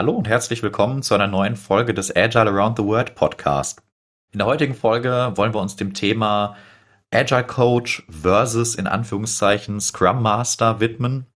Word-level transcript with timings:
Hallo 0.00 0.12
und 0.12 0.26
herzlich 0.26 0.62
willkommen 0.62 1.02
zu 1.02 1.12
einer 1.14 1.26
neuen 1.26 1.56
Folge 1.56 1.92
des 1.92 2.16
Agile 2.16 2.48
Around 2.48 2.78
the 2.78 2.84
World 2.84 3.14
Podcast. 3.14 3.82
In 4.32 4.38
der 4.38 4.46
heutigen 4.46 4.74
Folge 4.74 5.32
wollen 5.34 5.52
wir 5.52 5.60
uns 5.60 5.76
dem 5.76 5.92
Thema 5.92 6.56
Agile 7.10 7.44
Coach 7.44 8.02
versus 8.08 8.76
in 8.76 8.86
Anführungszeichen 8.86 9.78
Scrum 9.78 10.22
Master 10.22 10.80
widmen. 10.80 11.26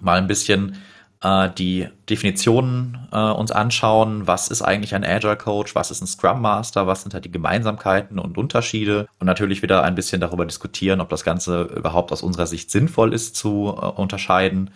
Mal 0.00 0.16
ein 0.16 0.26
bisschen 0.26 0.78
äh, 1.22 1.50
die 1.50 1.86
Definitionen 2.08 3.08
äh, 3.12 3.18
uns 3.18 3.50
anschauen. 3.50 4.26
Was 4.26 4.48
ist 4.48 4.62
eigentlich 4.62 4.94
ein 4.94 5.04
Agile 5.04 5.36
Coach? 5.36 5.74
Was 5.74 5.90
ist 5.90 6.00
ein 6.00 6.06
Scrum 6.06 6.40
Master? 6.40 6.86
Was 6.86 7.02
sind 7.02 7.12
halt 7.12 7.26
die 7.26 7.30
Gemeinsamkeiten 7.30 8.18
und 8.18 8.38
Unterschiede? 8.38 9.06
Und 9.20 9.26
natürlich 9.26 9.60
wieder 9.60 9.82
ein 9.82 9.96
bisschen 9.96 10.22
darüber 10.22 10.46
diskutieren, 10.46 11.02
ob 11.02 11.10
das 11.10 11.24
Ganze 11.24 11.64
überhaupt 11.64 12.10
aus 12.10 12.22
unserer 12.22 12.46
Sicht 12.46 12.70
sinnvoll 12.70 13.12
ist 13.12 13.36
zu 13.36 13.76
äh, 13.78 13.84
unterscheiden 13.84 14.70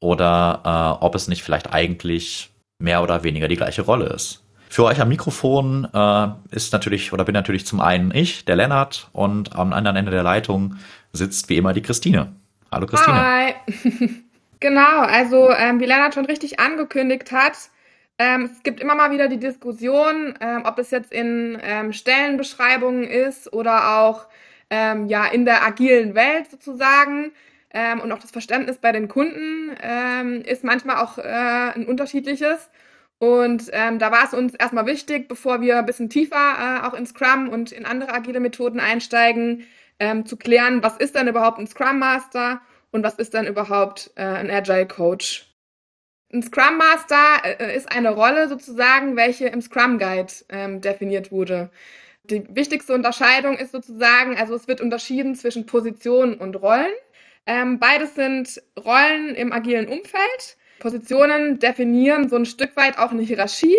oder 0.00 0.62
äh, 0.64 1.04
ob 1.04 1.14
es 1.14 1.28
nicht 1.28 1.42
vielleicht 1.42 1.74
eigentlich 1.74 2.55
mehr 2.78 3.02
oder 3.02 3.24
weniger 3.24 3.48
die 3.48 3.56
gleiche 3.56 3.82
Rolle 3.82 4.06
ist. 4.06 4.42
Für 4.68 4.84
euch 4.84 5.00
am 5.00 5.08
Mikrofon 5.08 5.88
äh, 5.92 6.28
ist 6.50 6.72
natürlich 6.72 7.12
oder 7.12 7.24
bin 7.24 7.34
natürlich 7.34 7.66
zum 7.66 7.80
einen 7.80 8.12
ich, 8.14 8.44
der 8.44 8.56
Lennart, 8.56 9.08
und 9.12 9.54
am 9.56 9.72
anderen 9.72 9.96
Ende 9.96 10.10
der 10.10 10.22
Leitung 10.22 10.76
sitzt 11.12 11.48
wie 11.48 11.56
immer 11.56 11.72
die 11.72 11.82
Christine. 11.82 12.32
Hallo 12.70 12.86
Christine. 12.86 13.16
Hi. 13.16 13.54
genau, 14.60 15.00
also 15.00 15.50
ähm, 15.50 15.80
wie 15.80 15.86
Lennart 15.86 16.14
schon 16.14 16.26
richtig 16.26 16.58
angekündigt 16.58 17.32
hat, 17.32 17.70
ähm, 18.18 18.50
es 18.50 18.62
gibt 18.62 18.80
immer 18.80 18.94
mal 18.94 19.10
wieder 19.10 19.28
die 19.28 19.38
Diskussion, 19.38 20.34
ähm, 20.40 20.62
ob 20.64 20.78
es 20.78 20.90
jetzt 20.90 21.12
in 21.12 21.58
ähm, 21.62 21.92
Stellenbeschreibungen 21.92 23.04
ist 23.04 23.52
oder 23.52 23.98
auch 23.98 24.26
ähm, 24.70 25.06
ja 25.06 25.26
in 25.26 25.44
der 25.44 25.64
agilen 25.64 26.14
Welt 26.14 26.50
sozusagen. 26.50 27.32
Ähm, 27.76 28.00
und 28.00 28.10
auch 28.10 28.18
das 28.18 28.30
Verständnis 28.30 28.78
bei 28.78 28.90
den 28.90 29.06
Kunden 29.06 29.76
ähm, 29.82 30.40
ist 30.40 30.64
manchmal 30.64 30.96
auch 30.96 31.18
äh, 31.18 31.22
ein 31.22 31.84
unterschiedliches. 31.84 32.70
Und 33.18 33.68
ähm, 33.72 33.98
da 33.98 34.10
war 34.10 34.24
es 34.24 34.32
uns 34.32 34.54
erstmal 34.54 34.86
wichtig, 34.86 35.28
bevor 35.28 35.60
wir 35.60 35.78
ein 35.78 35.84
bisschen 35.84 36.08
tiefer 36.08 36.36
äh, 36.36 36.86
auch 36.86 36.94
in 36.94 37.06
Scrum 37.06 37.50
und 37.50 37.72
in 37.72 37.84
andere 37.84 38.14
agile 38.14 38.40
Methoden 38.40 38.80
einsteigen, 38.80 39.66
ähm, 39.98 40.24
zu 40.24 40.38
klären, 40.38 40.82
was 40.82 40.96
ist 40.96 41.16
denn 41.16 41.28
überhaupt 41.28 41.58
ein 41.58 41.66
Scrum 41.66 41.98
Master 41.98 42.62
und 42.92 43.04
was 43.04 43.16
ist 43.16 43.34
denn 43.34 43.46
überhaupt 43.46 44.10
äh, 44.16 44.22
ein 44.22 44.50
Agile 44.50 44.86
Coach. 44.86 45.54
Ein 46.32 46.42
Scrum 46.42 46.78
Master 46.78 47.60
äh, 47.60 47.76
ist 47.76 47.92
eine 47.92 48.10
Rolle 48.10 48.48
sozusagen, 48.48 49.16
welche 49.16 49.48
im 49.48 49.60
Scrum 49.60 49.98
Guide 49.98 50.32
ähm, 50.48 50.80
definiert 50.80 51.30
wurde. 51.30 51.70
Die 52.24 52.42
wichtigste 52.54 52.94
Unterscheidung 52.94 53.58
ist 53.58 53.72
sozusagen, 53.72 54.36
also 54.38 54.54
es 54.54 54.66
wird 54.66 54.80
unterschieden 54.80 55.34
zwischen 55.34 55.66
Positionen 55.66 56.36
und 56.36 56.56
Rollen. 56.56 56.92
Ähm, 57.46 57.78
beides 57.78 58.14
sind 58.14 58.60
Rollen 58.84 59.34
im 59.34 59.52
agilen 59.52 59.86
Umfeld. 59.86 60.56
Positionen 60.80 61.58
definieren 61.58 62.28
so 62.28 62.36
ein 62.36 62.44
Stück 62.44 62.76
weit 62.76 62.98
auch 62.98 63.10
eine 63.10 63.22
Hierarchie 63.22 63.78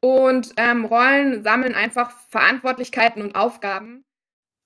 und 0.00 0.52
ähm, 0.56 0.84
Rollen 0.84 1.42
sammeln 1.42 1.74
einfach 1.74 2.10
Verantwortlichkeiten 2.30 3.22
und 3.22 3.36
Aufgaben. 3.36 4.04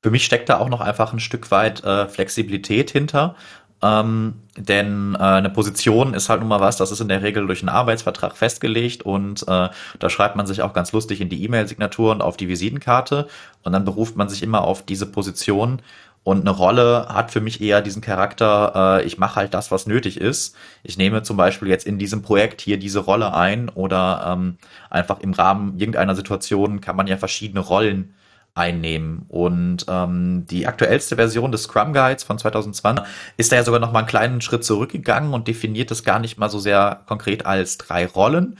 Für 0.03 0.11
mich 0.11 0.25
steckt 0.25 0.49
da 0.49 0.59
auch 0.59 0.69
noch 0.69 0.81
einfach 0.81 1.13
ein 1.13 1.21
Stück 1.21 1.51
weit 1.51 1.83
äh, 1.85 2.09
Flexibilität 2.09 2.91
hinter. 2.91 3.37
Ähm, 3.81 4.43
denn 4.57 5.15
äh, 5.15 5.23
eine 5.23 5.51
Position 5.51 6.13
ist 6.13 6.29
halt 6.29 6.41
nun 6.41 6.49
mal 6.49 6.59
was, 6.59 6.77
das 6.77 6.91
ist 6.91 7.01
in 7.01 7.07
der 7.07 7.23
Regel 7.23 7.47
durch 7.47 7.61
einen 7.61 7.69
Arbeitsvertrag 7.69 8.37
festgelegt 8.37 9.03
und 9.03 9.43
äh, 9.43 9.69
da 9.99 10.11
schreibt 10.11 10.35
man 10.35 10.49
sich 10.49 10.63
auch 10.63 10.73
ganz 10.73 10.91
lustig 10.91 11.21
in 11.21 11.29
die 11.29 11.45
E-Mail-Signatur 11.45 12.11
und 12.11 12.21
auf 12.21 12.37
die 12.37 12.49
Visitenkarte 12.49 13.29
und 13.63 13.73
dann 13.73 13.85
beruft 13.85 14.17
man 14.17 14.29
sich 14.29 14.43
immer 14.43 14.63
auf 14.63 14.85
diese 14.85 15.07
Position 15.07 15.81
und 16.23 16.41
eine 16.41 16.51
Rolle 16.51 17.07
hat 17.09 17.31
für 17.31 17.41
mich 17.41 17.61
eher 17.61 17.81
diesen 17.81 18.03
Charakter, 18.03 19.01
äh, 19.01 19.07
ich 19.07 19.19
mache 19.19 19.37
halt 19.37 19.55
das, 19.55 19.71
was 19.71 19.87
nötig 19.87 20.21
ist. 20.21 20.55
Ich 20.83 20.99
nehme 20.99 21.23
zum 21.23 21.37
Beispiel 21.37 21.69
jetzt 21.69 21.87
in 21.87 21.99
diesem 21.99 22.23
Projekt 22.23 22.61
hier 22.61 22.79
diese 22.79 22.99
Rolle 22.99 23.35
ein 23.35 23.69
oder 23.71 24.25
ähm, 24.27 24.59
einfach 24.91 25.21
im 25.21 25.33
Rahmen 25.33 25.79
irgendeiner 25.79 26.15
Situation 26.15 26.81
kann 26.81 26.97
man 26.97 27.07
ja 27.07 27.17
verschiedene 27.17 27.61
Rollen 27.61 28.15
einnehmen. 28.59 29.25
Und 29.29 29.87
ähm, 29.89 30.45
die 30.51 30.67
aktuellste 30.67 31.17
Version 31.17 31.53
des 31.53 31.63
Scrum 31.63 31.93
Guides 31.93 32.25
von 32.25 32.39
2020 32.39 33.07
ist 33.37 33.53
da 33.53 33.57
ja 33.57 33.65
sogar 33.65 33.81
noch 33.81 33.93
mal 33.93 34.01
einen 34.01 34.09
kleinen 34.09 34.41
Schritt 34.41 34.65
zurückgegangen 34.65 35.33
und 35.33 35.49
definiert 35.49 35.91
das 35.91 36.03
gar 36.03 36.19
nicht 36.19 36.39
mal 36.39 36.51
so 36.51 36.59
sehr 36.59 37.03
konkret 37.07 37.47
als 37.47 37.79
drei 37.79 38.05
Rollen, 38.05 38.59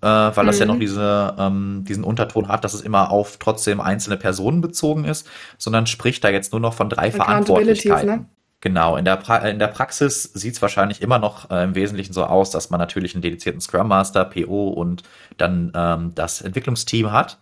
äh, 0.00 0.06
weil 0.06 0.44
mhm. 0.44 0.46
das 0.46 0.58
ja 0.58 0.66
noch 0.66 0.76
mhm. 0.76 0.80
diese, 0.80 1.34
ähm, 1.38 1.84
diesen 1.86 2.04
Unterton 2.04 2.48
hat, 2.48 2.64
dass 2.64 2.74
es 2.74 2.82
immer 2.82 3.10
auf 3.10 3.38
trotzdem 3.38 3.80
einzelne 3.80 4.16
Personen 4.16 4.60
bezogen 4.60 5.04
ist, 5.04 5.28
sondern 5.58 5.86
spricht 5.86 6.22
da 6.24 6.28
jetzt 6.28 6.52
nur 6.52 6.60
noch 6.60 6.74
von 6.74 6.88
drei 6.88 7.10
Verantwortlichkeiten. 7.10 8.06
Ne? 8.08 8.24
Genau, 8.60 8.96
in 8.96 9.04
der, 9.04 9.16
pra 9.16 9.38
in 9.38 9.60
der 9.60 9.68
Praxis 9.68 10.24
sieht 10.24 10.54
es 10.54 10.62
wahrscheinlich 10.62 11.00
immer 11.00 11.20
noch 11.20 11.48
äh, 11.50 11.62
im 11.62 11.76
Wesentlichen 11.76 12.12
so 12.12 12.24
aus, 12.24 12.50
dass 12.50 12.70
man 12.70 12.80
natürlich 12.80 13.14
einen 13.14 13.22
dedizierten 13.22 13.60
Scrum 13.60 13.86
Master, 13.86 14.24
PO 14.24 14.68
und 14.70 15.04
dann 15.36 15.70
ähm, 15.74 16.12
das 16.14 16.40
Entwicklungsteam 16.40 17.12
hat. 17.12 17.38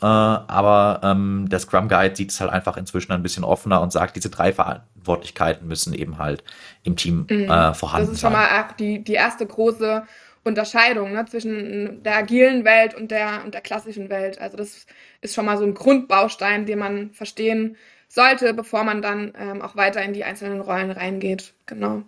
Äh, 0.00 0.06
aber 0.06 1.00
ähm, 1.02 1.48
der 1.48 1.58
Scrum 1.58 1.88
Guide 1.88 2.14
sieht 2.14 2.30
es 2.30 2.40
halt 2.40 2.52
einfach 2.52 2.76
inzwischen 2.76 3.10
ein 3.12 3.22
bisschen 3.22 3.42
offener 3.42 3.80
und 3.80 3.92
sagt, 3.92 4.14
diese 4.14 4.30
drei 4.30 4.52
Verantwortlichkeiten 4.52 5.66
müssen 5.66 5.94
eben 5.94 6.18
halt 6.18 6.44
im 6.84 6.94
Team 6.94 7.26
mhm. 7.28 7.50
äh, 7.50 7.74
vorhanden 7.74 8.06
sein. 8.06 8.06
Das 8.06 8.08
ist 8.14 8.20
schon 8.20 8.32
mal 8.32 8.48
die, 8.78 9.02
die 9.02 9.14
erste 9.14 9.46
große 9.46 10.04
Unterscheidung 10.44 11.12
ne, 11.12 11.24
zwischen 11.26 12.02
der 12.02 12.16
agilen 12.16 12.64
Welt 12.64 12.94
und 12.94 13.10
der, 13.10 13.42
und 13.44 13.54
der 13.54 13.60
klassischen 13.60 14.10
Welt. 14.10 14.40
Also 14.40 14.56
das 14.56 14.86
ist 15.20 15.34
schon 15.34 15.46
mal 15.46 15.58
so 15.58 15.64
ein 15.64 15.74
Grundbaustein, 15.74 16.66
den 16.66 16.78
man 16.78 17.12
verstehen 17.12 17.76
sollte, 18.08 18.52
bevor 18.52 18.84
man 18.84 19.02
dann 19.02 19.32
ähm, 19.38 19.62
auch 19.62 19.76
weiter 19.76 20.02
in 20.02 20.12
die 20.12 20.24
einzelnen 20.24 20.60
Rollen 20.60 20.90
reingeht. 20.90 21.54
Genau. 21.66 22.02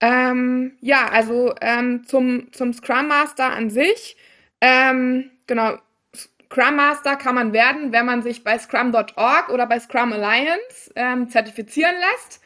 Ähm, 0.00 0.76
ja, 0.80 1.08
also 1.08 1.54
ähm, 1.60 2.04
zum, 2.04 2.52
zum 2.52 2.72
Scrum 2.72 3.08
Master 3.08 3.52
an 3.52 3.70
sich. 3.70 4.16
Ähm, 4.60 5.30
genau, 5.46 5.78
Scrum 6.14 6.76
Master 6.76 7.16
kann 7.16 7.34
man 7.34 7.52
werden, 7.52 7.92
wenn 7.92 8.04
man 8.04 8.22
sich 8.22 8.44
bei 8.44 8.58
Scrum.org 8.58 9.48
oder 9.48 9.66
bei 9.66 9.78
Scrum 9.80 10.12
Alliance 10.12 10.92
ähm, 10.96 11.28
zertifizieren 11.28 11.94
lässt. 11.94 12.42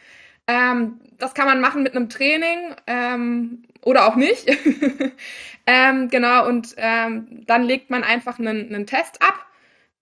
Ähm, 0.47 1.01
das 1.19 1.35
kann 1.35 1.47
man 1.47 1.61
machen 1.61 1.83
mit 1.83 1.97
einem 1.97 2.09
Training 2.09 2.77
oder 3.87 4.09
auch 4.09 4.17
nicht. 4.17 4.47
ähm, 5.67 6.09
genau, 6.09 6.47
und 6.49 6.75
ähm, 6.77 7.45
dann 7.47 7.63
legt 7.63 7.89
man 7.89 8.03
einfach 8.03 8.39
einen, 8.39 8.75
einen 8.75 8.87
Test 8.87 9.23
ab. 9.23 9.47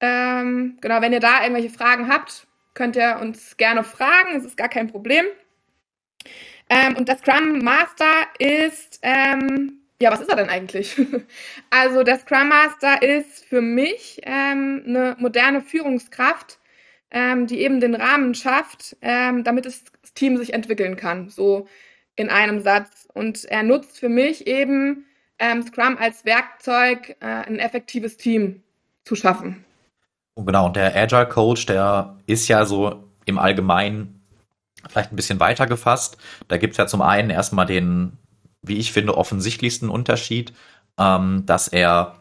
Ähm, 0.00 0.78
genau, 0.80 1.02
wenn 1.02 1.12
ihr 1.12 1.20
da 1.20 1.42
irgendwelche 1.42 1.68
Fragen 1.68 2.08
habt, 2.08 2.46
könnt 2.72 2.96
ihr 2.96 3.18
uns 3.20 3.58
gerne 3.58 3.84
fragen, 3.84 4.36
es 4.36 4.44
ist 4.44 4.56
gar 4.56 4.70
kein 4.70 4.88
Problem. 4.88 5.26
Ähm, 6.70 6.96
und 6.96 7.08
der 7.08 7.18
Scrum 7.18 7.58
Master 7.58 8.26
ist, 8.38 9.00
ähm, 9.02 9.80
ja, 10.00 10.10
was 10.10 10.22
ist 10.22 10.30
er 10.30 10.36
denn 10.36 10.48
eigentlich? 10.48 10.96
also 11.70 12.02
der 12.04 12.18
Scrum 12.18 12.48
Master 12.48 13.02
ist 13.02 13.44
für 13.44 13.60
mich 13.60 14.22
ähm, 14.24 14.82
eine 14.86 15.14
moderne 15.18 15.60
Führungskraft, 15.60 16.58
die 17.12 17.60
eben 17.60 17.78
den 17.78 17.94
Rahmen 17.94 18.34
schafft, 18.34 18.96
damit 19.00 19.66
das 19.66 19.84
Team 20.16 20.36
sich 20.36 20.52
entwickeln 20.52 20.96
kann. 20.96 21.28
So 21.28 21.68
in 22.16 22.30
einem 22.30 22.60
Satz. 22.60 23.08
Und 23.12 23.44
er 23.44 23.62
nutzt 23.62 23.98
für 23.98 24.08
mich 24.08 24.46
eben 24.46 25.06
ähm, 25.38 25.62
Scrum 25.62 25.96
als 25.98 26.24
Werkzeug, 26.24 27.16
äh, 27.20 27.26
ein 27.26 27.58
effektives 27.58 28.16
Team 28.16 28.62
zu 29.04 29.14
schaffen. 29.16 29.64
Und 30.34 30.46
genau, 30.46 30.66
und 30.66 30.76
der 30.76 30.94
Agile 30.96 31.28
Coach, 31.28 31.66
der 31.66 32.16
ist 32.26 32.48
ja 32.48 32.64
so 32.64 33.04
im 33.24 33.38
Allgemeinen 33.38 34.20
vielleicht 34.88 35.12
ein 35.12 35.16
bisschen 35.16 35.40
weiter 35.40 35.66
gefasst. 35.66 36.18
Da 36.48 36.56
gibt 36.56 36.72
es 36.72 36.78
ja 36.78 36.86
zum 36.86 37.02
einen 37.02 37.30
erstmal 37.30 37.66
den, 37.66 38.18
wie 38.62 38.78
ich 38.78 38.92
finde, 38.92 39.16
offensichtlichsten 39.16 39.88
Unterschied, 39.88 40.52
ähm, 40.98 41.44
dass 41.46 41.68
er 41.68 42.16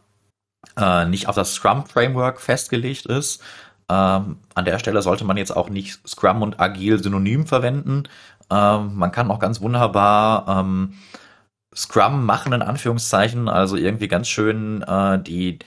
äh, 0.77 1.05
nicht 1.05 1.27
auf 1.27 1.35
das 1.35 1.53
Scrum-Framework 1.53 2.39
festgelegt 2.39 3.05
ist. 3.05 3.41
Ähm, 3.89 4.37
an 4.55 4.65
der 4.65 4.79
Stelle 4.79 5.01
sollte 5.01 5.25
man 5.25 5.37
jetzt 5.37 5.55
auch 5.55 5.69
nicht 5.69 6.07
Scrum 6.07 6.41
und 6.41 6.59
Agil 6.59 7.03
synonym 7.03 7.45
verwenden, 7.45 8.03
ähm, 8.49 8.95
man 8.95 9.11
kann 9.11 9.31
auch 9.31 9.39
ganz 9.39 9.61
wunderbar 9.61 10.45
ähm, 10.47 10.93
Scrum 11.75 12.25
machen, 12.25 12.53
in 12.53 12.61
Anführungszeichen, 12.61 13.49
also 13.49 13.75
irgendwie 13.75 14.07
ganz 14.07 14.27
schön 14.27 14.83
äh, 14.83 15.21
die, 15.21 15.59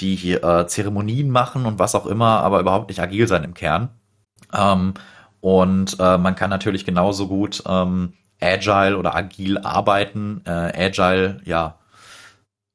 die 0.00 0.32
äh, 0.32 0.66
Zeremonien 0.66 1.30
machen 1.30 1.66
und 1.66 1.78
was 1.78 1.94
auch 1.94 2.06
immer, 2.06 2.40
aber 2.40 2.60
überhaupt 2.60 2.88
nicht 2.88 3.00
agil 3.00 3.28
sein 3.28 3.44
im 3.44 3.54
Kern. 3.54 3.90
Ähm, 4.52 4.94
und 5.40 5.96
äh, 6.00 6.18
man 6.18 6.34
kann 6.34 6.50
natürlich 6.50 6.84
genauso 6.84 7.28
gut 7.28 7.62
ähm, 7.66 8.14
agile 8.40 8.96
oder 8.98 9.14
agil 9.14 9.58
arbeiten, 9.58 10.42
äh, 10.46 10.50
agile, 10.86 11.40
ja, 11.44 11.78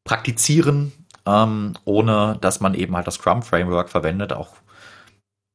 praktizieren, 0.04 0.92
ähm, 1.26 1.74
ohne 1.86 2.38
dass 2.42 2.62
man 2.62 2.74
eben 2.74 2.96
halt 2.96 3.08
das 3.08 3.16
Scrum-Framework 3.16 3.90
verwendet, 3.90 4.34
auch 4.34 4.50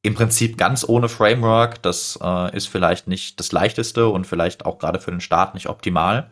im 0.05 0.13
Prinzip 0.13 0.57
ganz 0.57 0.87
ohne 0.87 1.09
Framework. 1.09 1.81
Das 1.81 2.19
äh, 2.21 2.55
ist 2.55 2.67
vielleicht 2.67 3.07
nicht 3.07 3.39
das 3.39 3.51
leichteste 3.51 4.07
und 4.07 4.27
vielleicht 4.27 4.65
auch 4.65 4.77
gerade 4.77 4.99
für 4.99 5.11
den 5.11 5.21
Start 5.21 5.55
nicht 5.55 5.67
optimal. 5.67 6.29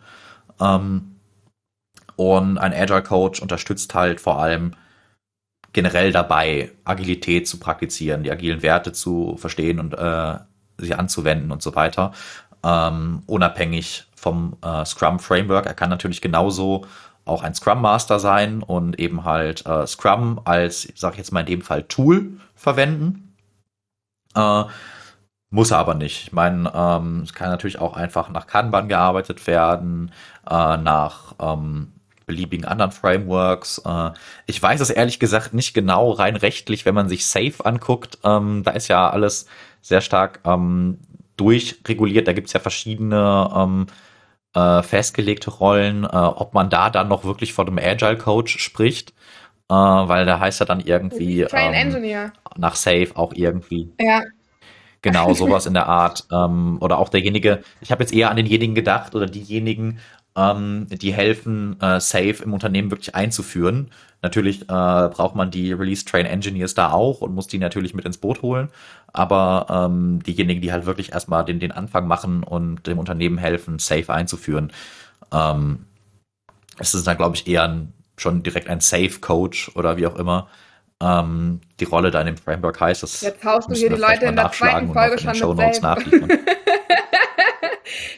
Ähm, 0.59 1.15
und 2.15 2.59
ein 2.59 2.73
Agile 2.73 3.01
Coach 3.01 3.41
unterstützt 3.41 3.95
halt 3.95 4.21
vor 4.21 4.39
allem 4.39 4.75
generell 5.73 6.11
dabei, 6.11 6.71
Agilität 6.83 7.47
zu 7.47 7.59
praktizieren, 7.59 8.23
die 8.23 8.31
agilen 8.31 8.61
Werte 8.61 8.93
zu 8.93 9.37
verstehen 9.37 9.79
und 9.79 9.95
äh, 9.95 10.37
sie 10.77 10.93
anzuwenden 10.93 11.51
und 11.51 11.63
so 11.63 11.73
weiter. 11.75 12.11
Ähm, 12.63 13.23
unabhängig 13.25 14.05
vom 14.15 14.55
äh, 14.61 14.85
Scrum 14.85 15.19
Framework. 15.19 15.65
Er 15.65 15.73
kann 15.73 15.89
natürlich 15.89 16.21
genauso 16.21 16.85
auch 17.25 17.41
ein 17.41 17.55
Scrum 17.55 17.81
Master 17.81 18.19
sein 18.19 18.61
und 18.61 18.99
eben 18.99 19.25
halt 19.25 19.65
äh, 19.65 19.87
Scrum 19.87 20.41
als, 20.45 20.87
sag 20.95 21.13
ich 21.13 21.17
jetzt 21.17 21.31
mal 21.31 21.39
in 21.39 21.47
dem 21.47 21.61
Fall, 21.61 21.83
Tool 21.83 22.37
verwenden. 22.53 23.32
Äh, 24.35 24.63
muss 25.49 25.71
er 25.71 25.77
aber 25.77 25.93
nicht. 25.93 26.23
Ich 26.23 26.33
meine, 26.33 26.71
ähm, 26.73 27.21
es 27.21 27.33
kann 27.33 27.49
natürlich 27.49 27.79
auch 27.79 27.95
einfach 27.95 28.29
nach 28.29 28.47
Kanban 28.47 28.87
gearbeitet 28.87 29.45
werden, 29.45 30.11
äh, 30.49 30.77
nach 30.77 31.35
ähm, 31.39 31.93
beliebigen 32.25 32.65
anderen 32.65 32.91
Frameworks. 32.91 33.79
Äh, 33.85 34.11
ich 34.47 34.61
weiß 34.61 34.79
es 34.81 34.89
ehrlich 34.89 35.19
gesagt 35.19 35.53
nicht 35.53 35.73
genau 35.73 36.11
rein 36.11 36.35
rechtlich, 36.35 36.85
wenn 36.85 36.95
man 36.95 37.09
sich 37.09 37.25
Safe 37.27 37.63
anguckt. 37.63 38.17
Ähm, 38.23 38.63
da 38.63 38.71
ist 38.71 38.87
ja 38.87 39.09
alles 39.09 39.45
sehr 39.81 40.01
stark 40.01 40.39
ähm, 40.45 40.97
durchreguliert. 41.37 42.27
Da 42.27 42.33
gibt's 42.33 42.53
ja 42.53 42.59
verschiedene 42.59 43.49
ähm, 43.55 43.87
äh, 44.55 44.81
festgelegte 44.83 45.51
Rollen, 45.51 46.03
äh, 46.03 46.07
ob 46.07 46.53
man 46.53 46.69
da 46.69 46.89
dann 46.89 47.07
noch 47.07 47.23
wirklich 47.23 47.53
vor 47.53 47.65
dem 47.65 47.77
Agile 47.77 48.17
Coach 48.17 48.59
spricht, 48.59 49.13
äh, 49.73 50.07
weil 50.07 50.25
da 50.25 50.39
heißt 50.39 50.59
ja 50.59 50.65
dann 50.65 50.81
irgendwie 50.81 51.45
Train 51.45 51.73
ähm, 51.73 51.87
Engineer. 51.87 52.33
nach 52.57 52.75
Safe 52.75 53.09
auch 53.15 53.33
irgendwie. 53.33 53.91
Ja. 53.99 54.23
Genau, 55.01 55.33
sowas 55.33 55.65
in 55.65 55.73
der 55.73 55.87
Art. 55.87 56.25
Ähm, 56.31 56.77
oder 56.79 56.99
auch 56.99 57.09
derjenige, 57.09 57.63
ich 57.81 57.91
habe 57.91 58.03
jetzt 58.03 58.13
eher 58.13 58.29
an 58.29 58.37
denjenigen 58.37 58.75
gedacht 58.75 59.15
oder 59.15 59.25
diejenigen, 59.25 59.99
ähm, 60.35 60.87
die 60.89 61.13
helfen, 61.13 61.79
äh, 61.81 61.99
Safe 61.99 62.43
im 62.43 62.53
Unternehmen 62.53 62.91
wirklich 62.91 63.15
einzuführen. 63.15 63.91
Natürlich 64.21 64.63
äh, 64.63 64.65
braucht 64.65 65.35
man 65.35 65.51
die 65.51 65.73
Release 65.73 66.05
Train 66.05 66.25
Engineers 66.25 66.75
da 66.75 66.91
auch 66.91 67.21
und 67.21 67.35
muss 67.35 67.47
die 67.47 67.59
natürlich 67.59 67.93
mit 67.93 68.05
ins 68.05 68.17
Boot 68.17 68.41
holen. 68.41 68.69
Aber 69.11 69.67
ähm, 69.69 70.23
diejenigen, 70.23 70.61
die 70.61 70.71
halt 70.71 70.85
wirklich 70.85 71.11
erstmal 71.11 71.43
den, 71.45 71.59
den 71.59 71.71
Anfang 71.71 72.07
machen 72.07 72.43
und 72.43 72.87
dem 72.87 72.99
Unternehmen 72.99 73.37
helfen, 73.37 73.79
Safe 73.79 74.11
einzuführen, 74.13 74.71
ähm, 75.31 75.85
es 76.79 76.93
ist 76.93 77.05
dann, 77.05 77.17
glaube 77.17 77.35
ich, 77.35 77.47
eher 77.47 77.63
ein, 77.63 77.93
schon 78.17 78.43
direkt 78.43 78.69
ein 78.69 78.79
Safe 78.79 79.19
Coach 79.19 79.71
oder 79.75 79.97
wie 79.97 80.07
auch 80.07 80.15
immer. 80.15 80.49
Ähm, 81.01 81.61
die 81.79 81.85
Rolle 81.85 82.11
da 82.11 82.21
in 82.21 82.27
dem 82.27 82.37
Framework 82.37 82.79
heißt. 82.79 83.03
Das 83.03 83.21
Jetzt 83.21 83.43
haust 83.43 83.69
du 83.69 83.73
hier 83.73 83.89
die 83.89 83.95
Leute 83.95 84.25
in 84.25 84.35
der 84.35 84.51
zweiten 84.51 84.93
Folge 84.93 85.19
schon 85.19 85.55
mit 85.55 85.75
Safe. 85.75 86.03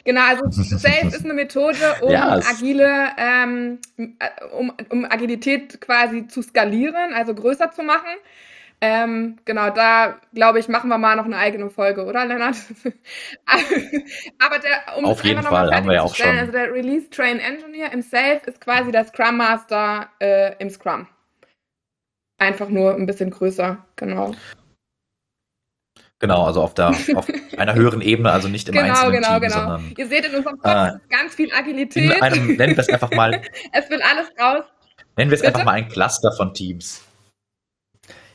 Genau, 0.06 0.22
also 0.24 0.44
Safe 0.50 1.08
ist 1.08 1.24
eine 1.24 1.34
Methode, 1.34 1.96
um 2.00 2.10
ja, 2.10 2.38
agile, 2.48 3.08
ähm, 3.18 3.78
äh, 3.96 4.44
um, 4.56 4.72
um 4.88 5.04
Agilität 5.04 5.80
quasi 5.80 6.28
zu 6.28 6.42
skalieren, 6.42 7.12
also 7.12 7.34
größer 7.34 7.72
zu 7.72 7.82
machen. 7.82 8.14
Ähm, 8.80 9.38
genau, 9.46 9.70
da 9.70 10.20
glaube 10.34 10.58
ich, 10.58 10.68
machen 10.68 10.88
wir 10.88 10.98
mal 10.98 11.16
noch 11.16 11.24
eine 11.24 11.38
eigene 11.38 11.70
Folge, 11.70 12.04
oder 12.04 12.26
Lennart? 12.26 12.56
Aber 14.38 14.58
der, 14.58 14.98
um 14.98 15.06
Auf 15.06 15.24
jeden 15.24 15.42
Fall, 15.42 15.74
haben 15.74 15.86
wir 15.86 15.94
ja 15.94 16.02
auch 16.02 16.14
schon. 16.14 16.36
Also 16.36 16.52
der 16.52 16.72
Release 16.72 17.08
Train 17.08 17.38
Engineer 17.38 17.92
im 17.92 18.02
Safe 18.02 18.40
ist 18.44 18.60
quasi 18.60 18.92
der 18.92 19.06
Scrum 19.06 19.38
Master 19.38 20.08
äh, 20.20 20.54
im 20.58 20.68
Scrum. 20.68 21.06
Einfach 22.38 22.68
nur 22.68 22.94
ein 22.94 23.06
bisschen 23.06 23.30
größer, 23.30 23.78
genau. 23.96 24.34
Genau, 26.18 26.44
also 26.44 26.62
auf, 26.62 26.74
der, 26.74 26.88
auf 27.14 27.26
einer 27.56 27.74
höheren 27.74 28.02
Ebene, 28.02 28.30
also 28.30 28.48
nicht 28.48 28.68
im 28.68 28.74
genau, 28.74 28.88
einzelnen 28.88 29.22
genau, 29.22 29.28
Team, 29.32 29.40
genau. 29.40 29.54
sondern 29.54 29.94
Ihr 29.96 30.06
seht 30.06 30.26
in 30.26 30.34
unserem 30.34 30.58
Podcast 30.58 30.96
äh, 30.96 31.14
ganz 31.14 31.34
viel 31.34 31.52
Agilität. 31.52 32.04
In 32.04 32.22
einem, 32.22 32.56
nennen 32.56 32.76
wir 32.76 32.78
es 32.78 32.88
einfach 32.88 33.10
mal. 33.12 33.42
es 33.72 33.90
will 33.90 34.00
alles 34.02 34.28
raus. 34.38 34.64
Nennen 35.16 35.30
wir 35.30 35.36
es 35.36 35.42
einfach 35.42 35.64
mal 35.64 35.72
ein 35.72 35.88
Cluster 35.88 36.32
von 36.32 36.52
Teams. 36.52 37.05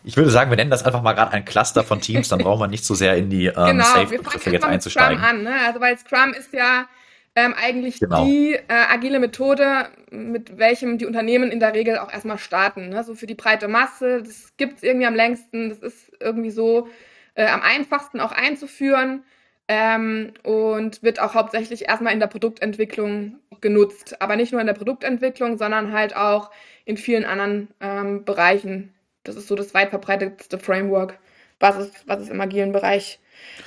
Ich 0.04 0.18
würde 0.18 0.30
sagen, 0.30 0.50
wir 0.50 0.58
nennen 0.58 0.72
das 0.72 0.84
einfach 0.84 1.02
mal 1.02 1.14
gerade 1.14 1.32
ein 1.32 1.46
Cluster 1.46 1.84
von 1.84 2.02
Teams, 2.02 2.30
dann 2.30 2.40
brauchen 2.40 2.62
wir 2.62 2.68
nicht 2.68 2.86
so 2.86 2.96
sehr 2.96 3.16
in 3.18 3.30
die 3.30 3.48
ähm, 3.48 3.54
genau, 3.54 3.84
Safe-Begriffe 3.84 4.50
jetzt 4.50 4.66
einzusteigen. 4.66 5.20
Scrum 5.20 5.30
an, 5.30 5.44
ne? 5.44 5.54
Also 5.66 5.80
weil 5.80 5.98
Scrum 5.98 6.34
ist 6.34 6.54
ja 6.54 6.88
ähm, 7.36 7.54
eigentlich 7.58 8.00
genau. 8.00 8.26
die 8.26 8.54
äh, 8.54 8.62
agile 8.68 9.20
Methode, 9.20 9.90
mit 10.12 10.58
welchem 10.58 10.98
die 10.98 11.06
Unternehmen 11.06 11.52
in 11.52 11.60
der 11.60 11.74
Regel 11.74 11.98
auch 11.98 12.12
erstmal 12.12 12.38
starten. 12.38 12.90
Ne? 12.90 13.04
So 13.04 13.16
für 13.16 13.28
die 13.28 13.36
breite 13.36 13.68
Masse, 13.68 14.24
das 14.24 14.54
gibt 14.58 14.78
es 14.78 14.84
irgendwie 14.84 15.06
am 15.06 15.16
längsten, 15.16 15.70
das 15.70 15.80
ist 15.80 16.12
irgendwie 16.20 16.52
so 16.52 16.90
äh, 17.36 17.48
am 17.48 17.62
einfachsten 17.62 18.20
auch 18.20 18.34
einzuführen 18.34 19.24
ähm, 19.70 20.34
und 20.44 21.04
wird 21.04 21.22
auch 21.22 21.34
hauptsächlich 21.34 21.88
erstmal 21.88 22.14
in 22.14 22.20
der 22.20 22.28
Produktentwicklung 22.28 23.40
genutzt. 23.62 24.22
Aber 24.22 24.36
nicht 24.36 24.52
nur 24.52 24.60
in 24.60 24.68
der 24.68 24.74
Produktentwicklung, 24.74 25.58
sondern 25.58 25.94
halt 25.94 26.16
auch 26.16 26.52
in 26.84 26.98
vielen 26.98 27.24
anderen 27.24 27.70
ähm, 27.80 28.26
Bereichen. 28.26 28.94
Das 29.24 29.36
ist 29.36 29.48
so 29.48 29.56
das 29.56 29.74
weit 29.74 29.90
verbreitetste 29.90 30.58
Framework, 30.58 31.20
was 31.60 31.78
es, 31.78 31.92
was 32.06 32.22
es 32.22 32.30
im 32.30 32.42
agilen 32.42 32.72
Bereich 32.72 33.20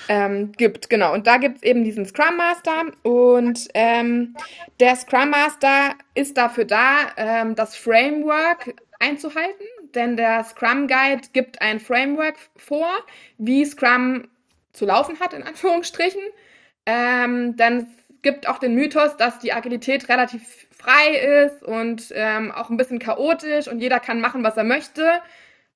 ähm, 0.08 0.52
gibt. 0.52 0.90
Genau, 0.90 1.12
und 1.12 1.26
da 1.26 1.36
gibt 1.36 1.58
es 1.58 1.62
eben 1.62 1.84
diesen 1.84 2.06
Scrum 2.06 2.36
Master 2.36 2.84
und 3.02 3.68
ähm, 3.74 4.36
der 4.80 4.96
Scrum 4.96 5.30
Master 5.30 5.94
ist 6.14 6.36
dafür 6.36 6.64
da, 6.64 7.12
ähm, 7.16 7.54
das 7.54 7.76
Framework 7.76 8.74
einzuhalten 9.00 9.64
denn 9.94 10.16
der 10.16 10.44
Scrum 10.44 10.86
Guide 10.86 11.22
gibt 11.32 11.60
ein 11.60 11.80
Framework 11.80 12.36
vor, 12.56 12.88
wie 13.38 13.64
Scrum 13.64 14.28
zu 14.72 14.86
laufen 14.86 15.20
hat, 15.20 15.32
in 15.32 15.42
Anführungsstrichen. 15.42 16.20
Ähm, 16.86 17.56
dann 17.56 17.86
gibt 18.22 18.48
auch 18.48 18.58
den 18.58 18.74
Mythos, 18.74 19.16
dass 19.16 19.38
die 19.38 19.52
Agilität 19.52 20.08
relativ 20.08 20.66
frei 20.76 21.44
ist 21.46 21.62
und 21.62 22.12
ähm, 22.14 22.50
auch 22.52 22.70
ein 22.70 22.76
bisschen 22.76 22.98
chaotisch 22.98 23.68
und 23.68 23.80
jeder 23.80 24.00
kann 24.00 24.20
machen, 24.20 24.42
was 24.42 24.56
er 24.56 24.64
möchte. 24.64 25.20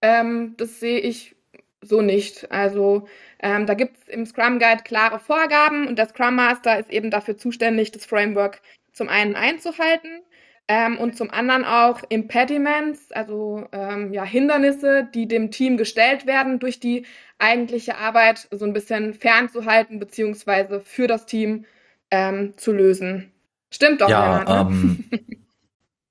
Ähm, 0.02 0.54
das 0.56 0.80
sehe 0.80 1.00
ich 1.00 1.36
so 1.80 2.00
nicht. 2.00 2.50
Also 2.50 3.06
ähm, 3.40 3.66
da 3.66 3.74
gibt 3.74 3.96
es 3.98 4.08
im 4.08 4.26
Scrum 4.26 4.58
Guide 4.58 4.82
klare 4.84 5.18
Vorgaben 5.18 5.86
und 5.86 5.96
der 5.96 6.08
Scrum 6.08 6.34
Master 6.34 6.78
ist 6.78 6.90
eben 6.90 7.10
dafür 7.10 7.36
zuständig, 7.36 7.92
das 7.92 8.04
Framework 8.04 8.60
zum 8.92 9.08
einen 9.08 9.36
einzuhalten 9.36 10.22
ähm, 10.68 10.98
und 10.98 11.16
zum 11.16 11.30
anderen 11.30 11.64
auch 11.64 12.02
Impediments, 12.08 13.10
also 13.12 13.66
ähm, 13.72 14.12
ja, 14.12 14.24
Hindernisse, 14.24 15.08
die 15.14 15.26
dem 15.26 15.50
Team 15.50 15.76
gestellt 15.76 16.26
werden, 16.26 16.58
durch 16.58 16.78
die 16.78 17.06
eigentliche 17.38 17.96
Arbeit 17.96 18.48
so 18.50 18.64
ein 18.64 18.72
bisschen 18.72 19.14
fernzuhalten, 19.14 19.98
beziehungsweise 19.98 20.80
für 20.80 21.06
das 21.06 21.26
Team 21.26 21.64
ähm, 22.10 22.56
zu 22.56 22.72
lösen. 22.72 23.32
Stimmt 23.70 24.00
doch, 24.00 24.08
ja, 24.08 24.38
Lennart, 24.38 24.70
ne? 24.70 24.76
Ähm, 24.76 25.04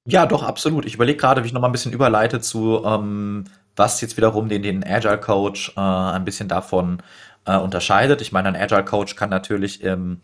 ja, 0.06 0.26
doch, 0.26 0.44
absolut. 0.44 0.86
Ich 0.86 0.96
überlege 0.96 1.18
gerade, 1.18 1.44
wie 1.44 1.48
ich 1.48 1.54
nochmal 1.54 1.70
ein 1.70 1.74
bisschen 1.74 1.94
überleite 1.94 2.40
zu, 2.40 2.84
ähm, 2.86 3.46
was 3.78 4.02
jetzt 4.02 4.18
wiederum 4.18 4.50
den, 4.50 4.64
den 4.64 4.84
Agile 4.86 5.20
Coach 5.20 5.74
äh, 5.78 5.80
ein 5.80 6.26
bisschen 6.26 6.48
davon 6.48 7.02
äh, 7.46 7.58
unterscheidet. 7.58 8.22
Ich 8.22 8.32
meine, 8.32 8.50
ein 8.50 8.56
Agile 8.56 8.86
Coach 8.86 9.16
kann 9.16 9.30
natürlich 9.30 9.82
im 9.82 10.22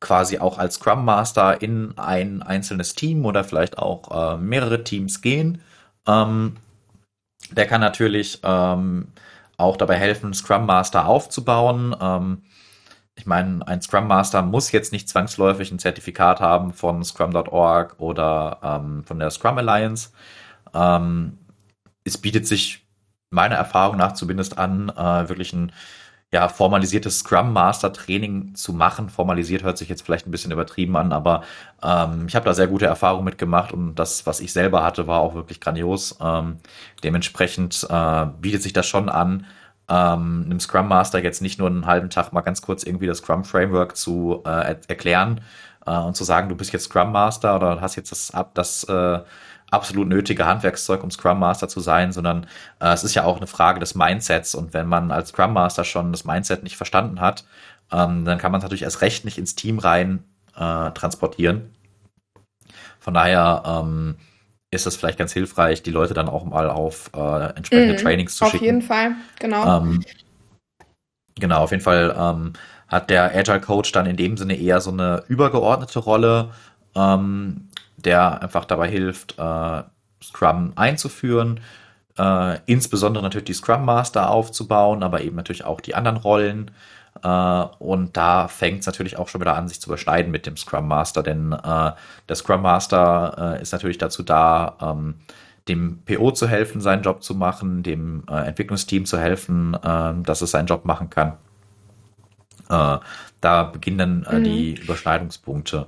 quasi 0.00 0.38
auch 0.38 0.58
als 0.58 0.74
Scrum 0.74 1.04
Master 1.04 1.62
in 1.62 1.96
ein 1.96 2.42
einzelnes 2.42 2.94
Team 2.94 3.24
oder 3.24 3.44
vielleicht 3.44 3.78
auch 3.78 4.34
äh, 4.34 4.36
mehrere 4.36 4.84
Teams 4.84 5.22
gehen. 5.22 5.62
Ähm, 6.06 6.56
der 7.50 7.66
kann 7.66 7.80
natürlich 7.80 8.40
ähm, 8.42 9.08
auch 9.56 9.76
dabei 9.76 9.96
helfen, 9.96 10.34
Scrum 10.34 10.66
Master 10.66 11.06
aufzubauen. 11.06 11.96
Ähm, 12.00 12.42
ich 13.14 13.26
meine, 13.26 13.66
ein 13.66 13.80
Scrum 13.80 14.06
Master 14.06 14.42
muss 14.42 14.72
jetzt 14.72 14.92
nicht 14.92 15.08
zwangsläufig 15.08 15.70
ein 15.72 15.78
Zertifikat 15.78 16.40
haben 16.40 16.72
von 16.74 17.02
Scrum.org 17.02 17.96
oder 17.98 18.58
ähm, 18.62 19.04
von 19.04 19.18
der 19.18 19.30
Scrum 19.30 19.56
Alliance. 19.56 20.10
Ähm, 20.74 21.38
es 22.06 22.18
bietet 22.18 22.46
sich 22.46 22.86
meiner 23.30 23.56
Erfahrung 23.56 23.96
nach 23.96 24.12
zumindest 24.12 24.58
an, 24.58 24.88
äh, 24.90 25.28
wirklich 25.28 25.52
ein 25.52 25.72
ja, 26.32 26.48
formalisiertes 26.48 27.20
Scrum 27.20 27.52
Master 27.52 27.92
Training 27.92 28.54
zu 28.54 28.72
machen. 28.72 29.08
Formalisiert 29.08 29.62
hört 29.62 29.78
sich 29.78 29.88
jetzt 29.88 30.02
vielleicht 30.02 30.26
ein 30.26 30.30
bisschen 30.30 30.50
übertrieben 30.50 30.96
an, 30.96 31.12
aber 31.12 31.42
ähm, 31.82 32.26
ich 32.28 32.34
habe 32.34 32.44
da 32.44 32.54
sehr 32.54 32.66
gute 32.66 32.86
Erfahrungen 32.86 33.24
mitgemacht 33.24 33.72
und 33.72 33.94
das, 33.94 34.26
was 34.26 34.40
ich 34.40 34.52
selber 34.52 34.82
hatte, 34.84 35.06
war 35.06 35.20
auch 35.20 35.34
wirklich 35.34 35.60
grandios. 35.60 36.18
Ähm, 36.20 36.58
dementsprechend 37.04 37.86
äh, 37.88 38.26
bietet 38.40 38.62
sich 38.62 38.72
das 38.72 38.86
schon 38.86 39.08
an, 39.08 39.46
ähm, 39.88 40.42
einem 40.46 40.60
Scrum 40.60 40.88
Master 40.88 41.22
jetzt 41.22 41.42
nicht 41.42 41.58
nur 41.58 41.68
einen 41.68 41.86
halben 41.86 42.10
Tag 42.10 42.32
mal 42.32 42.40
ganz 42.40 42.60
kurz 42.60 42.82
irgendwie 42.82 43.06
das 43.06 43.18
Scrum 43.18 43.44
Framework 43.44 43.96
zu 43.96 44.42
äh, 44.44 44.48
er 44.48 44.78
erklären 44.88 45.40
äh, 45.86 45.96
und 45.96 46.16
zu 46.16 46.24
sagen, 46.24 46.48
du 46.48 46.56
bist 46.56 46.72
jetzt 46.72 46.86
Scrum 46.86 47.12
Master 47.12 47.56
oder 47.56 47.80
hast 47.80 47.94
jetzt 47.96 48.10
das, 48.10 48.32
das 48.54 48.84
äh, 48.84 49.20
absolut 49.70 50.08
nötige 50.08 50.46
Handwerkszeug, 50.46 51.02
um 51.02 51.10
Scrum 51.10 51.38
Master 51.38 51.68
zu 51.68 51.80
sein, 51.80 52.12
sondern 52.12 52.46
äh, 52.80 52.92
es 52.92 53.04
ist 53.04 53.14
ja 53.14 53.24
auch 53.24 53.36
eine 53.36 53.46
Frage 53.46 53.80
des 53.80 53.94
Mindsets. 53.94 54.54
Und 54.54 54.74
wenn 54.74 54.86
man 54.86 55.10
als 55.10 55.30
Scrum 55.30 55.52
Master 55.52 55.84
schon 55.84 56.12
das 56.12 56.24
Mindset 56.24 56.62
nicht 56.62 56.76
verstanden 56.76 57.20
hat, 57.20 57.44
ähm, 57.92 58.24
dann 58.24 58.38
kann 58.38 58.52
man 58.52 58.60
es 58.60 58.62
natürlich 58.62 58.82
erst 58.82 59.00
recht 59.00 59.24
nicht 59.24 59.38
ins 59.38 59.54
Team 59.54 59.78
rein 59.78 60.24
äh, 60.54 60.90
transportieren. 60.92 61.74
Von 62.98 63.14
daher 63.14 63.62
ähm, 63.66 64.16
ist 64.70 64.86
es 64.86 64.96
vielleicht 64.96 65.18
ganz 65.18 65.32
hilfreich, 65.32 65.82
die 65.82 65.90
Leute 65.90 66.14
dann 66.14 66.28
auch 66.28 66.44
mal 66.44 66.68
auf 66.70 67.10
äh, 67.14 67.50
entsprechende 67.54 67.94
mm, 67.94 67.98
Trainings 67.98 68.36
zu 68.36 68.44
auf 68.44 68.50
schicken. 68.50 68.64
Auf 68.64 68.66
jeden 68.66 68.82
Fall, 68.82 69.12
genau. 69.38 69.78
Ähm, 69.78 70.04
genau, 71.38 71.62
auf 71.62 71.70
jeden 71.70 71.82
Fall 71.82 72.14
ähm, 72.18 72.52
hat 72.88 73.10
der 73.10 73.34
Agile 73.34 73.60
Coach 73.60 73.92
dann 73.92 74.06
in 74.06 74.16
dem 74.16 74.36
Sinne 74.36 74.56
eher 74.56 74.80
so 74.80 74.90
eine 74.90 75.24
übergeordnete 75.28 76.00
Rolle, 76.00 76.50
ähm, 76.94 77.68
der 78.06 78.42
einfach 78.42 78.64
dabei 78.64 78.88
hilft, 78.88 79.38
äh, 79.38 79.82
Scrum 80.22 80.72
einzuführen, 80.76 81.60
äh, 82.18 82.58
insbesondere 82.66 83.22
natürlich 83.22 83.44
die 83.44 83.52
Scrum 83.52 83.84
Master 83.84 84.30
aufzubauen, 84.30 85.02
aber 85.02 85.20
eben 85.20 85.36
natürlich 85.36 85.64
auch 85.64 85.80
die 85.80 85.94
anderen 85.94 86.16
Rollen. 86.16 86.70
Äh, 87.22 87.28
und 87.78 88.16
da 88.16 88.48
fängt 88.48 88.80
es 88.80 88.86
natürlich 88.86 89.18
auch 89.18 89.28
schon 89.28 89.40
wieder 89.40 89.56
an, 89.56 89.68
sich 89.68 89.80
zu 89.80 89.90
überschneiden 89.90 90.30
mit 90.32 90.46
dem 90.46 90.56
Scrum 90.56 90.88
Master, 90.88 91.22
denn 91.22 91.52
äh, 91.52 91.92
der 92.28 92.36
Scrum 92.36 92.62
Master 92.62 93.56
äh, 93.58 93.62
ist 93.62 93.72
natürlich 93.72 93.98
dazu 93.98 94.22
da, 94.22 94.76
ähm, 94.80 95.16
dem 95.68 96.02
PO 96.04 96.30
zu 96.30 96.46
helfen, 96.46 96.80
seinen 96.80 97.02
Job 97.02 97.24
zu 97.24 97.34
machen, 97.34 97.82
dem 97.82 98.22
äh, 98.30 98.46
Entwicklungsteam 98.46 99.04
zu 99.04 99.18
helfen, 99.18 99.74
äh, 99.74 100.14
dass 100.22 100.40
es 100.40 100.52
seinen 100.52 100.66
Job 100.66 100.84
machen 100.84 101.10
kann. 101.10 101.34
Da 102.68 103.62
beginnen 103.62 104.26
dann 104.28 104.40
mhm. 104.40 104.44
die 104.44 104.74
Überschneidungspunkte. 104.74 105.86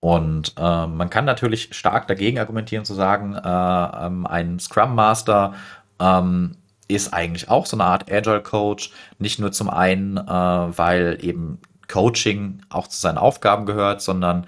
Und 0.00 0.54
äh, 0.56 0.86
man 0.86 1.10
kann 1.10 1.24
natürlich 1.24 1.70
stark 1.72 2.06
dagegen 2.06 2.38
argumentieren 2.38 2.84
zu 2.84 2.94
sagen, 2.94 3.34
äh, 3.34 4.06
ähm, 4.06 4.26
ein 4.26 4.60
Scrum 4.60 4.94
Master 4.94 5.54
ähm, 5.98 6.56
ist 6.86 7.12
eigentlich 7.12 7.50
auch 7.50 7.66
so 7.66 7.76
eine 7.76 7.84
Art 7.84 8.10
Agile 8.10 8.42
Coach. 8.42 8.92
Nicht 9.18 9.38
nur 9.40 9.52
zum 9.52 9.68
einen, 9.68 10.16
äh, 10.16 10.22
weil 10.22 11.18
eben 11.20 11.58
Coaching 11.88 12.62
auch 12.70 12.86
zu 12.86 13.00
seinen 13.00 13.18
Aufgaben 13.18 13.66
gehört, 13.66 14.00
sondern 14.00 14.44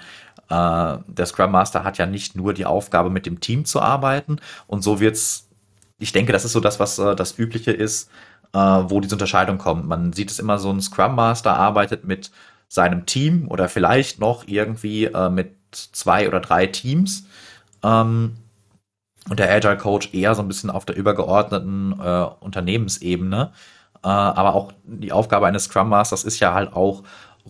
äh, 0.48 0.98
der 1.06 1.26
Scrum 1.26 1.50
Master 1.50 1.84
hat 1.84 1.98
ja 1.98 2.06
nicht 2.06 2.36
nur 2.36 2.54
die 2.54 2.66
Aufgabe, 2.66 3.10
mit 3.10 3.26
dem 3.26 3.40
Team 3.40 3.64
zu 3.64 3.80
arbeiten. 3.80 4.36
Und 4.66 4.82
so 4.82 5.00
wird's. 5.00 5.48
Ich 5.98 6.12
denke, 6.12 6.32
das 6.32 6.46
ist 6.46 6.52
so 6.52 6.60
das, 6.60 6.80
was 6.80 6.98
äh, 6.98 7.14
das 7.14 7.38
Übliche 7.38 7.72
ist, 7.72 8.10
äh, 8.52 8.58
wo 8.58 9.00
diese 9.00 9.14
Unterscheidung 9.16 9.58
kommt. 9.58 9.86
Man 9.86 10.12
sieht 10.12 10.30
es 10.30 10.38
immer 10.38 10.58
so, 10.58 10.70
ein 10.70 10.80
Scrum 10.80 11.14
Master 11.14 11.56
arbeitet 11.56 12.04
mit 12.04 12.30
seinem 12.70 13.04
Team 13.04 13.48
oder 13.48 13.68
vielleicht 13.68 14.20
noch 14.20 14.46
irgendwie 14.46 15.06
äh, 15.06 15.28
mit 15.28 15.56
zwei 15.72 16.28
oder 16.28 16.40
drei 16.40 16.66
Teams. 16.66 17.26
Ähm, 17.82 18.36
und 19.28 19.38
der 19.38 19.52
Agile 19.52 19.76
Coach 19.76 20.14
eher 20.14 20.34
so 20.34 20.42
ein 20.42 20.48
bisschen 20.48 20.70
auf 20.70 20.86
der 20.86 20.96
übergeordneten 20.96 21.98
äh, 22.00 22.26
Unternehmensebene. 22.40 23.52
Äh, 24.02 24.08
aber 24.08 24.54
auch 24.54 24.72
die 24.84 25.12
Aufgabe 25.12 25.46
eines 25.46 25.64
Scrum 25.64 25.88
Masters 25.88 26.24
ist 26.24 26.38
ja 26.38 26.54
halt 26.54 26.72
auch 26.72 27.02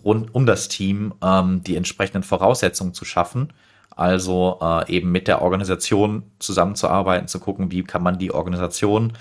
rund 0.03 0.33
um 0.33 0.45
das 0.45 0.67
Team 0.67 1.13
ähm, 1.23 1.63
die 1.63 1.75
entsprechenden 1.75 2.23
Voraussetzungen 2.23 2.93
zu 2.93 3.05
schaffen. 3.05 3.53
Also 3.95 4.57
äh, 4.59 4.91
eben 4.91 5.11
mit 5.11 5.27
der 5.27 5.43
Organisation 5.43 6.23
zusammenzuarbeiten, 6.39 7.27
zu 7.27 7.39
gucken, 7.39 7.71
wie 7.71 7.83
kann 7.83 8.01
man 8.01 8.17
die 8.17 8.33
Organisation 8.33 9.13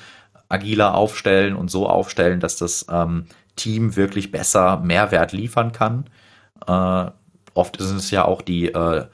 agiler 0.48 0.94
aufstellen 0.94 1.54
und 1.56 1.70
so 1.70 1.88
aufstellen, 1.88 2.40
dass 2.40 2.56
das 2.56 2.86
ähm, 2.90 3.26
Team 3.56 3.96
wirklich 3.96 4.30
besser 4.30 4.78
Mehrwert 4.78 5.32
liefern 5.32 5.72
kann. 5.72 6.06
Äh, 6.66 7.10
oft 7.54 7.76
ist 7.78 7.90
es 7.90 8.10
ja 8.10 8.24
auch 8.24 8.42
die 8.42 8.66
äh, 8.72 9.06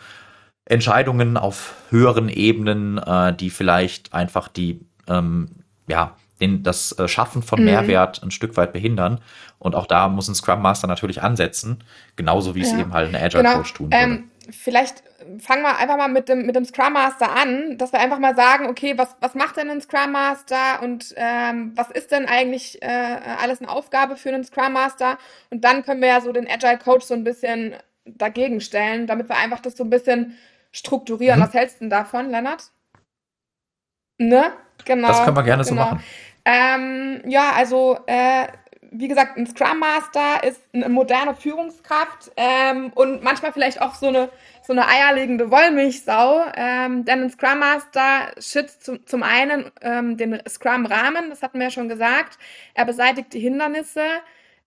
Entscheidungen 0.64 1.36
auf 1.36 1.74
höheren 1.90 2.28
Ebenen, 2.28 2.98
äh, 2.98 3.34
die 3.34 3.50
vielleicht 3.50 4.12
einfach 4.12 4.48
die, 4.48 4.80
ähm, 5.08 5.48
ja, 5.86 6.16
den, 6.40 6.62
das 6.62 6.92
äh, 6.98 7.08
Schaffen 7.08 7.42
von 7.42 7.60
mhm. 7.60 7.66
Mehrwert 7.66 8.22
ein 8.22 8.30
Stück 8.30 8.56
weit 8.56 8.72
behindern. 8.72 9.20
Und 9.58 9.74
auch 9.74 9.86
da 9.86 10.08
muss 10.08 10.28
ein 10.28 10.34
Scrum 10.34 10.60
Master 10.60 10.86
natürlich 10.86 11.22
ansetzen, 11.22 11.84
genauso 12.16 12.54
wie 12.54 12.60
ja. 12.60 12.66
es 12.66 12.72
eben 12.74 12.92
halt 12.92 13.14
ein 13.14 13.20
Agile 13.20 13.42
genau. 13.42 13.56
Coach 13.56 13.74
tun 13.74 13.92
würde. 13.92 14.04
Ähm, 14.04 14.24
vielleicht 14.50 15.02
fangen 15.38 15.62
wir 15.62 15.76
einfach 15.78 15.96
mal 15.96 16.08
mit 16.08 16.28
dem, 16.28 16.46
mit 16.46 16.56
dem 16.56 16.64
Scrum 16.64 16.92
Master 16.92 17.30
an, 17.30 17.78
dass 17.78 17.92
wir 17.92 18.00
einfach 18.00 18.18
mal 18.18 18.34
sagen, 18.34 18.66
okay, 18.66 18.96
was, 18.96 19.16
was 19.20 19.34
macht 19.34 19.56
denn 19.56 19.70
ein 19.70 19.80
Scrum 19.80 20.12
Master 20.12 20.82
und 20.82 21.14
ähm, 21.16 21.72
was 21.74 21.90
ist 21.90 22.12
denn 22.12 22.26
eigentlich 22.26 22.82
äh, 22.82 23.18
alles 23.40 23.60
eine 23.60 23.70
Aufgabe 23.70 24.16
für 24.16 24.28
einen 24.30 24.44
Scrum 24.44 24.72
Master? 24.72 25.18
Und 25.50 25.64
dann 25.64 25.84
können 25.84 26.00
wir 26.00 26.08
ja 26.08 26.20
so 26.20 26.32
den 26.32 26.48
Agile 26.48 26.78
Coach 26.78 27.06
so 27.06 27.14
ein 27.14 27.24
bisschen 27.24 27.74
dagegen 28.04 28.60
stellen, 28.60 29.06
damit 29.06 29.28
wir 29.28 29.36
einfach 29.36 29.60
das 29.60 29.76
so 29.76 29.84
ein 29.84 29.90
bisschen 29.90 30.36
strukturieren. 30.72 31.40
Mhm. 31.40 31.44
Was 31.44 31.54
hältst 31.54 31.76
du 31.76 31.80
denn 31.80 31.90
davon, 31.90 32.30
Lennart? 32.30 32.70
Ne? 34.18 34.52
Genau. 34.84 35.08
Das 35.08 35.24
können 35.24 35.36
wir 35.36 35.42
gerne 35.42 35.64
genau. 35.64 35.74
so 35.74 35.90
machen. 35.90 36.04
Ähm, 36.44 37.22
ja, 37.26 37.52
also 37.56 37.98
äh, 38.06 38.46
wie 38.98 39.08
gesagt, 39.08 39.36
ein 39.36 39.46
Scrum 39.46 39.80
Master 39.80 40.44
ist 40.44 40.60
eine 40.72 40.88
moderne 40.88 41.34
Führungskraft 41.34 42.30
ähm, 42.36 42.92
und 42.94 43.22
manchmal 43.22 43.52
vielleicht 43.52 43.82
auch 43.82 43.94
so 43.94 44.08
eine, 44.08 44.28
so 44.66 44.72
eine 44.72 44.88
eierlegende 44.88 45.50
Wollmilchsau. 45.50 46.44
Ähm, 46.56 47.04
denn 47.04 47.22
ein 47.22 47.30
Scrum 47.30 47.60
Master 47.60 48.32
schützt 48.40 48.84
zum, 48.84 49.06
zum 49.06 49.22
einen 49.22 49.70
ähm, 49.80 50.16
den 50.16 50.40
Scrum-Rahmen, 50.48 51.30
das 51.30 51.42
hatten 51.42 51.58
wir 51.58 51.66
ja 51.66 51.70
schon 51.70 51.88
gesagt. 51.88 52.38
Er 52.74 52.84
beseitigt 52.84 53.32
die 53.32 53.40
Hindernisse, 53.40 54.02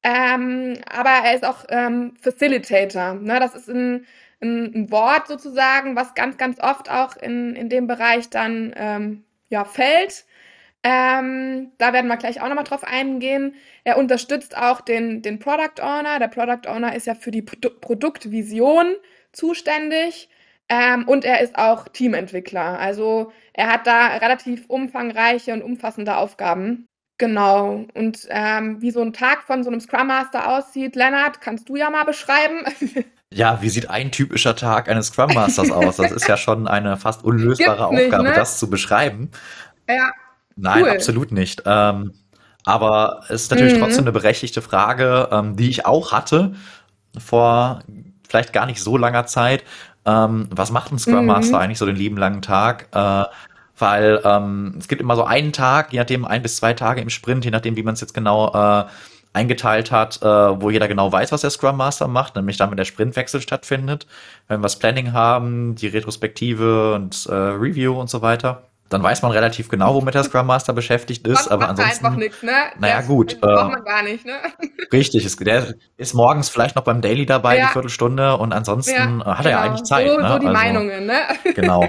ähm, 0.01 0.75
aber 0.89 1.09
er 1.09 1.35
ist 1.35 1.45
auch 1.45 1.65
ähm, 1.67 2.13
Facilitator. 2.21 3.15
Ne? 3.15 3.39
Das 3.41 3.55
ist 3.55 3.69
ein, 3.69 4.05
ein, 4.41 4.73
ein, 4.73 4.91
Wort 4.91 5.27
sozusagen, 5.27 5.97
was 5.97 6.15
ganz, 6.15 6.37
ganz 6.37 6.61
oft 6.61 6.89
auch 6.89 7.17
in, 7.17 7.55
in 7.57 7.67
dem 7.67 7.87
Bereich 7.87 8.29
dann 8.29 8.73
ähm, 8.77 9.25
ja, 9.49 9.65
fällt. 9.65 10.25
Ähm, 10.81 11.73
da 11.77 11.91
werden 11.91 12.07
wir 12.07 12.15
gleich 12.15 12.41
auch 12.41 12.47
nochmal 12.47 12.63
drauf 12.63 12.85
eingehen. 12.85 13.55
Er 13.83 13.97
unterstützt 13.97 14.55
auch 14.55 14.79
den, 14.79 15.21
den 15.21 15.39
Product 15.39 15.81
Owner. 15.81 16.19
Der 16.19 16.29
Product 16.29 16.69
Owner 16.69 16.95
ist 16.95 17.05
ja 17.05 17.15
für 17.15 17.31
die 17.31 17.41
Pro 17.41 17.69
Produktvision 17.81 18.95
zuständig. 19.31 20.29
Ähm, 20.69 21.07
und 21.07 21.25
er 21.25 21.41
ist 21.41 21.57
auch 21.57 21.87
Teamentwickler. 21.87 22.79
Also 22.79 23.31
er 23.53 23.67
hat 23.67 23.87
da 23.87 24.17
relativ 24.17 24.65
umfangreiche 24.67 25.51
und 25.53 25.63
umfassende 25.63 26.17
Aufgaben. 26.17 26.85
Genau. 27.17 27.85
Und 27.95 28.27
ähm, 28.29 28.81
wie 28.81 28.91
so 28.91 29.01
ein 29.01 29.13
Tag 29.13 29.43
von 29.43 29.63
so 29.63 29.69
einem 29.69 29.81
Scrum 29.81 30.07
Master 30.07 30.49
aussieht, 30.49 30.95
Lennart, 30.95 31.41
kannst 31.41 31.67
du 31.69 31.75
ja 31.75 31.89
mal 31.89 32.05
beschreiben. 32.05 32.63
Ja, 33.31 33.61
wie 33.61 33.69
sieht 33.69 33.91
ein 33.91 34.11
typischer 34.11 34.55
Tag 34.55 34.89
eines 34.89 35.07
Scrum 35.09 35.31
Masters 35.35 35.69
aus? 35.69 35.97
Das 35.97 36.11
ist 36.11 36.27
ja 36.27 36.35
schon 36.35 36.67
eine 36.67 36.97
fast 36.97 37.23
unlösbare 37.23 37.93
nicht, 37.93 38.05
Aufgabe, 38.05 38.23
ne? 38.23 38.33
das 38.33 38.57
zu 38.57 38.71
beschreiben. 38.71 39.29
Ja. 39.87 40.11
Nein, 40.55 40.81
cool. 40.83 40.89
absolut 40.89 41.31
nicht. 41.31 41.61
Ähm, 41.63 42.13
aber 42.65 43.21
es 43.25 43.43
ist 43.43 43.51
natürlich 43.51 43.75
mhm. 43.75 43.81
trotzdem 43.81 44.05
eine 44.05 44.11
berechtigte 44.13 44.63
Frage, 44.63 45.29
ähm, 45.31 45.55
die 45.55 45.69
ich 45.69 45.85
auch 45.85 46.11
hatte 46.11 46.55
vor 47.19 47.83
vielleicht 48.29 48.53
gar 48.53 48.65
nicht 48.65 48.81
so 48.81 48.95
langer 48.95 49.25
Zeit. 49.25 49.63
Ähm, 50.05 50.47
was 50.51 50.71
macht 50.71 50.91
ein 50.91 50.99
Scrum 50.99 51.25
Master 51.25 51.57
mhm. 51.57 51.63
eigentlich 51.63 51.77
so 51.79 51.85
den 51.85 51.95
lieben 51.97 52.17
langen 52.17 52.41
Tag? 52.41 52.87
Äh, 52.93 53.25
weil 53.77 54.21
ähm, 54.23 54.75
es 54.77 54.87
gibt 54.87 55.01
immer 55.01 55.15
so 55.15 55.23
einen 55.23 55.53
Tag, 55.53 55.91
je 55.93 55.99
nachdem 55.99 56.25
ein 56.25 56.41
bis 56.41 56.57
zwei 56.57 56.73
Tage 56.73 57.01
im 57.01 57.09
Sprint, 57.09 57.45
je 57.45 57.51
nachdem, 57.51 57.75
wie 57.75 57.83
man 57.83 57.93
es 57.93 58.01
jetzt 58.01 58.13
genau 58.13 58.53
äh, 58.53 58.85
eingeteilt 59.33 59.91
hat, 59.91 60.21
äh, 60.21 60.25
wo 60.61 60.69
jeder 60.69 60.87
genau 60.87 61.11
weiß, 61.11 61.31
was 61.31 61.41
der 61.41 61.49
Scrum 61.49 61.77
Master 61.77 62.07
macht, 62.07 62.35
nämlich 62.35 62.57
dann, 62.57 62.69
wenn 62.71 62.77
der 62.77 62.85
Sprintwechsel 62.85 63.41
stattfindet, 63.41 64.07
wenn 64.47 64.59
wir 64.59 64.63
das 64.63 64.79
Planning 64.79 65.13
haben, 65.13 65.75
die 65.75 65.87
Retrospektive 65.87 66.93
und 66.95 67.25
äh, 67.27 67.33
Review 67.33 67.99
und 67.99 68.09
so 68.09 68.21
weiter. 68.21 68.68
Dann 68.89 69.03
weiß 69.03 69.21
man 69.21 69.31
relativ 69.31 69.69
genau, 69.69 69.93
womit 69.93 70.15
der 70.15 70.23
Scrum 70.23 70.47
Master 70.47 70.73
beschäftigt 70.73 71.27
ist, 71.27 71.45
man 71.45 71.53
aber 71.53 71.69
ansonsten. 71.69 72.05
einfach 72.05 72.17
nichts, 72.17 72.41
ne? 72.41 72.51
Naja, 72.79 73.01
gut. 73.01 73.33
Äh, 73.33 73.37
braucht 73.37 73.71
man 73.71 73.85
gar 73.85 74.01
nicht, 74.01 74.25
ne? 74.25 74.33
Richtig, 74.91 75.25
ist, 75.25 75.39
der 75.45 75.75
ist 75.97 76.13
morgens 76.15 76.49
vielleicht 76.49 76.75
noch 76.75 76.83
beim 76.83 77.01
Daily 77.01 77.27
dabei, 77.27 77.57
ja. 77.57 77.67
die 77.67 77.73
Viertelstunde, 77.73 78.37
und 78.37 78.51
ansonsten 78.51 79.19
ja, 79.19 79.37
hat 79.37 79.45
er 79.45 79.51
ja 79.51 79.57
genau. 79.57 79.69
eigentlich 79.69 79.83
Zeit. 79.83 80.09
So, 80.09 80.17
ne? 80.17 80.27
so 80.27 80.39
die 80.39 80.47
also, 80.47 80.59
Meinungen, 80.59 81.05
ne? 81.05 81.19
Genau. 81.53 81.87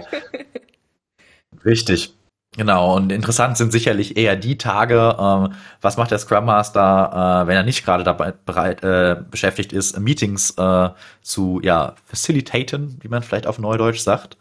Richtig. 1.64 2.14
Genau, 2.56 2.96
und 2.96 3.12
interessant 3.12 3.56
sind 3.56 3.70
sicherlich 3.70 4.16
eher 4.16 4.34
die 4.34 4.58
Tage, 4.58 5.16
ähm, 5.20 5.54
was 5.80 5.96
macht 5.96 6.10
der 6.10 6.18
Scrum 6.18 6.46
Master, 6.46 7.44
äh, 7.44 7.46
wenn 7.46 7.56
er 7.56 7.62
nicht 7.62 7.84
gerade 7.84 8.02
dabei 8.02 8.32
bereit, 8.44 8.82
äh, 8.82 9.16
beschäftigt 9.30 9.72
ist, 9.72 9.98
Meetings 10.00 10.50
äh, 10.58 10.88
zu 11.22 11.60
ja, 11.62 11.94
facilitaten, 12.06 12.98
wie 13.02 13.08
man 13.08 13.22
vielleicht 13.22 13.46
auf 13.46 13.60
Neudeutsch 13.60 14.00
sagt. 14.00 14.36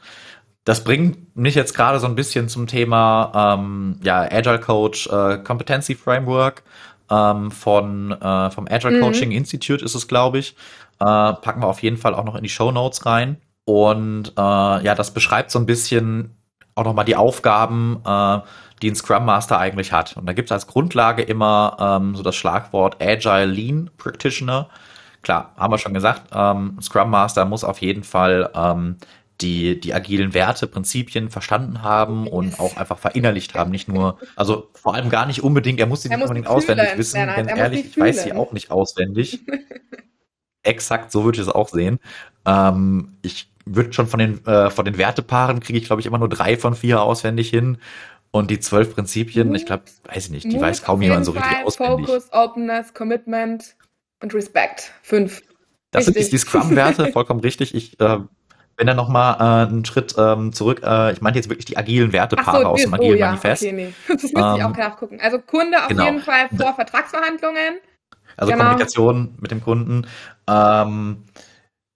Das 0.70 0.84
bringt 0.84 1.36
mich 1.36 1.56
jetzt 1.56 1.74
gerade 1.74 1.98
so 1.98 2.06
ein 2.06 2.14
bisschen 2.14 2.48
zum 2.48 2.68
Thema 2.68 3.56
ähm, 3.58 3.96
ja, 4.04 4.22
Agile 4.32 4.60
Coach 4.60 5.08
äh, 5.08 5.40
Competency 5.40 5.96
Framework 5.96 6.62
ähm, 7.10 7.50
von 7.50 8.12
äh, 8.12 8.52
vom 8.52 8.68
Agile 8.70 8.98
mhm. 8.98 9.02
Coaching 9.02 9.32
Institute 9.32 9.84
ist 9.84 9.96
es, 9.96 10.08
glaube 10.08 10.38
ich. 10.38 10.56
Äh, 11.00 11.06
packen 11.06 11.64
wir 11.64 11.66
auf 11.66 11.82
jeden 11.82 11.98
Fall 11.98 12.14
auch 12.14 12.24
noch 12.24 12.36
in 12.36 12.44
die 12.44 12.50
Show 12.50 12.72
Notes 12.72 13.08
rein. 13.08 13.38
Und 13.66 14.34
äh, 14.38 14.42
ja, 14.42 14.94
das 14.94 15.12
beschreibt 15.12 15.50
so 15.50 15.58
ein 15.58 15.66
bisschen 15.66 16.36
auch 16.76 16.84
nochmal 16.84 17.06
die 17.06 17.16
Aufgaben, 17.16 18.04
äh, 18.06 18.38
die 18.84 18.92
ein 18.92 18.96
Scrum 18.96 19.26
Master 19.26 19.58
eigentlich 19.58 19.92
hat. 19.92 20.18
Und 20.18 20.28
da 20.28 20.34
gibt 20.34 20.50
es 20.50 20.52
als 20.52 20.68
Grundlage 20.68 21.24
immer 21.24 21.78
ähm, 21.80 22.16
so 22.16 22.22
das 22.22 22.36
Schlagwort 22.36 23.02
Agile 23.02 23.46
Lean 23.46 23.90
Practitioner. 23.98 24.70
Klar, 25.24 25.52
haben 25.58 25.74
wir 25.74 25.80
schon 25.80 25.96
gesagt, 25.96 26.30
ähm, 26.32 26.78
Scrum 26.80 27.10
Master 27.10 27.46
muss 27.46 27.64
auf 27.64 27.82
jeden 27.82 28.04
Fall 28.04 28.52
ähm, 28.54 28.98
die, 29.42 29.80
die 29.80 29.94
agilen 29.94 30.34
Werte, 30.34 30.68
Prinzipien 30.68 31.30
verstanden 31.30 31.82
haben 31.82 32.28
und 32.28 32.60
auch 32.60 32.78
einfach 32.78 32.98
verinnerlicht 32.98 33.54
haben. 33.56 33.72
Nicht 33.72 33.88
nur, 33.88 34.18
also 34.36 34.70
vor 34.74 34.96
allem 34.96 35.10
gar 35.10 35.26
nicht 35.26 35.44
unbedingt, 35.44 35.80
er 35.80 35.88
muss 35.88 36.02
sie 36.02 36.10
nicht 36.10 36.22
unbedingt 36.22 36.48
auswendig 36.48 36.98
wissen, 36.98 37.28
denn 37.36 37.48
ehrlich, 37.48 37.86
ich 37.86 38.00
weiß 38.00 38.24
sie 38.24 38.34
auch 38.34 38.52
nicht 38.52 38.72
auswendig. 38.72 39.42
Exakt, 40.64 41.12
so 41.12 41.24
würde 41.24 41.38
ich 41.38 41.48
es 41.48 41.54
auch 41.54 41.70
sehen. 41.70 42.00
Ähm, 42.46 43.18
ich 43.22 43.50
wird 43.66 43.96
schon 43.96 44.08
von 44.08 44.20
den, 44.20 44.46
äh, 44.46 44.70
von 44.70 44.86
den 44.86 44.98
Wertepaaren 44.98 45.60
kriege 45.60 45.78
ich, 45.78 45.86
glaube 45.86 46.02
ich, 46.02 46.06
immer 46.06 46.18
nur 46.18 46.30
drei 46.30 46.58
von 46.58 46.76
vier 46.76 47.02
auswendig 47.02 47.50
hin. 47.50 47.78
Und 48.32 48.52
die 48.52 48.60
zwölf 48.60 48.94
Prinzipien, 48.94 49.48
Mut, 49.48 49.58
ich 49.58 49.66
glaube, 49.66 49.84
weiß 50.06 50.26
ich 50.26 50.32
nicht, 50.32 50.44
die 50.46 50.56
Mut 50.56 50.62
weiß 50.62 50.84
kaum 50.84 51.02
jemand 51.02 51.26
so 51.26 51.32
richtig 51.32 51.66
auswendig. 51.66 52.08
Focus, 52.08 52.30
Openness, 52.32 52.94
Commitment 52.94 53.76
und 54.22 54.34
Respect. 54.34 54.92
Fünf. 55.02 55.42
Das 55.92 56.08
richtig. 56.08 56.26
sind 56.26 56.34
die 56.34 56.38
Scrum-Werte, 56.38 57.08
vollkommen 57.12 57.40
richtig. 57.40 57.74
Ich 57.74 58.00
äh, 58.00 58.20
bin 58.80 58.88
da 58.88 58.94
nochmal 58.94 59.36
äh, 59.36 59.70
einen 59.70 59.84
Schritt 59.84 60.16
ähm, 60.18 60.54
zurück. 60.54 60.82
Äh, 60.84 61.12
ich 61.12 61.22
meinte 61.22 61.38
jetzt 61.38 61.50
wirklich 61.50 61.66
die 61.66 61.76
agilen 61.76 62.14
Wertepaare 62.14 62.62
so, 62.62 62.68
aus 62.68 62.82
dem 62.82 62.94
agilen 62.94 63.16
oh, 63.16 63.18
ja, 63.18 63.26
Manifest. 63.28 63.62
Okay, 63.62 63.74
nee. 63.74 63.94
Das 64.08 64.24
muss 64.24 64.32
ähm, 64.34 64.56
ich 64.56 64.64
auch 64.64 64.78
nachgucken. 64.78 65.20
Also 65.22 65.38
Kunde 65.40 65.78
auf 65.78 65.90
genau. 65.90 66.06
jeden 66.06 66.22
Fall 66.22 66.48
vor 66.56 66.74
Vertragsverhandlungen. 66.74 67.80
Also 68.38 68.54
genau. 68.54 68.64
Kommunikation 68.64 69.36
mit 69.42 69.52
dem 69.52 69.62
Kunden. 69.62 70.08
Ähm, 70.48 71.26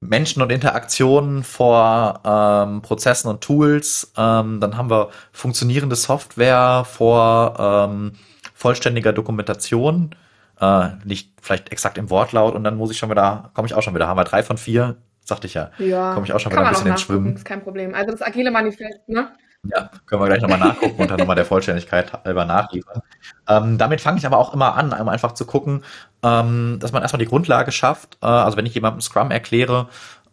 Menschen 0.02 0.42
und 0.42 0.52
Interaktionen 0.52 1.44
vor 1.44 2.20
ähm, 2.26 2.82
Prozessen 2.82 3.30
und 3.30 3.40
Tools. 3.40 4.12
Ähm, 4.18 4.60
dann 4.60 4.76
haben 4.76 4.90
wir 4.90 5.10
funktionierende 5.32 5.96
Software 5.96 6.86
vor 6.86 7.56
ähm, 7.90 8.12
vollständiger 8.54 9.14
Dokumentation. 9.14 10.16
Äh, 10.60 10.90
nicht 11.06 11.32
vielleicht 11.42 11.72
exakt 11.72 11.98
im 11.98 12.10
Wortlaut 12.10 12.56
und 12.56 12.66
dann 12.66 12.76
muss 12.76 12.92
ich 12.92 12.98
schon 12.98 13.10
wieder, 13.10 13.52
komme 13.54 13.68
ich 13.68 13.74
auch 13.74 13.82
schon 13.82 13.96
wieder, 13.96 14.08
haben 14.08 14.18
wir 14.18 14.26
drei 14.26 14.44
von 14.44 14.58
vier, 14.58 14.98
sagte 15.24 15.48
ich 15.48 15.54
ja. 15.54 15.72
Ja, 15.78 16.14
komme 16.14 16.26
ich 16.26 16.34
auch 16.34 16.40
schon 16.40 16.52
wieder 16.52 16.66
ein 16.66 16.70
bisschen 16.70 16.88
ins 16.88 17.02
Schwimmen. 17.02 17.36
Ist 17.36 17.46
kein 17.46 17.62
Problem. 17.62 17.94
Also 17.94 18.12
das 18.12 18.22
agile 18.22 18.52
Manifest, 18.52 19.08
ne? 19.08 19.30
Ja, 19.66 19.90
können 20.06 20.22
wir 20.22 20.28
gleich 20.28 20.42
nochmal 20.42 20.60
nachgucken 20.60 21.02
und 21.02 21.10
dann 21.10 21.18
nochmal 21.18 21.38
der 21.38 21.46
Vollständigkeit 21.46 22.12
halber 22.26 22.44
nachliefern. 22.44 23.02
Ähm, 23.48 23.78
damit 23.78 24.02
fange 24.02 24.18
ich 24.18 24.26
aber 24.26 24.38
auch 24.38 24.54
immer 24.54 24.76
an, 24.76 24.92
um 24.92 25.08
einfach 25.08 25.34
zu 25.34 25.46
gucken, 25.46 25.86
ähm, 26.22 26.80
dass 26.82 26.92
man 26.92 27.02
erstmal 27.02 27.20
die 27.20 27.30
Grundlage 27.30 27.72
schafft. 27.72 28.18
Äh, 28.22 28.26
also 28.26 28.58
wenn 28.58 28.66
ich 28.66 28.74
jemandem 28.74 29.00
Scrum 29.00 29.32
erkläre, 29.32 29.88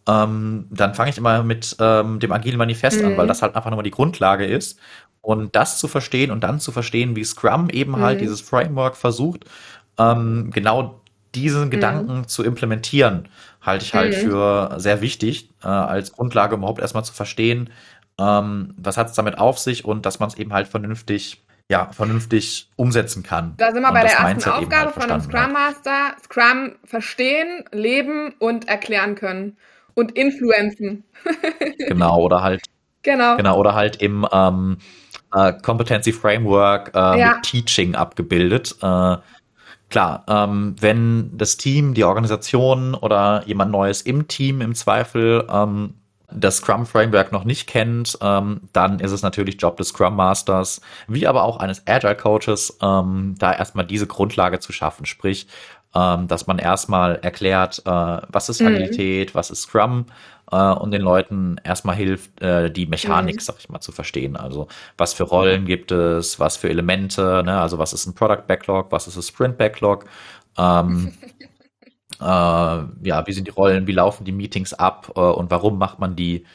ähm, 0.08 0.66
dann 0.70 0.94
fange 0.94 1.10
ich 1.10 1.18
immer 1.18 1.44
mit 1.44 1.76
ähm, 1.78 2.18
dem 2.18 2.32
agilen 2.32 2.58
Manifest 2.58 3.00
mhm. 3.00 3.06
an, 3.06 3.16
weil 3.16 3.24
mhm. 3.26 3.28
das 3.28 3.42
halt 3.42 3.54
einfach 3.54 3.70
nochmal 3.70 3.84
die 3.84 3.92
Grundlage 3.92 4.46
ist. 4.46 4.80
Und 5.22 5.54
das 5.54 5.78
zu 5.78 5.86
verstehen 5.86 6.32
und 6.32 6.42
dann 6.42 6.58
zu 6.58 6.72
verstehen, 6.72 7.14
wie 7.14 7.24
Scrum 7.24 7.68
eben 7.70 7.92
halt 7.92 8.00
mhm. 8.00 8.04
halt 8.06 8.20
dieses 8.20 8.40
Framework 8.40 8.96
versucht, 8.96 9.44
ähm, 9.98 10.50
genau 10.52 11.00
diesen 11.34 11.66
mhm. 11.66 11.70
Gedanken 11.70 12.26
zu 12.26 12.42
implementieren, 12.42 13.28
halte 13.60 13.84
ich 13.84 13.94
halt 13.94 14.16
mhm. 14.16 14.28
für 14.28 14.74
sehr 14.78 15.00
wichtig, 15.00 15.50
äh, 15.62 15.68
als 15.68 16.12
Grundlage, 16.12 16.54
um 16.54 16.60
überhaupt 16.60 16.80
erstmal 16.80 17.04
zu 17.04 17.12
verstehen, 17.12 17.70
ähm, 18.18 18.74
was 18.76 18.96
hat 18.96 19.08
es 19.08 19.14
damit 19.14 19.38
auf 19.38 19.58
sich 19.58 19.84
und 19.84 20.06
dass 20.06 20.20
man 20.20 20.28
es 20.28 20.36
eben 20.36 20.52
halt 20.52 20.68
vernünftig 20.68 21.42
ja, 21.70 21.88
vernünftig 21.92 22.68
umsetzen 22.74 23.22
kann. 23.22 23.54
Da 23.56 23.70
sind 23.70 23.82
wir 23.82 23.92
bei 23.92 24.00
der 24.00 24.10
ersten 24.10 24.24
Mindset 24.24 24.52
Aufgabe 24.54 24.86
halt 24.86 24.94
von 24.94 25.10
einem 25.10 25.20
Scrum 25.20 25.52
Master. 25.52 26.16
Scrum 26.24 26.72
verstehen, 26.84 27.64
leben 27.70 28.34
und 28.40 28.66
erklären 28.66 29.14
können. 29.14 29.56
Und 29.94 30.12
influenzen. 30.12 31.04
genau, 31.78 32.18
oder 32.22 32.42
halt. 32.42 32.62
Genau. 33.02 33.36
Genau, 33.36 33.56
oder 33.56 33.74
halt 33.74 34.02
im 34.02 34.26
ähm, 34.32 34.78
äh, 35.32 35.52
Competency 35.62 36.12
Framework 36.12 36.90
äh, 36.92 37.20
ja. 37.20 37.34
mit 37.34 37.42
Teaching 37.44 37.94
abgebildet. 37.94 38.74
Äh, 38.82 39.16
klar, 39.90 40.24
ähm, 40.28 40.76
wenn 40.80 41.36
das 41.36 41.56
Team, 41.56 41.94
die 41.94 42.04
Organisation 42.04 42.94
oder 42.94 43.42
jemand 43.46 43.70
Neues 43.72 44.02
im 44.02 44.28
Team 44.28 44.60
im 44.60 44.74
Zweifel 44.74 45.46
ähm, 45.50 45.94
das 46.32 46.58
Scrum 46.58 46.86
Framework 46.86 47.32
noch 47.32 47.44
nicht 47.44 47.66
kennt, 47.66 48.16
ähm, 48.22 48.60
dann 48.72 49.00
ist 49.00 49.10
es 49.10 49.22
natürlich 49.22 49.60
Job 49.60 49.76
des 49.76 49.88
Scrum 49.88 50.14
Masters, 50.14 50.80
wie 51.08 51.26
aber 51.26 51.42
auch 51.42 51.58
eines 51.58 51.86
Agile 51.86 52.16
Coaches, 52.16 52.78
ähm, 52.80 53.34
da 53.38 53.52
erstmal 53.52 53.84
diese 53.84 54.06
Grundlage 54.06 54.60
zu 54.60 54.72
schaffen. 54.72 55.06
Sprich, 55.06 55.48
ähm, 55.94 56.28
dass 56.28 56.46
man 56.46 56.58
erstmal 56.58 57.16
erklärt, 57.16 57.82
äh, 57.84 57.90
was 58.28 58.48
ist 58.48 58.60
mhm. 58.60 58.68
Agilität, 58.68 59.30
mhm. 59.30 59.34
was 59.34 59.50
ist 59.50 59.62
Scrum 59.62 60.06
äh, 60.50 60.72
und 60.72 60.90
den 60.90 61.02
Leuten 61.02 61.56
erstmal 61.64 61.96
hilft, 61.96 62.40
äh, 62.42 62.70
die 62.70 62.86
Mechanik, 62.86 63.36
mhm. 63.36 63.40
sag 63.40 63.56
ich 63.58 63.68
mal, 63.68 63.80
zu 63.80 63.92
verstehen. 63.92 64.36
Also 64.36 64.68
was 64.96 65.14
für 65.14 65.24
Rollen 65.24 65.64
gibt 65.64 65.92
es, 65.92 66.40
was 66.40 66.56
für 66.56 66.68
Elemente, 66.68 67.42
ne? 67.44 67.60
also 67.60 67.78
was 67.78 67.92
ist 67.92 68.06
ein 68.06 68.14
Product 68.14 68.46
Backlog, 68.46 68.90
was 68.90 69.06
ist 69.06 69.16
ein 69.16 69.22
Sprint 69.22 69.58
Backlog. 69.58 70.04
Ähm, 70.58 71.12
äh, 72.20 72.24
ja, 72.24 73.26
wie 73.26 73.32
sind 73.32 73.46
die 73.46 73.52
Rollen, 73.52 73.86
wie 73.86 73.92
laufen 73.92 74.24
die 74.24 74.32
Meetings 74.32 74.72
ab 74.72 75.12
äh, 75.16 75.20
und 75.20 75.50
warum 75.50 75.78
macht 75.78 75.98
man 75.98 76.16
die? 76.16 76.46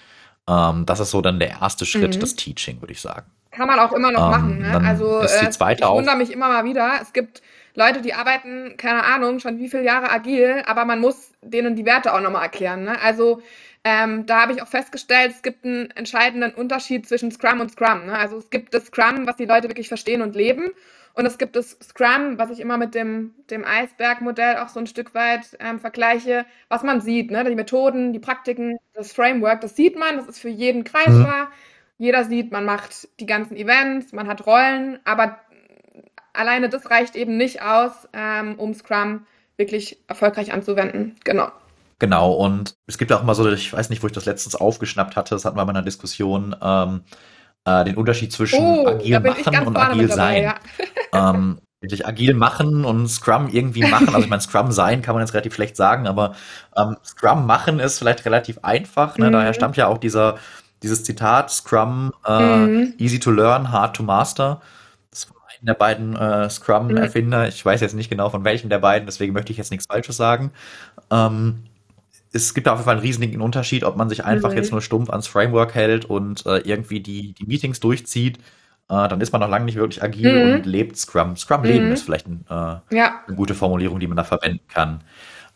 Ähm, 0.48 0.86
das 0.86 1.00
ist 1.00 1.12
so 1.12 1.22
dann 1.22 1.40
der 1.40 1.62
erste 1.62 1.86
Schritt, 1.86 2.16
mhm. 2.16 2.20
das 2.20 2.36
Teaching, 2.36 2.82
würde 2.82 2.94
ich 2.94 3.02
sagen. 3.02 3.32
Kann 3.52 3.68
man 3.68 3.80
auch 3.80 3.94
immer 3.94 4.12
noch 4.12 4.26
ähm, 4.26 4.32
machen. 4.32 4.60
Ne? 4.60 4.82
Also 4.86 5.20
ist 5.20 5.42
die 5.42 5.46
äh, 5.46 5.50
zweite 5.50 5.84
ich 5.84 5.90
wundere 5.90 6.18
mich 6.18 6.32
immer 6.32 6.50
mal 6.50 6.66
wieder. 6.66 7.00
Es 7.02 7.14
gibt 7.14 7.42
Leute, 7.74 8.02
die 8.02 8.14
arbeiten, 8.14 8.76
keine 8.78 9.04
Ahnung, 9.04 9.40
schon 9.40 9.60
wie 9.60 9.70
viele 9.70 9.84
Jahre 9.84 10.12
agil, 10.12 10.64
aber 10.66 10.86
man 10.86 11.00
muss 11.00 11.32
denen 11.42 11.76
die 11.76 11.86
Werte 11.86 12.14
auch 12.14 12.22
nochmal 12.22 12.44
erklären. 12.44 12.84
Ne? 12.84 13.02
Also 13.02 13.42
ähm, 13.88 14.26
da 14.26 14.42
habe 14.42 14.52
ich 14.52 14.64
auch 14.64 14.68
festgestellt, 14.68 15.32
es 15.32 15.44
gibt 15.44 15.64
einen 15.64 15.92
entscheidenden 15.92 16.56
Unterschied 16.56 17.08
zwischen 17.08 17.32
Scrum 17.32 17.62
und 17.62 17.72
Scrum. 17.72 18.08
Ne? 18.08 18.18
Also 18.18 18.38
es 18.38 18.50
gibt 18.50 18.74
das 18.74 18.88
Scrum, 18.88 19.28
was 19.28 19.36
die 19.36 19.46
Leute 19.46 19.68
wirklich 19.70 19.90
verstehen 19.90 20.24
und 20.24 20.36
leben. 20.36 20.72
Und 21.14 21.28
es 21.28 21.38
gibt 21.38 21.56
das 21.56 21.78
Scrum, 21.84 22.40
was 22.40 22.50
ich 22.50 22.60
immer 22.60 22.78
mit 22.78 22.96
dem, 22.96 23.36
dem 23.52 23.64
Eisberg-Modell 23.64 24.58
auch 24.58 24.70
so 24.70 24.80
ein 24.80 24.88
Stück 24.88 25.14
weit 25.14 25.56
ähm, 25.60 25.80
vergleiche, 25.80 26.48
was 26.68 26.82
man 26.82 27.00
sieht, 27.00 27.30
ne? 27.30 27.44
die 27.44 27.54
Methoden, 27.54 28.12
die 28.12 28.20
Praktiken, 28.20 28.80
das 28.96 29.14
Framework, 29.14 29.62
das 29.62 29.76
sieht 29.76 29.98
man, 30.00 30.18
das 30.18 30.28
ist 30.28 30.40
für 30.40 30.50
jeden 30.50 30.84
greifbar. 30.84 31.46
Mhm. 31.46 31.52
Jeder 32.00 32.26
sieht, 32.26 32.52
man 32.52 32.66
macht 32.66 33.08
die 33.20 33.28
ganzen 33.28 33.56
Events, 33.56 34.14
man 34.14 34.28
hat 34.28 34.48
Rollen, 34.48 35.00
aber 35.06 35.40
alleine 36.34 36.70
das 36.70 36.90
reicht 36.90 37.16
eben 37.16 37.38
nicht 37.38 37.62
aus, 37.62 38.10
ähm, 38.14 38.56
um 38.58 38.74
Scrum 38.74 39.28
wirklich 39.58 40.00
erfolgreich 40.08 40.52
anzuwenden. 40.52 41.16
Genau. 41.24 41.52
Genau, 42.00 42.34
und 42.34 42.76
es 42.88 42.98
gibt 42.98 43.14
auch 43.14 43.22
immer 43.22 43.36
so, 43.36 43.50
ich 43.50 43.72
weiß 43.72 43.90
nicht, 43.90 44.04
wo 44.04 44.08
ich 44.08 44.14
das 44.14 44.26
letztens 44.26 44.56
aufgeschnappt 44.56 45.16
hatte, 45.16 45.36
das 45.36 45.46
hatten 45.46 45.58
wir 45.58 45.66
bei 45.66 45.70
einer 45.70 45.82
Diskussion, 45.82 46.56
ähm, 46.62 47.02
äh, 47.64 47.86
den 47.86 47.96
Unterschied 47.96 48.32
zwischen 48.32 48.60
oh, 48.60 48.88
agil 48.88 49.20
machen 49.20 49.68
und 49.68 49.78
agil 49.78 50.12
sein. 50.12 50.44
ja. 50.44 50.56
ähm, 51.14 51.60
wirklich 51.82 52.06
agil 52.06 52.34
machen 52.34 52.86
und 52.86 53.08
Scrum 53.08 53.48
irgendwie 53.52 53.82
machen. 53.82 54.08
Also 54.10 54.22
ich 54.22 54.30
meine, 54.30 54.42
Scrum 54.42 54.72
sein 54.72 55.02
kann 55.02 55.16
man 55.16 55.24
jetzt 55.24 55.34
relativ 55.34 55.54
schlecht 55.54 55.76
sagen, 55.76 56.08
aber 56.08 56.36
ähm, 56.76 56.98
Scrum 57.04 57.46
machen 57.46 57.80
ist 57.80 58.00
vielleicht 58.00 58.26
relativ 58.26 58.60
einfach. 58.64 59.18
Ne? 59.18 59.28
Mhm. 59.28 59.34
Daher 59.34 59.54
stammt 59.54 59.78
ja 59.78 59.88
auch 59.88 59.98
dieser, 59.98 60.36
dieses 60.84 61.04
Zitat, 61.04 61.52
Scrum, 61.52 62.12
äh, 62.26 62.58
mhm. 62.58 62.94
easy 62.98 63.20
to 63.20 63.32
learn, 63.32 63.72
hard 63.72 63.96
to 63.96 64.04
master. 64.04 64.62
Das 65.12 65.20
ist 65.20 65.26
von 65.26 65.38
einem 65.38 65.66
der 65.66 65.74
beiden 65.76 66.16
äh, 66.16 66.50
Scrum-Erfinder. 66.50 67.44
Mhm. 67.44 67.50
Ich 67.50 67.64
weiß 67.66 67.82
jetzt 67.82 67.96
nicht 67.96 68.10
genau 68.10 68.30
von 68.30 68.44
welchem 68.44 68.70
der 68.70 68.80
beiden, 68.80 69.06
deswegen 69.06 69.34
möchte 69.34 69.52
ich 69.52 69.58
jetzt 69.58 69.72
nichts 69.72 69.86
Falsches 69.88 70.18
sagen. 70.18 70.52
Ähm, 71.12 71.64
es 72.36 72.54
gibt 72.54 72.68
auf 72.68 72.78
jeden 72.78 72.86
Fall 72.86 72.96
einen 72.96 73.02
riesigen 73.02 73.42
Unterschied, 73.42 73.84
ob 73.84 73.96
man 73.96 74.10
sich 74.10 74.26
einfach 74.26 74.52
mhm. 74.52 74.58
jetzt 74.58 74.72
nur 74.72 74.82
stumpf 74.82 75.10
ans 75.10 75.28
Framework 75.28 75.74
hält 75.74 76.06
und 76.06 76.46
äh, 76.46 76.58
irgendwie 76.60 77.00
die, 77.00 77.34
die 77.34 77.46
Meetings 77.46 77.80
durchzieht. 77.80 78.38
Äh, 78.90 79.08
dann 79.08 79.22
ist 79.22 79.32
man 79.32 79.42
noch 79.42 79.50
lange 79.50 79.66
nicht 79.66 79.78
wirklich 79.78 80.04
agil 80.04 80.48
mhm. 80.48 80.54
und 80.56 80.66
lebt 80.66 80.98
Scrum. 80.98 81.38
Scrum 81.38 81.62
mhm. 81.62 81.68
leben 81.68 81.92
ist 81.92 82.04
vielleicht 82.04 82.28
ein, 82.28 82.46
äh, 82.50 82.96
ja. 82.96 83.22
eine 83.26 83.36
gute 83.36 83.56
Formulierung, 83.56 84.00
die 84.00 84.08
man 84.08 84.18
da 84.18 84.26
verwenden 84.26 84.68
kann. 84.68 85.02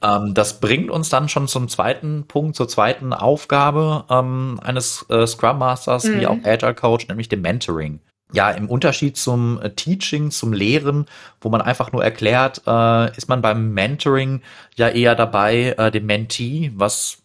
Ähm, 0.01 0.33
das 0.33 0.61
bringt 0.61 0.89
uns 0.89 1.09
dann 1.09 1.27
schon 1.27 1.49
zum 1.49 1.67
zweiten 1.67 2.25
Punkt, 2.27 2.55
zur 2.55 2.69
zweiten 2.69 3.13
Aufgabe 3.13 4.05
ähm, 4.09 4.59
eines 4.63 5.05
äh, 5.09 5.27
Scrum 5.27 5.59
Masters 5.59 6.05
wie 6.05 6.21
mhm. 6.21 6.25
auch 6.27 6.37
Agile 6.45 6.73
Coach, 6.73 7.07
nämlich 7.09 7.27
dem 7.27 7.41
Mentoring 7.41 7.99
ja, 8.31 8.51
im 8.51 8.69
Unterschied 8.69 9.17
zum 9.17 9.59
äh, 9.61 9.71
Teaching, 9.71 10.31
zum 10.31 10.53
Lehren, 10.53 11.05
wo 11.41 11.49
man 11.49 11.61
einfach 11.61 11.91
nur 11.91 12.03
erklärt, 12.03 12.61
äh, 12.67 13.17
ist 13.17 13.27
man 13.27 13.41
beim 13.41 13.73
Mentoring 13.73 14.41
ja 14.75 14.89
eher 14.89 15.15
dabei, 15.15 15.75
äh, 15.77 15.91
dem 15.91 16.05
Mentee, 16.05 16.71
was 16.75 17.19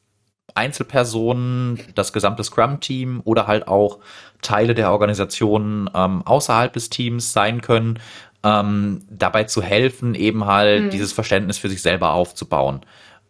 Einzelpersonen, 0.54 1.80
das 1.94 2.12
gesamte 2.12 2.44
Scrum-Team 2.44 3.22
oder 3.24 3.46
halt 3.46 3.68
auch 3.68 3.98
Teile 4.40 4.74
der 4.74 4.92
Organisation 4.92 5.90
ähm, 5.94 6.22
außerhalb 6.24 6.72
des 6.72 6.90
Teams 6.90 7.32
sein 7.32 7.60
können, 7.60 7.98
ähm, 8.44 9.02
dabei 9.10 9.44
zu 9.44 9.62
helfen, 9.62 10.14
eben 10.14 10.46
halt 10.46 10.84
mhm. 10.84 10.90
dieses 10.90 11.12
Verständnis 11.12 11.58
für 11.58 11.68
sich 11.68 11.82
selber 11.82 12.12
aufzubauen, 12.12 12.80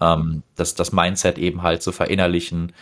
ähm, 0.01 0.43
das, 0.55 0.75
das 0.75 0.93
Mindset 0.93 1.39
eben 1.39 1.63
halt 1.63 1.83
zu 1.83 1.93
verinnerlichen 1.93 2.73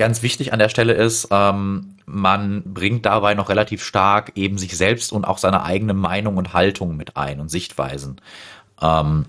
Ganz 0.00 0.22
wichtig 0.22 0.54
an 0.54 0.58
der 0.58 0.70
Stelle 0.70 0.94
ist, 0.94 1.28
ähm, 1.30 1.96
man 2.06 2.62
bringt 2.64 3.04
dabei 3.04 3.34
noch 3.34 3.50
relativ 3.50 3.84
stark 3.84 4.32
eben 4.34 4.56
sich 4.56 4.74
selbst 4.74 5.12
und 5.12 5.26
auch 5.26 5.36
seine 5.36 5.62
eigene 5.62 5.92
Meinung 5.92 6.38
und 6.38 6.54
Haltung 6.54 6.96
mit 6.96 7.18
ein 7.18 7.38
und 7.38 7.50
Sichtweisen. 7.50 8.18
Ähm, 8.80 9.26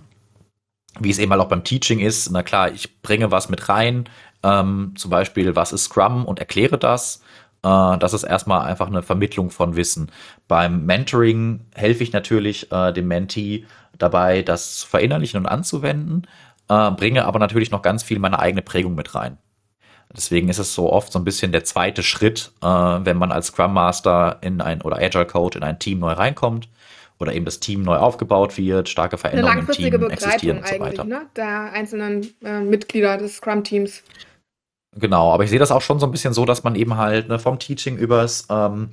wie 0.97 1.09
es 1.09 1.19
eben 1.19 1.29
halt 1.29 1.41
auch 1.41 1.49
beim 1.49 1.65
Teaching 1.65 1.99
ist, 1.99 2.31
na 2.31 2.41
klar, 2.41 2.71
ich 2.71 3.01
bringe 3.01 3.31
was 3.31 3.49
mit 3.49 3.67
rein, 3.67 4.07
ähm, 4.43 4.93
zum 4.95 5.11
Beispiel, 5.11 5.57
was 5.57 5.73
ist 5.73 5.83
Scrum 5.83 6.23
und 6.23 6.39
erkläre 6.39 6.77
das. 6.77 7.21
Äh, 7.63 7.97
das 7.97 8.13
ist 8.13 8.23
erstmal 8.23 8.65
einfach 8.65 8.87
eine 8.87 9.03
Vermittlung 9.03 9.49
von 9.49 9.75
Wissen. 9.75 10.09
Beim 10.47 10.85
Mentoring 10.85 11.65
helfe 11.75 12.01
ich 12.01 12.13
natürlich 12.13 12.71
äh, 12.71 12.93
dem 12.93 13.09
Mentee 13.09 13.65
dabei, 13.97 14.41
das 14.41 14.77
zu 14.77 14.87
verinnerlichen 14.87 15.37
und 15.37 15.47
anzuwenden, 15.47 16.27
äh, 16.69 16.91
bringe 16.91 17.25
aber 17.25 17.39
natürlich 17.39 17.71
noch 17.71 17.81
ganz 17.81 18.03
viel 18.03 18.19
meine 18.19 18.39
eigene 18.39 18.61
Prägung 18.61 18.95
mit 18.95 19.13
rein. 19.15 19.37
Deswegen 20.15 20.49
ist 20.49 20.59
es 20.59 20.73
so 20.73 20.91
oft 20.91 21.11
so 21.11 21.19
ein 21.19 21.23
bisschen 21.23 21.51
der 21.51 21.63
zweite 21.63 22.03
Schritt, 22.03 22.51
äh, 22.61 22.65
wenn 22.65 23.17
man 23.17 23.31
als 23.31 23.47
Scrum 23.47 23.73
Master 23.73 24.37
in 24.41 24.61
ein 24.61 24.81
oder 24.81 24.97
Agile 24.97 25.25
Coach 25.25 25.55
in 25.55 25.63
ein 25.63 25.79
Team 25.79 25.99
neu 25.99 26.11
reinkommt 26.11 26.67
oder 27.19 27.33
eben 27.33 27.45
das 27.45 27.59
Team 27.59 27.83
neu 27.83 27.97
aufgebaut 27.97 28.57
wird, 28.57 28.89
starke 28.89 29.17
Veränderungen 29.17 29.59
im 29.59 29.67
Team 29.67 29.91
Begleitung 29.91 30.09
existieren 30.09 30.57
und 30.57 30.67
so 30.67 30.79
weiter. 30.79 31.03
Ne? 31.03 31.27
Der 31.35 31.71
einzelnen 31.73 32.33
äh, 32.43 32.59
Mitglieder 32.59 33.17
des 33.17 33.37
Scrum-Teams. 33.37 34.03
Genau, 34.97 35.31
aber 35.31 35.45
ich 35.45 35.49
sehe 35.49 35.59
das 35.59 35.71
auch 35.71 35.81
schon 35.81 35.99
so 35.99 36.05
ein 36.05 36.11
bisschen 36.11 36.33
so, 36.33 36.43
dass 36.43 36.63
man 36.63 36.75
eben 36.75 36.97
halt 36.97 37.29
ne, 37.29 37.39
vom 37.39 37.59
Teaching 37.59 37.95
übers 37.95 38.47
ähm, 38.49 38.89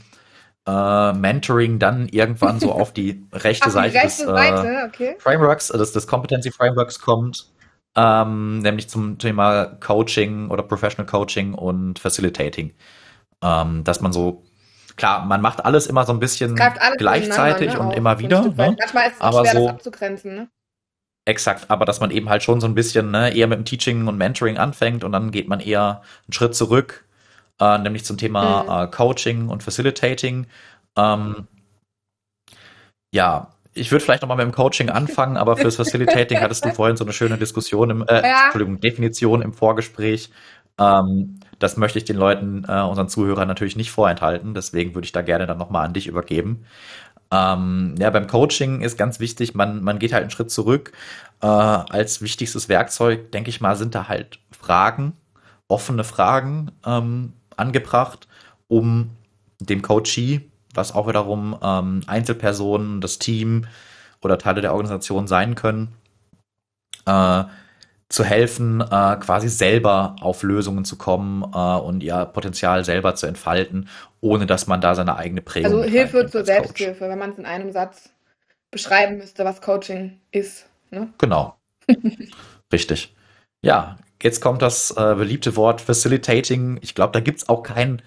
äh, 0.67 1.13
Mentoring 1.15 1.81
dann 1.81 2.09
irgendwann 2.09 2.61
so 2.61 2.71
auf 2.73 2.93
die 2.93 3.25
rechte 3.33 3.71
Seite 3.71 3.93
die 3.93 3.99
rechte 3.99 4.27
des 4.27 4.65
äh, 4.65 4.87
okay. 4.87 5.17
Frameworks, 5.19 5.69
des, 5.69 5.93
des 5.93 6.07
Competency 6.07 6.53
Frameworks 6.53 7.01
kommt 7.01 7.49
ähm, 7.99 8.61
nämlich 8.61 8.89
zum 8.89 9.19
Thema 9.19 9.67
Coaching 9.67 10.51
oder 10.51 10.63
Professional 10.63 11.07
Coaching 11.07 11.55
und 11.55 11.99
Facilitating. 11.99 12.73
Ähm, 13.43 13.83
dass 13.83 14.01
man 14.01 14.13
so, 14.13 14.45
klar, 14.97 15.25
man 15.25 15.41
macht 15.41 15.65
alles 15.65 15.89
immer 15.89 16.05
so 16.07 16.13
ein 16.13 16.21
bisschen 16.21 16.55
gleichzeitig 16.55 17.73
ne, 17.73 17.81
und 17.81 17.93
immer 17.93 18.21
wieder. 18.21 18.43
Ne? 18.43 18.55
Manchmal 18.57 19.09
ist 19.09 19.17
es 19.17 19.21
aber 19.21 19.41
schwer, 19.41 19.53
so, 19.53 19.67
das 19.67 19.75
abzugrenzen. 19.75 20.35
Ne? 20.35 20.49
Exakt, 21.25 21.71
aber 21.71 21.85
dass 21.85 21.99
man 21.99 22.13
eben 22.13 22.29
halt 22.29 22.45
schon 22.45 22.61
so 22.61 22.69
ein 22.69 22.75
bisschen 22.75 23.11
ne, 23.11 23.35
eher 23.35 23.49
mit 23.49 23.59
dem 23.59 23.65
Teaching 23.65 24.07
und 24.07 24.17
Mentoring 24.17 24.59
anfängt 24.59 25.03
und 25.03 25.11
dann 25.11 25.33
geht 25.33 25.49
man 25.49 25.59
eher 25.59 26.03
einen 26.27 26.33
Schritt 26.33 26.55
zurück, 26.55 27.05
äh, 27.61 27.79
nämlich 27.79 28.05
zum 28.05 28.17
Thema 28.17 28.63
mhm. 28.63 28.71
äh, 28.71 28.91
Coaching 28.93 29.49
und 29.49 29.65
Facilitating. 29.65 30.47
Ähm, 30.97 31.49
ja, 33.13 33.51
ich 33.79 33.91
würde 33.91 34.05
vielleicht 34.05 34.23
nochmal 34.23 34.37
mit 34.37 34.47
dem 34.47 34.53
Coaching 34.53 34.91
anfangen, 34.91 35.37
aber 35.37 35.57
fürs 35.57 35.77
Facilitating 35.77 36.41
hattest 36.41 36.65
du 36.65 36.71
vorhin 36.71 36.97
so 36.97 37.05
eine 37.05 37.13
schöne 37.13 37.39
Diskussion 37.39 37.91
im, 37.91 38.03
äh, 38.07 38.23
ja. 38.23 38.45
Entschuldigung, 38.45 38.81
Definition 38.81 39.43
im 39.43 39.53
Vorgespräch. 39.53 40.31
Ähm, 40.79 41.41
das 41.59 41.77
möchte 41.77 41.99
ich 41.99 42.05
den 42.05 42.17
Leuten, 42.17 42.65
äh, 42.69 42.83
unseren 42.83 43.09
Zuhörern 43.09 43.49
natürlich 43.49 43.77
nicht 43.77 43.91
vorenthalten. 43.91 44.55
Deswegen 44.55 44.95
würde 44.95 45.07
ich 45.07 45.13
da 45.13 45.23
gerne 45.23 45.47
dann 45.47 45.59
nochmal 45.59 45.87
an 45.87 45.93
dich 45.93 46.07
übergeben. 46.07 46.65
Ähm, 47.31 47.95
ja, 47.99 48.11
beim 48.11 48.27
Coaching 48.27 48.81
ist 48.81 48.97
ganz 48.97 49.21
wichtig, 49.21 49.55
man, 49.55 49.83
man 49.83 49.99
geht 49.99 50.13
halt 50.13 50.23
einen 50.23 50.31
Schritt 50.31 50.51
zurück. 50.51 50.93
Äh, 51.43 51.47
als 51.47 52.23
wichtigstes 52.23 52.69
Werkzeug, 52.69 53.33
denke 53.33 53.51
ich 53.51 53.61
mal, 53.61 53.77
sind 53.77 53.95
da 53.95 54.09
halt 54.09 54.39
Fragen, 54.51 55.13
offene 55.67 56.05
Fragen 56.05 56.73
ähm, 56.87 57.35
angebracht, 57.57 58.29
um 58.69 59.11
dem 59.61 59.83
Coachee, 59.83 60.51
was 60.79 60.95
auch 60.95 61.09
wiederum 61.09 61.59
ähm, 61.63 62.01
Einzelpersonen, 62.07 63.01
das 63.01 63.19
Team 63.19 63.67
oder 64.23 64.39
Teile 64.39 64.61
der 64.63 64.73
Organisation 64.73 65.27
sein 65.27 65.55
können, 65.55 65.95
äh, 67.07 67.45
zu 68.09 68.25
helfen, 68.25 68.81
äh, 68.81 69.17
quasi 69.21 69.49
selber 69.49 70.17
auf 70.21 70.43
Lösungen 70.43 70.85
zu 70.85 70.97
kommen 70.97 71.43
äh, 71.43 71.57
und 71.57 72.03
ihr 72.03 72.25
Potenzial 72.25 72.85
selber 72.85 73.15
zu 73.15 73.27
entfalten, 73.27 73.89
ohne 74.21 74.47
dass 74.47 74.67
man 74.67 74.81
da 74.81 74.95
seine 74.95 75.17
eigene 75.17 75.43
Prägung 75.43 75.73
Also 75.81 75.85
Hilfe 75.85 76.27
zur 76.27 76.45
Selbsthilfe, 76.45 77.01
Coach. 77.01 77.11
wenn 77.11 77.19
man 77.19 77.31
es 77.33 77.39
in 77.39 77.47
einem 77.47 77.71
Satz 77.71 78.11
beschreiben 78.71 79.19
müsste, 79.19 79.45
was 79.45 79.61
Coaching 79.61 80.21
ist. 80.31 80.67
Ne? 80.91 81.13
Genau. 81.19 81.57
Richtig. 82.73 83.15
Ja, 83.63 83.99
jetzt 84.23 84.41
kommt 84.41 84.63
das 84.63 84.91
äh, 84.93 85.15
beliebte 85.15 85.57
Wort 85.57 85.81
Facilitating. 85.81 86.79
Ich 86.81 86.95
glaube, 86.95 87.13
da 87.13 87.21
gibt's 87.21 87.49
auch 87.49 87.63
kein, 87.63 88.01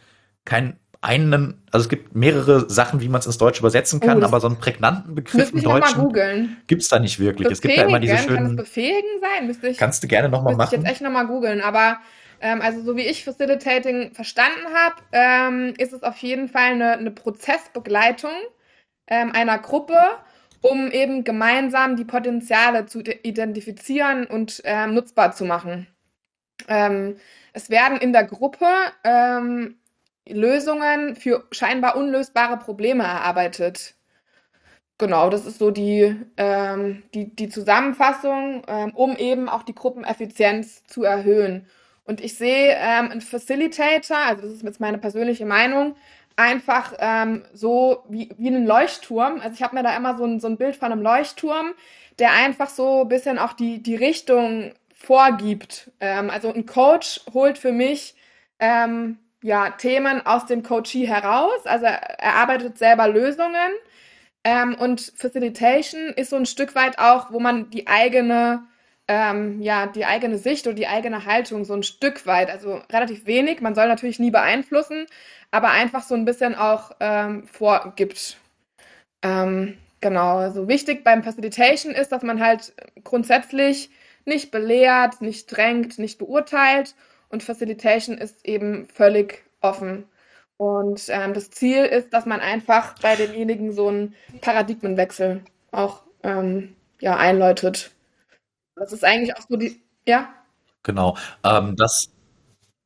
kein 0.45 0.79
einen, 1.01 1.61
also 1.71 1.85
es 1.85 1.89
gibt 1.89 2.15
mehrere 2.15 2.69
Sachen, 2.69 3.01
wie 3.01 3.09
man 3.09 3.19
es 3.19 3.25
ins 3.25 3.39
Deutsche 3.39 3.59
übersetzen 3.59 3.99
kann, 3.99 4.21
oh, 4.21 4.25
aber 4.25 4.39
so 4.39 4.47
einen 4.47 4.57
prägnanten 4.57 5.15
Begriff 5.15 5.51
im 5.51 5.63
Deutschen 5.63 6.57
gibt's 6.67 6.89
da 6.89 6.99
nicht 6.99 7.19
wirklich. 7.19 7.47
Befähigen, 7.47 7.53
es 7.53 7.61
gibt 7.61 7.75
ja 7.75 7.83
immer 7.85 7.99
diese 7.99 8.17
schönen. 8.19 8.35
Kann 8.35 8.57
das 8.57 8.65
befähigen 8.67 9.09
sein? 9.19 9.47
Müsste 9.47 9.67
ich, 9.67 9.77
kannst 9.77 10.03
du 10.03 10.07
gerne 10.07 10.29
nochmal 10.29 10.55
machen. 10.55 10.75
Ich 10.75 10.79
jetzt 10.79 10.91
echt 10.91 11.01
nochmal 11.01 11.25
googeln, 11.25 11.61
aber 11.61 11.97
ähm, 12.39 12.61
also 12.61 12.81
so 12.83 12.95
wie 12.95 13.01
ich 13.01 13.25
Facilitating 13.25 14.13
verstanden 14.13 14.67
habe, 14.75 14.95
ähm, 15.11 15.73
ist 15.79 15.91
es 15.91 16.03
auf 16.03 16.17
jeden 16.17 16.47
Fall 16.47 16.73
eine, 16.73 16.93
eine 16.93 17.11
Prozessbegleitung 17.11 18.31
ähm, 19.07 19.31
einer 19.31 19.57
Gruppe, 19.57 19.99
um 20.61 20.91
eben 20.91 21.23
gemeinsam 21.23 21.95
die 21.95 22.05
Potenziale 22.05 22.85
zu 22.85 23.01
identifizieren 23.01 24.27
und 24.27 24.61
ähm, 24.65 24.93
nutzbar 24.93 25.31
zu 25.31 25.45
machen. 25.45 25.87
Ähm, 26.67 27.15
es 27.53 27.71
werden 27.71 27.97
in 27.97 28.13
der 28.13 28.23
Gruppe 28.23 28.67
ähm, 29.03 29.77
Lösungen 30.27 31.15
für 31.15 31.45
scheinbar 31.51 31.95
unlösbare 31.97 32.57
Probleme 32.57 33.03
erarbeitet. 33.03 33.95
Genau, 34.97 35.29
das 35.31 35.47
ist 35.47 35.57
so 35.57 35.71
die, 35.71 36.15
ähm, 36.37 37.03
die, 37.15 37.35
die 37.35 37.49
Zusammenfassung, 37.49 38.63
ähm, 38.67 38.91
um 38.93 39.15
eben 39.17 39.49
auch 39.49 39.63
die 39.63 39.73
Gruppeneffizienz 39.73 40.83
zu 40.85 41.03
erhöhen. 41.03 41.65
Und 42.03 42.21
ich 42.21 42.37
sehe 42.37 42.75
ähm, 42.75 43.09
einen 43.11 43.21
Facilitator, 43.21 44.17
also 44.17 44.43
das 44.43 44.51
ist 44.51 44.63
jetzt 44.63 44.79
meine 44.79 44.99
persönliche 44.99 45.45
Meinung, 45.45 45.95
einfach 46.35 46.93
ähm, 46.99 47.43
so 47.53 48.03
wie, 48.09 48.29
wie 48.37 48.47
einen 48.49 48.65
Leuchtturm. 48.65 49.39
Also 49.41 49.55
ich 49.55 49.63
habe 49.63 49.75
mir 49.75 49.83
da 49.83 49.95
immer 49.95 50.17
so 50.17 50.25
ein, 50.25 50.39
so 50.39 50.47
ein 50.47 50.57
Bild 50.57 50.75
von 50.75 50.91
einem 50.91 51.01
Leuchtturm, 51.01 51.73
der 52.19 52.33
einfach 52.33 52.69
so 52.69 53.01
ein 53.01 53.07
bisschen 53.07 53.39
auch 53.39 53.53
die, 53.53 53.81
die 53.81 53.95
Richtung 53.95 54.73
vorgibt. 54.93 55.91
Ähm, 55.99 56.29
also 56.29 56.53
ein 56.53 56.65
Coach 56.65 57.21
holt 57.33 57.57
für 57.57 57.71
mich 57.71 58.15
ähm, 58.59 59.17
ja, 59.43 59.71
Themen 59.71 60.25
aus 60.25 60.45
dem 60.45 60.63
Coachee 60.63 61.07
heraus. 61.07 61.65
Also 61.65 61.85
er 61.85 62.35
arbeitet 62.35 62.77
selber 62.77 63.07
Lösungen. 63.07 63.71
Ähm, 64.43 64.75
und 64.75 65.13
Facilitation 65.15 66.09
ist 66.15 66.31
so 66.31 66.35
ein 66.35 66.45
Stück 66.45 66.75
weit 66.75 66.97
auch, 66.99 67.31
wo 67.31 67.39
man 67.39 67.69
die 67.69 67.87
eigene, 67.87 68.63
ähm, 69.07 69.61
ja, 69.61 69.85
die 69.87 70.05
eigene 70.05 70.37
Sicht 70.37 70.65
und 70.67 70.75
die 70.75 70.87
eigene 70.87 71.25
Haltung 71.25 71.63
so 71.63 71.73
ein 71.73 71.83
Stück 71.83 72.25
weit, 72.25 72.49
also 72.49 72.81
relativ 72.91 73.27
wenig, 73.27 73.61
man 73.61 73.75
soll 73.75 73.87
natürlich 73.87 74.19
nie 74.19 74.31
beeinflussen, 74.31 75.05
aber 75.51 75.69
einfach 75.69 76.01
so 76.03 76.15
ein 76.15 76.25
bisschen 76.25 76.55
auch 76.55 76.91
ähm, 76.99 77.45
vorgibt. 77.45 78.37
Ähm, 79.21 79.77
genau, 80.01 80.37
also 80.37 80.67
wichtig 80.67 81.03
beim 81.03 81.23
Facilitation 81.23 81.93
ist, 81.93 82.11
dass 82.11 82.23
man 82.23 82.43
halt 82.43 82.73
grundsätzlich 83.03 83.91
nicht 84.25 84.49
belehrt, 84.49 85.21
nicht 85.21 85.47
drängt, 85.55 85.99
nicht 85.99 86.17
beurteilt 86.17 86.95
und 87.31 87.43
Facilitation 87.43 88.17
ist 88.17 88.45
eben 88.45 88.87
völlig 88.87 89.43
offen. 89.61 90.05
Und 90.57 91.05
ähm, 91.09 91.33
das 91.33 91.49
Ziel 91.49 91.85
ist, 91.85 92.13
dass 92.13 92.25
man 92.25 92.39
einfach 92.39 92.95
bei 92.99 93.15
denjenigen 93.15 93.73
so 93.73 93.87
einen 93.87 94.13
Paradigmenwechsel 94.41 95.41
auch 95.71 96.03
ähm, 96.23 96.75
ja, 96.99 97.17
einläutet. 97.17 97.91
Das 98.75 98.93
ist 98.93 99.03
eigentlich 99.03 99.35
auch 99.35 99.41
so 99.49 99.57
die, 99.57 99.81
ja? 100.07 100.29
Genau. 100.83 101.17
Ähm, 101.43 101.75
das, 101.75 102.11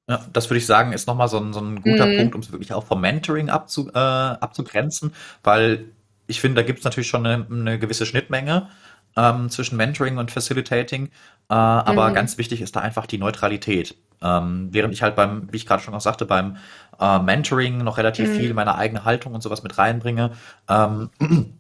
ja, 0.10 0.26
das 0.32 0.50
würde 0.50 0.60
ich 0.60 0.66
sagen, 0.66 0.94
ist 0.94 1.08
nochmal 1.08 1.28
so 1.28 1.38
ein, 1.38 1.54
so 1.54 1.60
ein 1.60 1.82
guter 1.82 2.06
mhm. 2.06 2.18
Punkt, 2.18 2.36
um 2.36 2.42
es 2.42 2.52
wirklich 2.52 2.74
auch 2.74 2.86
vom 2.86 3.02
Mentoring 3.02 3.50
abzu, 3.50 3.90
äh, 3.90 3.98
abzugrenzen, 3.98 5.14
weil 5.44 5.86
ich 6.28 6.42
finde, 6.42 6.62
da 6.62 6.66
gibt 6.66 6.80
es 6.80 6.86
natürlich 6.86 7.10
schon 7.10 7.26
eine, 7.26 7.46
eine 7.50 7.80
gewisse 7.80 8.06
Schnittmenge 8.06 8.70
ähm, 9.16 9.50
zwischen 9.50 9.78
Mentoring 9.78 10.18
und 10.18 10.32
Facilitating. 10.32 11.08
Äh, 11.50 11.54
aber 11.54 12.10
mhm. 12.10 12.14
ganz 12.14 12.38
wichtig 12.38 12.62
ist 12.62 12.76
da 12.76 12.82
einfach 12.82 13.06
die 13.06 13.18
Neutralität. 13.18 13.96
Ähm, 14.22 14.70
während 14.72 14.94
ich 14.94 15.04
halt 15.04 15.16
beim, 15.16 15.52
wie 15.52 15.58
ich 15.58 15.66
gerade 15.66 15.84
schon 15.84 15.94
auch 15.94 16.02
sagte, 16.02 16.26
beim 16.26 16.58
äh, 17.00 17.20
Mentoring 17.20 17.80
noch 17.80 17.98
relativ 17.98 18.30
mhm. 18.30 18.36
viel 18.36 18.54
meine 18.54 18.76
eigene 18.76 19.06
Haltung 19.06 19.34
und 19.34 19.42
sowas 19.42 19.64
mit 19.64 19.78
reinbringe, 19.78 20.32
ähm, 20.70 21.10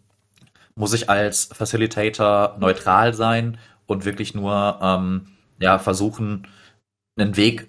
muss 0.75 0.93
ich 0.93 1.09
als 1.09 1.45
Facilitator 1.53 2.57
neutral 2.59 3.13
sein 3.13 3.57
und 3.85 4.05
wirklich 4.05 4.35
nur 4.35 4.79
ähm, 4.81 5.27
ja, 5.59 5.79
versuchen, 5.79 6.47
einen 7.17 7.37
Weg 7.37 7.67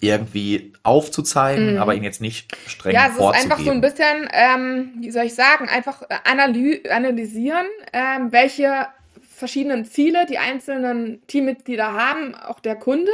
irgendwie 0.00 0.72
aufzuzeigen, 0.82 1.76
mm. 1.76 1.78
aber 1.78 1.94
ihn 1.94 2.04
jetzt 2.04 2.20
nicht 2.20 2.54
streng 2.66 2.94
ja, 2.94 3.06
es 3.06 3.16
vorzugeben. 3.16 3.22
Ja, 3.22 3.30
es 3.30 3.44
ist 3.44 3.52
einfach 3.52 3.64
so 3.64 3.70
ein 3.70 3.80
bisschen, 3.80 4.28
ähm, 4.32 4.92
wie 5.00 5.10
soll 5.10 5.24
ich 5.24 5.34
sagen, 5.34 5.68
einfach 5.68 6.02
analy 6.24 6.82
analysieren, 6.90 7.66
ähm, 7.92 8.30
welche 8.30 8.88
verschiedenen 9.22 9.84
Ziele 9.84 10.26
die 10.26 10.38
einzelnen 10.38 11.26
Teammitglieder 11.26 11.92
haben, 11.92 12.34
auch 12.34 12.60
der 12.60 12.76
Kunde, 12.76 13.12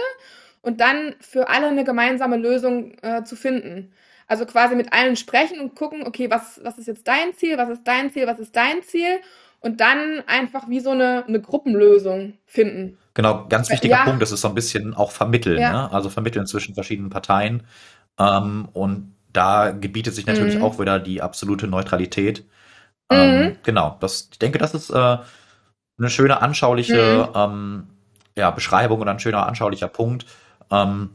und 0.62 0.80
dann 0.80 1.14
für 1.20 1.48
alle 1.48 1.68
eine 1.68 1.84
gemeinsame 1.84 2.36
Lösung 2.36 2.92
äh, 3.02 3.24
zu 3.24 3.36
finden. 3.36 3.92
Also 4.26 4.46
quasi 4.46 4.76
mit 4.76 4.92
allen 4.92 5.16
sprechen 5.16 5.58
und 5.60 5.74
gucken, 5.74 6.06
okay, 6.06 6.30
was, 6.30 6.60
was 6.62 6.78
ist 6.78 6.86
jetzt 6.86 7.08
dein 7.08 7.34
Ziel, 7.34 7.58
was 7.58 7.68
ist 7.68 7.82
dein 7.84 8.12
Ziel, 8.12 8.26
was 8.26 8.38
ist 8.38 8.54
dein 8.54 8.82
Ziel? 8.82 9.18
Und 9.58 9.80
dann 9.80 10.22
einfach 10.26 10.68
wie 10.68 10.80
so 10.80 10.90
eine, 10.90 11.24
eine 11.26 11.40
Gruppenlösung 11.40 12.34
finden. 12.46 12.96
Genau, 13.14 13.46
ganz 13.48 13.68
wichtiger 13.70 13.96
ja. 13.96 14.04
Punkt, 14.04 14.22
das 14.22 14.32
ist 14.32 14.40
so 14.40 14.48
ein 14.48 14.54
bisschen 14.54 14.94
auch 14.94 15.10
vermitteln, 15.10 15.58
ja. 15.60 15.72
ne? 15.72 15.92
also 15.92 16.08
vermitteln 16.08 16.46
zwischen 16.46 16.74
verschiedenen 16.74 17.10
Parteien. 17.10 17.64
Ähm, 18.18 18.68
und 18.72 19.14
da 19.32 19.70
gebietet 19.70 20.14
sich 20.14 20.26
natürlich 20.26 20.56
mhm. 20.56 20.64
auch 20.64 20.78
wieder 20.78 20.98
die 20.98 21.22
absolute 21.22 21.66
Neutralität. 21.66 22.44
Ähm, 23.10 23.38
mhm. 23.38 23.56
Genau, 23.64 23.96
das, 24.00 24.28
ich 24.32 24.38
denke, 24.38 24.58
das 24.58 24.74
ist 24.74 24.90
äh, 24.90 25.18
eine 25.98 26.10
schöne 26.10 26.40
anschauliche 26.40 27.28
mhm. 27.28 27.38
ähm, 27.38 27.86
ja, 28.36 28.50
Beschreibung 28.50 29.00
oder 29.00 29.10
ein 29.10 29.20
schöner 29.20 29.46
anschaulicher 29.46 29.88
Punkt. 29.88 30.26
Ähm, 30.70 31.10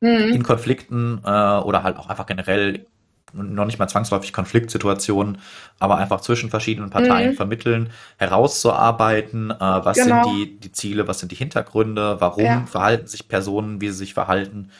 mhm. 0.00 0.08
In 0.08 0.42
Konflikten 0.42 1.20
äh, 1.24 1.58
oder 1.58 1.82
halt 1.82 1.96
auch 1.96 2.08
einfach 2.08 2.26
generell 2.26 2.86
noch 3.32 3.66
nicht 3.66 3.78
mal 3.78 3.88
zwangsläufig 3.88 4.32
Konfliktsituationen, 4.32 5.38
aber 5.78 5.98
einfach 5.98 6.20
zwischen 6.20 6.48
verschiedenen 6.50 6.90
Parteien 6.90 7.32
mhm. 7.32 7.36
vermitteln, 7.36 7.90
herauszuarbeiten, 8.18 9.50
äh, 9.50 9.54
was 9.58 9.96
genau. 9.96 10.24
sind 10.24 10.34
die, 10.34 10.60
die 10.60 10.72
Ziele, 10.72 11.08
was 11.08 11.18
sind 11.18 11.32
die 11.32 11.36
Hintergründe, 11.36 12.16
warum 12.20 12.44
ja. 12.44 12.66
verhalten 12.66 13.06
sich 13.06 13.28
Personen, 13.28 13.80
wie 13.80 13.88
sie 13.88 13.98
sich 13.98 14.14
verhalten 14.14 14.70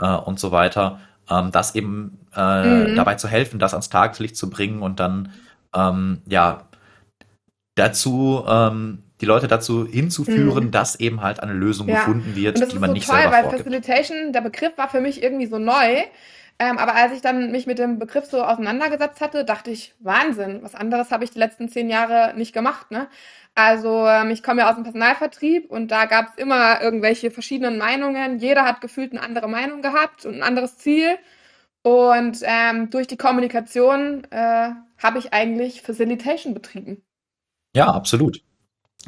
äh, 0.00 0.08
und 0.08 0.40
so 0.40 0.50
weiter. 0.50 1.00
Ähm, 1.28 1.52
das 1.52 1.74
eben 1.74 2.18
äh, 2.34 2.88
mhm. 2.88 2.96
dabei 2.96 3.14
zu 3.14 3.28
helfen, 3.28 3.58
das 3.58 3.74
ans 3.74 3.90
Tageslicht 3.90 4.36
zu 4.36 4.50
bringen 4.50 4.82
und 4.82 4.98
dann 4.98 5.32
ähm, 5.74 6.22
ja 6.26 6.64
dazu, 7.76 8.44
ähm, 8.48 9.02
die 9.20 9.26
Leute 9.26 9.48
dazu 9.48 9.86
hinzuführen, 9.86 10.66
mhm. 10.66 10.70
dass 10.70 10.98
eben 10.98 11.20
halt 11.20 11.40
eine 11.42 11.52
Lösung 11.52 11.88
ja. 11.88 11.96
gefunden 11.96 12.34
wird, 12.36 12.72
die 12.72 12.78
man 12.78 12.90
so 12.90 12.94
nicht 12.94 13.06
toll, 13.06 13.16
selber 13.16 13.32
weil 13.32 13.42
vorgibt. 13.42 13.64
Facilitation, 13.64 14.32
der 14.32 14.40
Begriff 14.40 14.76
war 14.76 14.88
für 14.88 15.00
mich 15.00 15.22
irgendwie 15.22 15.46
so 15.46 15.58
neu. 15.58 16.02
Ähm, 16.58 16.76
aber 16.76 16.94
als 16.94 17.14
ich 17.14 17.22
dann 17.22 17.52
mich 17.52 17.66
mit 17.66 17.78
dem 17.78 17.98
Begriff 17.98 18.26
so 18.26 18.42
auseinandergesetzt 18.42 19.22
hatte, 19.22 19.46
dachte 19.46 19.70
ich, 19.70 19.94
Wahnsinn, 19.98 20.62
was 20.62 20.74
anderes 20.74 21.10
habe 21.10 21.24
ich 21.24 21.30
die 21.30 21.38
letzten 21.38 21.70
zehn 21.70 21.88
Jahre 21.88 22.34
nicht 22.36 22.52
gemacht. 22.52 22.90
Ne? 22.90 23.08
Also 23.54 24.06
ähm, 24.06 24.30
ich 24.30 24.42
komme 24.42 24.60
ja 24.60 24.68
aus 24.68 24.74
dem 24.74 24.84
Personalvertrieb 24.84 25.70
und 25.70 25.90
da 25.90 26.04
gab 26.04 26.28
es 26.28 26.34
immer 26.36 26.82
irgendwelche 26.82 27.30
verschiedenen 27.30 27.78
Meinungen. 27.78 28.38
Jeder 28.38 28.64
hat 28.64 28.82
gefühlt 28.82 29.12
eine 29.12 29.22
andere 29.22 29.48
Meinung 29.48 29.80
gehabt 29.80 30.26
und 30.26 30.34
ein 30.34 30.42
anderes 30.42 30.76
Ziel. 30.76 31.16
Und 31.82 32.40
ähm, 32.42 32.90
durch 32.90 33.06
die 33.06 33.16
Kommunikation 33.16 34.24
äh, 34.30 34.70
habe 34.98 35.18
ich 35.18 35.32
eigentlich 35.32 35.80
Facilitation 35.80 36.52
betrieben. 36.52 37.02
Ja, 37.74 37.86
absolut. 37.86 38.42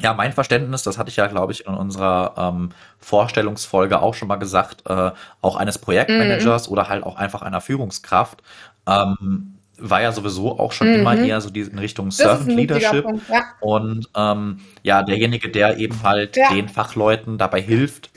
Ja, 0.01 0.15
mein 0.15 0.33
Verständnis, 0.33 0.83
das 0.83 0.97
hatte 0.99 1.11
ich 1.11 1.17
ja, 1.17 1.27
glaube 1.27 1.53
ich, 1.53 1.67
in 1.67 1.75
unserer 1.75 2.35
ähm, 2.39 2.71
Vorstellungsfolge 2.99 4.01
auch 4.01 4.15
schon 4.15 4.29
mal 4.29 4.37
gesagt, 4.37 4.83
äh, 4.89 5.11
auch 5.43 5.57
eines 5.57 5.79
Mhm. 5.79 5.83
Projektmanagers 5.83 6.69
oder 6.69 6.89
halt 6.89 7.05
auch 7.05 7.17
einfach 7.17 7.43
einer 7.43 7.61
Führungskraft, 7.61 8.43
ähm, 8.87 9.59
war 9.79 10.01
ja 10.01 10.13
sowieso 10.13 10.59
auch 10.59 10.73
schon 10.73 10.93
immer 10.93 11.17
Mhm. 11.17 11.25
eher 11.25 11.41
so 11.41 11.51
die 11.51 11.61
in 11.61 11.79
Richtung 11.79 12.07
Das 12.07 12.17
Servant 12.17 12.55
Leadership 12.55 13.05
Punkt, 13.05 13.29
ja. 13.29 13.43
und 13.61 14.09
ähm, 14.17 14.61
ja, 14.83 15.03
derjenige, 15.03 15.51
der 15.51 15.77
eben 15.79 16.03
halt 16.03 16.37
Ja. 16.37 16.49
den 16.49 16.69
Fachleuten 16.69 17.37
dabei 17.37 17.61
hilft, 17.61 18.11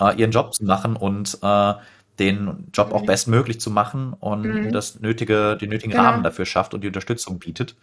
äh, 0.00 0.14
ihren 0.16 0.30
Job 0.30 0.54
zu 0.54 0.64
machen 0.64 0.94
und 0.96 1.38
äh, 1.42 1.74
den 2.18 2.68
Job 2.72 2.92
auch 2.92 3.02
Mhm. 3.02 3.06
bestmöglich 3.06 3.60
zu 3.60 3.70
machen 3.70 4.14
und 4.20 4.62
Mhm. 4.64 4.72
das 4.72 5.00
nötige, 5.00 5.56
den 5.56 5.70
nötigen 5.70 5.92
Rahmen 5.92 6.18
Genau. 6.18 6.28
dafür 6.30 6.46
schafft 6.46 6.72
und 6.72 6.82
die 6.82 6.86
Unterstützung 6.88 7.38
bietet. 7.38 7.76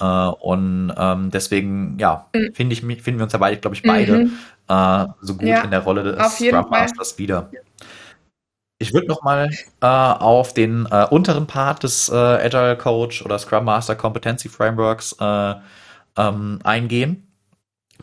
Äh, 0.00 0.04
und 0.04 0.92
ähm, 0.96 1.30
deswegen, 1.30 1.96
ja, 1.98 2.26
Mhm. 2.34 2.52
finde 2.54 2.72
ich, 2.74 2.80
finden 2.80 3.18
wir 3.18 3.24
uns 3.24 3.32
ja 3.32 3.38
beide, 3.38 3.58
glaube 3.58 3.76
ich, 3.76 3.82
beide 3.82 4.18
Mhm. 4.24 4.32
äh, 4.68 5.06
so 5.20 5.34
gut 5.34 5.42
in 5.42 5.48
Ja, 5.48 5.66
der 5.66 5.80
Rolle 5.80 6.02
des 6.02 6.36
Scrum. 6.38 6.70
Masters 6.70 7.18
wieder. 7.18 7.50
Ich 8.78 8.92
würde 8.92 9.06
noch 9.06 9.22
mal 9.22 9.50
äh, 9.80 9.86
auf 9.86 10.52
den 10.52 10.86
äh, 10.90 11.06
unteren 11.10 11.46
Part 11.46 11.84
des 11.84 12.08
äh, 12.08 12.14
Agile 12.14 12.76
Coach 12.76 13.24
oder 13.24 13.38
Scrum 13.38 13.64
Master 13.64 13.94
Competency 13.94 14.48
Frameworks 14.48 15.16
äh, 15.20 15.54
ähm, 16.16 16.58
eingehen. 16.64 17.28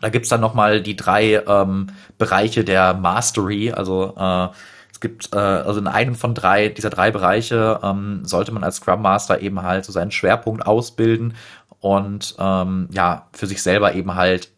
Da 0.00 0.08
gibt's 0.08 0.30
dann 0.30 0.40
noch 0.40 0.54
mal 0.54 0.80
die 0.80 0.96
drei 0.96 1.42
ähm, 1.46 1.88
Bereiche 2.18 2.64
der 2.64 2.94
Mastery. 2.94 3.70
Also 3.70 4.14
äh, 4.18 4.48
es 4.90 4.98
gibt 4.98 5.32
äh, 5.34 5.38
also 5.38 5.78
in 5.78 5.86
einem 5.86 6.14
von 6.14 6.34
drei 6.34 6.68
dieser 6.70 6.90
drei 6.90 7.10
Bereiche 7.10 7.78
ähm, 7.82 8.24
sollte 8.24 8.50
man 8.52 8.64
als 8.64 8.76
Scrum 8.76 9.02
Master 9.02 9.40
eben 9.40 9.62
halt 9.62 9.84
so 9.84 9.92
seinen 9.92 10.10
Schwerpunkt 10.10 10.66
ausbilden 10.66 11.34
und 11.82 12.36
ähm, 12.38 12.88
ja 12.92 13.28
für 13.32 13.46
sich 13.46 13.62
selber 13.62 13.94
eben 13.94 14.14
halt 14.14 14.50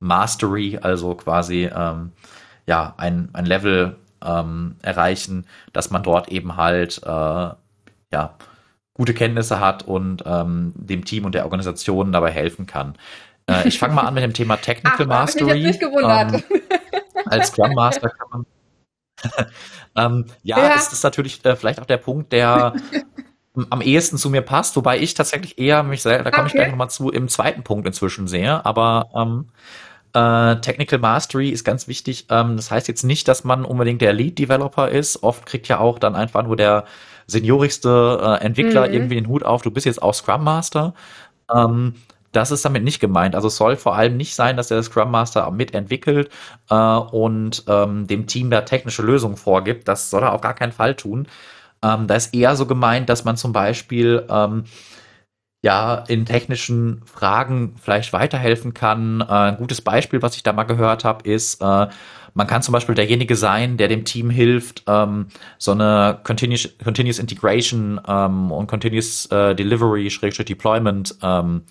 Mastery, 0.00 0.78
also 0.82 1.14
quasi 1.14 1.70
ähm, 1.72 2.12
ja 2.66 2.94
ein, 2.96 3.28
ein 3.34 3.46
Level 3.46 3.96
ähm, 4.24 4.76
erreichen, 4.82 5.46
dass 5.72 5.90
man 5.90 6.02
dort 6.02 6.28
eben 6.30 6.56
halt 6.56 7.00
äh, 7.04 7.08
ja 7.08 8.34
gute 8.94 9.14
Kenntnisse 9.14 9.60
hat 9.60 9.82
und 9.82 10.22
ähm, 10.26 10.72
dem 10.76 11.04
Team 11.04 11.26
und 11.26 11.34
der 11.34 11.44
Organisation 11.44 12.12
dabei 12.12 12.30
helfen 12.30 12.66
kann. 12.66 12.96
Äh, 13.48 13.68
ich 13.68 13.78
fange 13.78 13.94
mal 13.94 14.02
an 14.02 14.14
mit 14.14 14.22
dem 14.22 14.32
Thema 14.32 14.56
Technical 14.56 15.06
Ach, 15.10 15.18
habe 15.20 15.30
ich 15.30 15.36
mich 15.36 15.64
Mastery. 15.64 15.78
gewundert. 15.78 16.44
Ähm, 16.50 16.62
als 17.26 17.48
Scrum 17.48 17.74
Master 17.74 18.08
kann 18.08 18.28
man 18.30 18.46
ähm, 19.96 20.26
ja, 20.42 20.58
Ja, 20.58 20.74
ist 20.74 20.92
das 20.92 21.02
natürlich 21.02 21.44
äh, 21.44 21.56
vielleicht 21.56 21.80
auch 21.80 21.86
der 21.86 21.98
Punkt, 21.98 22.32
der 22.32 22.74
am 23.70 23.80
ehesten 23.80 24.16
zu 24.18 24.30
mir 24.30 24.42
passt, 24.42 24.76
wobei 24.76 24.98
ich 24.98 25.14
tatsächlich 25.14 25.58
eher 25.58 25.82
mich 25.82 26.02
selber, 26.02 26.24
da 26.24 26.30
komme 26.30 26.48
ich 26.48 26.54
gleich 26.54 26.66
okay. 26.66 26.72
nochmal 26.72 26.90
zu, 26.90 27.10
im 27.10 27.28
zweiten 27.28 27.62
Punkt 27.62 27.86
inzwischen 27.86 28.26
sehe, 28.26 28.64
aber 28.66 29.08
ähm, 29.14 29.48
äh, 30.12 30.60
Technical 30.60 30.98
Mastery 30.98 31.50
ist 31.50 31.64
ganz 31.64 31.88
wichtig. 31.88 32.26
Ähm, 32.30 32.56
das 32.56 32.70
heißt 32.70 32.88
jetzt 32.88 33.04
nicht, 33.04 33.28
dass 33.28 33.44
man 33.44 33.64
unbedingt 33.64 34.00
der 34.00 34.12
Lead 34.12 34.38
Developer 34.38 34.88
ist. 34.88 35.22
Oft 35.22 35.46
kriegt 35.46 35.68
ja 35.68 35.78
auch 35.78 35.98
dann 35.98 36.14
einfach 36.16 36.44
nur 36.44 36.56
der 36.56 36.84
seniorigste 37.26 38.38
äh, 38.40 38.44
Entwickler 38.44 38.88
Mhm. 38.88 38.94
irgendwie 38.94 39.14
den 39.16 39.28
Hut 39.28 39.44
auf. 39.44 39.62
Du 39.62 39.70
bist 39.70 39.86
jetzt 39.86 40.02
auch 40.02 40.14
Scrum 40.14 40.44
Master. 40.44 40.94
Ähm, 41.54 41.94
das 42.32 42.50
ist 42.50 42.64
damit 42.64 42.84
nicht 42.84 43.00
gemeint. 43.00 43.34
Also 43.36 43.48
es 43.48 43.56
soll 43.56 43.76
vor 43.76 43.94
allem 43.96 44.16
nicht 44.16 44.34
sein, 44.34 44.56
dass 44.56 44.68
der 44.68 44.82
Scrum 44.82 45.10
Master 45.10 45.50
mitentwickelt 45.50 46.30
äh, 46.70 46.74
und 46.76 47.64
ähm, 47.68 48.06
dem 48.06 48.26
Team 48.26 48.50
da 48.50 48.62
technische 48.62 49.02
Lösungen 49.02 49.36
vorgibt. 49.36 49.88
Das 49.88 50.10
soll 50.10 50.22
er 50.24 50.32
auf 50.32 50.40
gar 50.40 50.54
keinen 50.54 50.72
Fall 50.72 50.94
tun. 50.96 51.28
Ähm, 51.84 52.06
da 52.08 52.14
ist 52.16 52.34
eher 52.34 52.56
so 52.56 52.66
gemeint, 52.66 53.08
dass 53.10 53.24
man 53.24 53.36
zum 53.36 53.52
Beispiel 53.52 54.26
ähm, 54.30 54.64
ja, 55.62 56.04
in 56.08 56.26
technischen 56.26 57.00
Fragen 57.06 57.74
vielleicht 57.80 58.12
weiterhelfen 58.12 58.74
kann. 58.74 59.22
Äh, 59.22 59.24
ein 59.24 59.56
gutes 59.56 59.80
Beispiel, 59.80 60.20
was 60.20 60.36
ich 60.36 60.42
da 60.42 60.52
mal 60.52 60.64
gehört 60.64 61.04
habe, 61.04 61.28
ist, 61.28 61.62
äh, 61.62 61.88
man 62.34 62.46
kann 62.46 62.62
zum 62.62 62.72
Beispiel 62.72 62.94
derjenige 62.94 63.36
sein, 63.36 63.76
der 63.78 63.88
dem 63.88 64.04
Team 64.04 64.28
hilft, 64.28 64.82
ähm, 64.86 65.28
so 65.58 65.72
eine 65.72 66.20
Continuous, 66.24 66.68
Continuous 66.82 67.18
Integration 67.18 68.00
ähm, 68.06 68.52
und 68.52 68.66
Continuous 68.66 69.26
äh, 69.26 69.54
Delivery, 69.54 70.10
Schrägstrich 70.10 70.46
Deployment 70.46 71.14
ähm, 71.22 71.62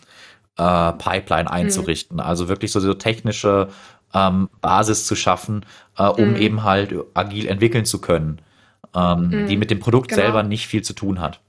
äh, 0.57 0.93
Pipeline 0.93 1.45
Mhm. 1.45 1.49
einzurichten. 1.55 2.19
Also 2.19 2.47
wirklich 2.49 2.71
so, 2.71 2.79
so 2.79 2.93
technische 2.95 3.69
ähm, 4.13 4.49
Basis 4.61 5.05
zu 5.05 5.15
schaffen, 5.15 5.65
äh, 5.97 6.05
um 6.07 6.31
Mhm. 6.31 6.35
eben 6.37 6.63
halt 6.63 6.95
agil 7.13 7.47
entwickeln 7.47 7.85
zu 7.85 7.99
können, 8.01 8.41
ähm, 8.95 9.45
die 9.47 9.55
Mhm. 9.55 9.59
mit 9.59 9.71
dem 9.71 9.79
Produkt 9.79 10.13
selber 10.13 10.43
Genau. 10.43 10.49
nicht 10.49 10.67
viel 10.67 10.81
zu 10.83 10.93
tun 10.93 11.19
hat. 11.21 11.41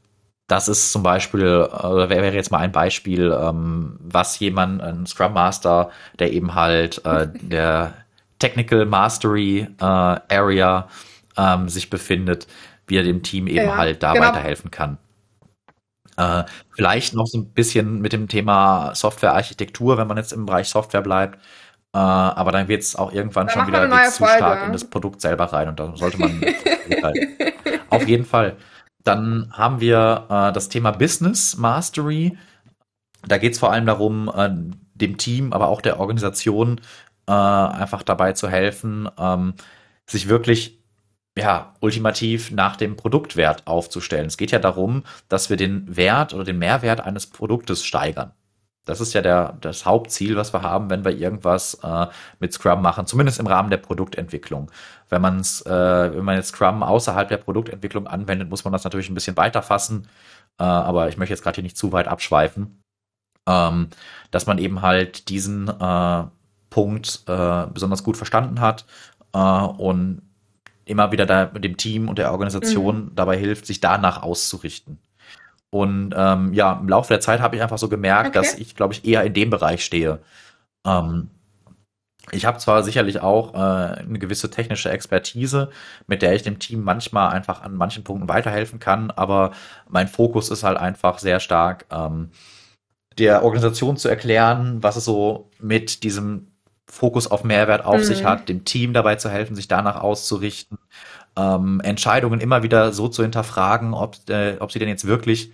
Das 0.49 0.69
ist 0.69 0.93
zum 0.93 1.03
Beispiel, 1.03 1.43
äh, 1.73 2.09
wäre 2.11 2.33
jetzt 2.35 2.51
mal 2.53 2.59
ein 2.59 2.73
Beispiel, 2.73 3.33
ähm, 3.39 3.99
was 4.03 4.39
jemand, 4.41 4.83
ein 4.83 5.07
Scrum 5.07 5.35
Master, 5.35 5.91
der 6.19 6.33
eben 6.33 6.55
halt 6.55 7.05
äh, 7.07 7.29
der 7.41 7.95
Technical 8.41 8.87
Mastery 8.87 9.69
äh, 9.81 9.85
Area 9.85 10.89
ähm, 11.39 11.69
sich 11.69 11.91
befindet, 11.91 12.47
wie 12.87 12.97
er 12.99 13.05
dem 13.05 13.23
Team 13.23 13.47
eben 13.49 13.65
Ja, 13.67 13.77
halt 13.77 14.03
da 14.03 14.15
genau. 14.15 14.21
weiterhelfen 14.27 14.71
kann. 14.71 14.99
Äh, 16.17 16.45
vielleicht 16.71 17.15
noch 17.15 17.27
so 17.27 17.39
ein 17.39 17.53
bisschen 17.53 18.01
mit 18.01 18.13
dem 18.13 18.29
Thema 18.29 18.95
Softwarearchitektur, 18.95 19.99
wenn 19.99 20.07
man 20.07 20.17
jetzt 20.17 20.33
im 20.33 20.47
Bereich 20.47 20.69
Software 20.69 21.03
bleibt. 21.03 21.39
Äh, 21.95 21.99
aber 21.99 22.51
dann 22.51 22.67
wird 22.67 22.83
es 22.83 22.97
auch 22.97 23.13
irgendwann 23.13 23.47
Da 23.47 23.53
schon 23.53 23.67
wieder, 23.69 23.89
geht's 23.89 24.17
zu 24.17 24.25
stark 24.25 24.41
in 24.41 24.59
Folge. 24.59 24.73
das 24.73 24.85
Produkt 24.85 25.21
selber 25.21 25.45
rein 25.45 25.69
und 25.69 25.79
da 25.79 25.97
sollte 25.97 26.19
man 26.19 26.41
zurückhalten. 26.41 27.29
Auf 27.91 28.09
jeden 28.09 28.25
Fall. 28.25 28.57
Dann 29.05 29.53
haben 29.53 29.81
wir 29.81 30.27
äh, 30.29 30.53
das 30.53 30.69
Thema 30.69 30.91
Business 30.91 31.57
Mastery. 31.57 32.37
Da 33.27 33.39
geht 33.39 33.53
es 33.53 33.61
vor 33.61 33.73
allem 33.73 33.87
darum, 33.87 34.29
äh, 34.35 34.51
dem 34.95 35.19
Team, 35.19 35.53
aber 35.53 35.69
auch 35.69 35.81
der 35.81 36.01
Organisation 36.01 36.81
äh, 37.29 37.33
einfach 37.33 38.03
dabei 38.03 38.33
zu 38.33 38.49
helfen, 38.49 39.09
ähm, 39.17 39.55
sich 40.07 40.29
wirklich 40.29 40.81
ja, 41.39 41.75
ultimativ 41.81 42.51
nach 42.51 42.75
dem 42.77 42.97
Produktwert 42.97 43.67
aufzustellen. 43.69 44.27
Es 44.27 44.37
geht 44.37 44.51
ja 44.51 44.59
darum, 44.59 45.05
dass 45.29 45.49
wir 45.49 45.57
den 45.57 45.97
Wert 45.97 46.35
oder 46.35 46.45
den 46.45 46.59
Mehrwert 46.59 47.01
eines 47.01 47.27
Produktes 47.27 47.85
steigern. 47.85 48.33
Das 48.85 49.01
ist 49.01 49.15
ja 49.15 49.23
der, 49.23 49.57
das 49.61 49.87
Hauptziel, 49.87 50.37
was 50.37 50.53
wir 50.53 50.63
haben, 50.63 50.91
wenn 50.91 51.05
wir 51.05 51.17
irgendwas 51.17 51.75
äh, 51.83 52.07
mit 52.39 52.53
Scrum 52.53 52.83
machen, 52.83 53.07
zumindest 53.07 53.41
im 53.41 53.47
Rahmen 53.47 53.71
der 53.71 53.79
Produktentwicklung. 53.79 54.71
Wenn 55.09 55.23
man 55.23 55.41
es, 55.41 55.63
äh, 55.65 55.71
wenn 55.71 56.25
man 56.25 56.37
jetzt 56.37 56.49
Scrum 56.49 56.83
außerhalb 56.83 57.29
der 57.29 57.39
Produktentwicklung 57.39 58.07
anwendet, 58.07 58.51
muss 58.51 58.65
man 58.65 58.73
das 58.73 58.85
natürlich 58.85 59.09
ein 59.09 59.15
bisschen 59.15 59.37
weiter 59.37 59.63
fassen. 59.63 60.09
Äh, 60.59 60.65
aber 60.65 61.09
ich 61.09 61.17
möchte 61.17 61.33
jetzt 61.33 61.43
gerade 61.43 61.57
hier 61.57 61.65
nicht 61.65 61.79
zu 61.79 61.93
weit 61.93 62.09
abschweifen. 62.09 62.81
Ähm, 63.47 63.89
dass 64.31 64.47
man 64.47 64.59
eben 64.59 64.81
halt 64.83 65.29
diesen 65.29 65.69
äh, 65.69 66.25
Punkt 66.71 67.25
äh, 67.27 67.67
besonders 67.73 68.03
gut 68.03 68.17
verstanden 68.17 68.61
hat 68.61 68.87
äh, 69.35 69.39
und 69.39 70.23
immer 70.87 71.13
wieder 71.13 71.27
da 71.27 71.51
mit 71.53 71.65
dem 71.65 71.77
Team 71.77 72.09
und 72.09 72.19
der 72.19 72.29
Mhm. 72.29 72.33
Organisation 72.33 73.13
dabei 73.15 73.37
hilft, 73.39 73.67
sich 73.67 73.81
danach 73.81 74.23
auszurichten. 74.23 74.99
Und 75.75 76.15
ähm, 76.17 76.53
ja, 76.55 76.75
im 76.81 76.89
Laufe 76.89 77.09
der 77.09 77.19
Zeit 77.21 77.41
habe 77.41 77.57
ich 77.57 77.63
einfach 77.63 77.79
so 77.79 77.89
gemerkt, 77.89 78.37
dass 78.37 78.55
Okay. 78.55 78.59
ich, 78.59 78.77
glaube 78.77 78.95
ich, 78.95 79.05
eher 79.05 79.25
in 79.25 79.35
dem 79.35 79.51
Bereich 79.51 79.85
stehe. 79.85 80.21
Ähm, 80.87 81.31
ich 82.33 82.47
habe 82.47 82.59
zwar 82.59 82.83
sicherlich 82.83 83.21
auch 83.21 83.55
äh, 83.55 83.59
eine 84.01 84.19
gewisse 84.19 84.51
technische 84.51 84.91
Expertise, 84.91 85.71
mit 86.07 86.23
der 86.23 86.35
ich 86.35 86.43
dem 86.43 86.59
Team 86.59 86.83
manchmal 86.83 87.31
einfach 87.31 87.63
an 87.63 87.75
manchen 87.75 88.03
Punkten 88.05 88.29
weiterhelfen 88.29 88.79
kann, 88.81 89.11
aber 89.11 89.53
mein 89.89 90.09
Fokus 90.09 90.51
ist 90.51 90.63
halt 90.65 90.79
einfach 90.79 91.19
sehr 91.19 91.39
stark, 91.41 91.87
ähm, 91.91 92.31
der 93.19 93.45
Organisation 93.45 93.97
zu 93.97 94.09
erklären, 94.09 94.83
was 94.83 94.97
es 94.97 95.05
so 95.05 95.51
mit 95.61 96.03
diesem 96.03 96.49
Fokus 96.89 97.29
auf 97.31 97.45
Mehrwert 97.45 97.85
auf 97.85 98.05
sich 98.05 98.25
Mhm. 98.25 98.29
hat, 98.29 98.49
dem 98.49 98.65
Team 98.65 98.93
dabei 98.93 99.17
zu 99.17 99.29
helfen, 99.31 99.57
sich 99.57 99.69
danach 99.69 100.01
auszurichten, 100.01 100.79
ähm, 101.37 101.81
Entscheidungen 101.81 102.41
immer 102.41 102.63
wieder 102.63 102.93
so 102.93 103.09
zu 103.09 103.23
hinterfragen, 103.23 103.95
ob, 103.95 104.17
äh, 104.29 104.57
ob 104.61 104.73
sie 104.73 104.79
denn 104.79 104.89
jetzt 104.89 105.07
wirklich 105.07 105.53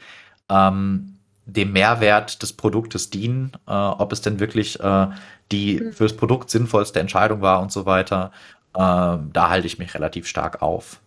ähm, 0.49 1.17
dem 1.47 1.73
Mehrwert 1.73 2.43
des 2.43 2.53
Produktes 2.53 3.11
dienen, 3.11 3.53
äh, 3.67 3.73
ob 3.73 4.13
es 4.13 4.21
denn 4.21 4.41
wirklich 4.41 4.79
äh, 4.81 5.07
die 5.53 5.81
Mhm. 5.81 5.93
fürs 5.93 6.17
Produkt 6.17 6.51
sinnvollste 6.51 7.01
Entscheidung 7.01 7.41
war 7.43 7.61
und 7.61 7.73
so 7.73 7.87
weiter. 7.87 8.31
Ähm, 8.77 9.31
da 9.33 9.49
halte 9.49 9.67
ich 9.67 9.79
mich 9.79 9.95
relativ 9.95 10.27
stark 10.27 10.63
auf. 10.63 11.01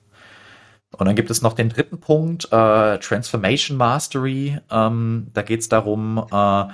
Und 0.92 1.08
dann 1.08 1.16
gibt 1.16 1.32
es 1.32 1.42
noch 1.42 1.54
den 1.54 1.70
dritten 1.70 2.00
Punkt, 2.00 2.46
äh, 2.52 3.00
Transformation 3.00 3.78
Mastery. 3.78 4.60
Ähm, 4.70 5.28
da 5.34 5.42
geht 5.42 5.62
es 5.62 5.70
darum, 5.70 6.18
äh, 6.32 6.66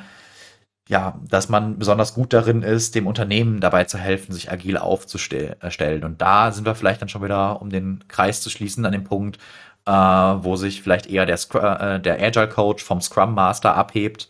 ja, 0.90 1.20
dass 1.30 1.50
man 1.50 1.78
besonders 1.78 2.16
gut 2.16 2.34
darin 2.34 2.64
ist, 2.64 2.96
dem 2.96 3.06
Unternehmen 3.06 3.60
dabei 3.60 3.84
zu 3.84 4.00
helfen, 4.00 4.34
sich 4.34 4.52
agil 4.52 4.76
aufzustellen. 4.76 6.04
Und 6.04 6.20
da 6.20 6.52
sind 6.52 6.66
wir 6.66 6.74
vielleicht 6.74 7.00
dann 7.04 7.10
schon 7.10 7.24
wieder, 7.24 7.62
um 7.62 7.70
den 7.70 8.04
Kreis 8.08 8.42
zu 8.42 8.50
schließen, 8.50 8.84
an 8.88 8.92
dem 8.92 9.04
Punkt, 9.04 9.38
äh, 9.86 9.92
wo 9.92 10.56
sich 10.56 10.82
vielleicht 10.82 11.06
eher 11.06 11.28
der, 11.28 11.36
äh, 11.36 12.00
der 12.00 12.20
Agile 12.20 12.50
Coach 12.50 12.84
vom 12.84 13.02
Scrum 13.02 13.36
Master 13.36 13.76
abhebt. 13.76 14.30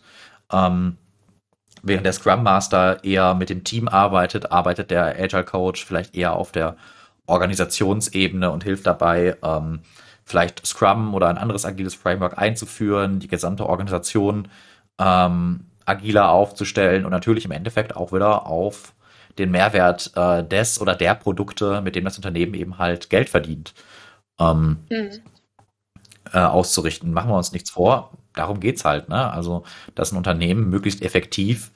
Ähm, 0.52 0.98
während 1.82 2.04
der 2.04 2.12
Scrum 2.12 2.42
Master 2.42 3.02
eher 3.04 3.34
mit 3.34 3.48
dem 3.48 3.64
Team 3.64 3.88
arbeitet, 3.88 4.52
arbeitet 4.52 4.90
der 4.90 5.18
Agile 5.18 5.44
Coach 5.44 5.86
vielleicht 5.86 6.14
eher 6.14 6.34
auf 6.34 6.52
der 6.52 6.76
Organisationsebene 7.24 8.50
und 8.50 8.64
hilft 8.64 8.86
dabei, 8.86 9.34
ähm, 9.42 9.80
vielleicht 10.24 10.66
Scrum 10.66 11.14
oder 11.14 11.28
ein 11.28 11.38
anderes 11.38 11.64
agiles 11.64 11.94
Framework 11.94 12.36
einzuführen, 12.36 13.18
die 13.18 13.28
gesamte 13.28 13.66
Organisation 13.66 14.48
ähm, 14.98 15.69
agiler 15.86 16.30
aufzustellen 16.30 17.04
und 17.04 17.10
natürlich 17.10 17.44
im 17.44 17.50
Endeffekt 17.50 17.96
auch 17.96 18.12
wieder 18.12 18.46
auf 18.46 18.94
den 19.38 19.50
Mehrwert 19.50 20.12
äh, 20.16 20.44
des 20.44 20.80
oder 20.80 20.94
der 20.94 21.14
Produkte, 21.14 21.80
mit 21.80 21.96
dem 21.96 22.04
das 22.04 22.16
Unternehmen 22.16 22.54
eben 22.54 22.78
halt 22.78 23.10
Geld 23.10 23.28
verdient, 23.28 23.74
ähm, 24.38 24.78
mhm. 24.90 25.10
äh, 26.32 26.38
auszurichten. 26.38 27.12
Machen 27.12 27.30
wir 27.30 27.36
uns 27.36 27.52
nichts 27.52 27.70
vor. 27.70 28.12
Darum 28.34 28.60
geht's 28.60 28.84
halt. 28.84 29.08
Ne? 29.08 29.32
Also, 29.32 29.64
dass 29.94 30.12
ein 30.12 30.16
Unternehmen 30.16 30.68
möglichst 30.68 31.02
effektiv 31.02 31.70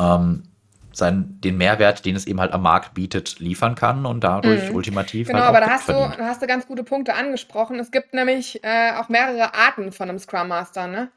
ähm, 0.00 0.44
sein, 0.92 1.40
den 1.40 1.56
Mehrwert, 1.56 2.04
den 2.04 2.16
es 2.16 2.26
eben 2.26 2.40
halt 2.40 2.52
am 2.52 2.62
Markt 2.62 2.94
bietet, 2.94 3.38
liefern 3.38 3.74
kann 3.74 4.04
und 4.04 4.22
dadurch 4.24 4.68
mhm. 4.68 4.76
ultimativ. 4.76 5.28
Genau, 5.28 5.40
halt 5.40 5.48
aber 5.48 5.60
da 5.60 5.70
hast, 5.70 5.88
du, 5.88 5.92
da 5.92 6.26
hast 6.26 6.42
du 6.42 6.46
ganz 6.46 6.66
gute 6.66 6.84
Punkte 6.84 7.14
angesprochen. 7.14 7.78
Es 7.78 7.90
gibt 7.90 8.14
nämlich 8.14 8.62
äh, 8.64 8.92
auch 8.96 9.08
mehrere 9.08 9.54
Arten 9.54 9.92
von 9.92 10.08
einem 10.08 10.18
Scrum 10.18 10.48
Master. 10.48 10.86
Ne? 10.86 11.10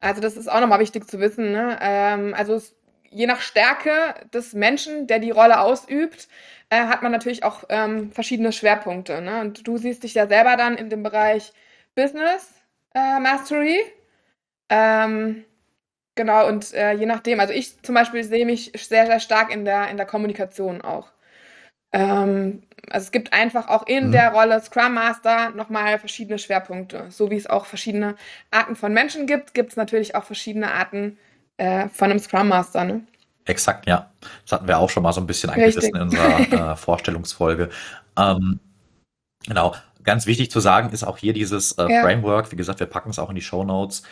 Also 0.00 0.20
das 0.20 0.36
ist 0.36 0.48
auch 0.48 0.60
nochmal 0.60 0.80
wichtig 0.80 1.08
zu 1.08 1.20
wissen. 1.20 1.52
Ne? 1.52 1.78
Ähm, 1.80 2.34
also 2.34 2.54
es, 2.54 2.74
je 3.10 3.26
nach 3.26 3.40
Stärke 3.40 4.14
des 4.32 4.52
Menschen, 4.52 5.06
der 5.06 5.18
die 5.18 5.30
Rolle 5.30 5.60
ausübt, 5.60 6.28
äh, 6.70 6.86
hat 6.86 7.02
man 7.02 7.12
natürlich 7.12 7.44
auch 7.44 7.64
ähm, 7.68 8.12
verschiedene 8.12 8.52
Schwerpunkte. 8.52 9.20
Ne? 9.22 9.40
Und 9.40 9.66
du 9.66 9.78
siehst 9.78 10.02
dich 10.02 10.14
ja 10.14 10.26
selber 10.26 10.56
dann 10.56 10.76
in 10.76 10.90
dem 10.90 11.02
Bereich 11.02 11.52
Business 11.94 12.52
äh, 12.94 13.20
Mastery. 13.20 13.80
Ähm, 14.68 15.44
genau, 16.14 16.48
und 16.48 16.74
äh, 16.74 16.92
je 16.92 17.06
nachdem, 17.06 17.40
also 17.40 17.52
ich 17.52 17.80
zum 17.82 17.94
Beispiel 17.94 18.24
sehe 18.24 18.46
mich 18.46 18.72
sehr, 18.76 19.06
sehr 19.06 19.20
stark 19.20 19.52
in 19.52 19.64
der, 19.64 19.88
in 19.88 19.96
der 19.96 20.06
Kommunikation 20.06 20.82
auch. 20.82 21.12
Ähm, 21.96 22.62
also 22.90 23.06
es 23.06 23.10
gibt 23.10 23.32
einfach 23.32 23.68
auch 23.68 23.86
in 23.86 24.08
mhm. 24.08 24.12
der 24.12 24.32
Rolle 24.32 24.60
Scrum 24.60 24.94
Master 24.94 25.50
nochmal 25.50 25.98
verschiedene 25.98 26.38
Schwerpunkte. 26.38 27.06
So 27.08 27.30
wie 27.30 27.36
es 27.36 27.48
auch 27.48 27.64
verschiedene 27.66 28.16
Arten 28.50 28.76
von 28.76 28.92
Menschen 28.92 29.26
gibt, 29.26 29.54
gibt 29.54 29.70
es 29.70 29.76
natürlich 29.76 30.14
auch 30.14 30.24
verschiedene 30.24 30.70
Arten 30.72 31.18
äh, 31.56 31.88
von 31.88 32.10
einem 32.10 32.20
Scrum 32.20 32.48
Master. 32.48 32.84
Ne? 32.84 33.00
Exakt, 33.46 33.86
ja. 33.86 34.10
Das 34.44 34.52
hatten 34.52 34.68
wir 34.68 34.78
auch 34.78 34.90
schon 34.90 35.02
mal 35.02 35.12
so 35.12 35.20
ein 35.20 35.26
bisschen 35.26 35.50
angerissen 35.50 35.96
in 35.96 36.02
unserer 36.02 36.72
äh, 36.72 36.76
Vorstellungsfolge. 36.76 37.70
Ähm, 38.18 38.60
genau. 39.46 39.74
Ganz 40.04 40.26
wichtig 40.26 40.52
zu 40.52 40.60
sagen 40.60 40.90
ist 40.90 41.02
auch 41.02 41.18
hier 41.18 41.32
dieses 41.32 41.72
äh, 41.72 41.90
ja. 41.90 42.02
Framework. 42.02 42.52
Wie 42.52 42.56
gesagt, 42.56 42.78
wir 42.78 42.86
packen 42.86 43.10
es 43.10 43.18
auch 43.18 43.30
in 43.30 43.34
die 43.34 43.42
Show 43.42 43.64
Notes 43.64 44.02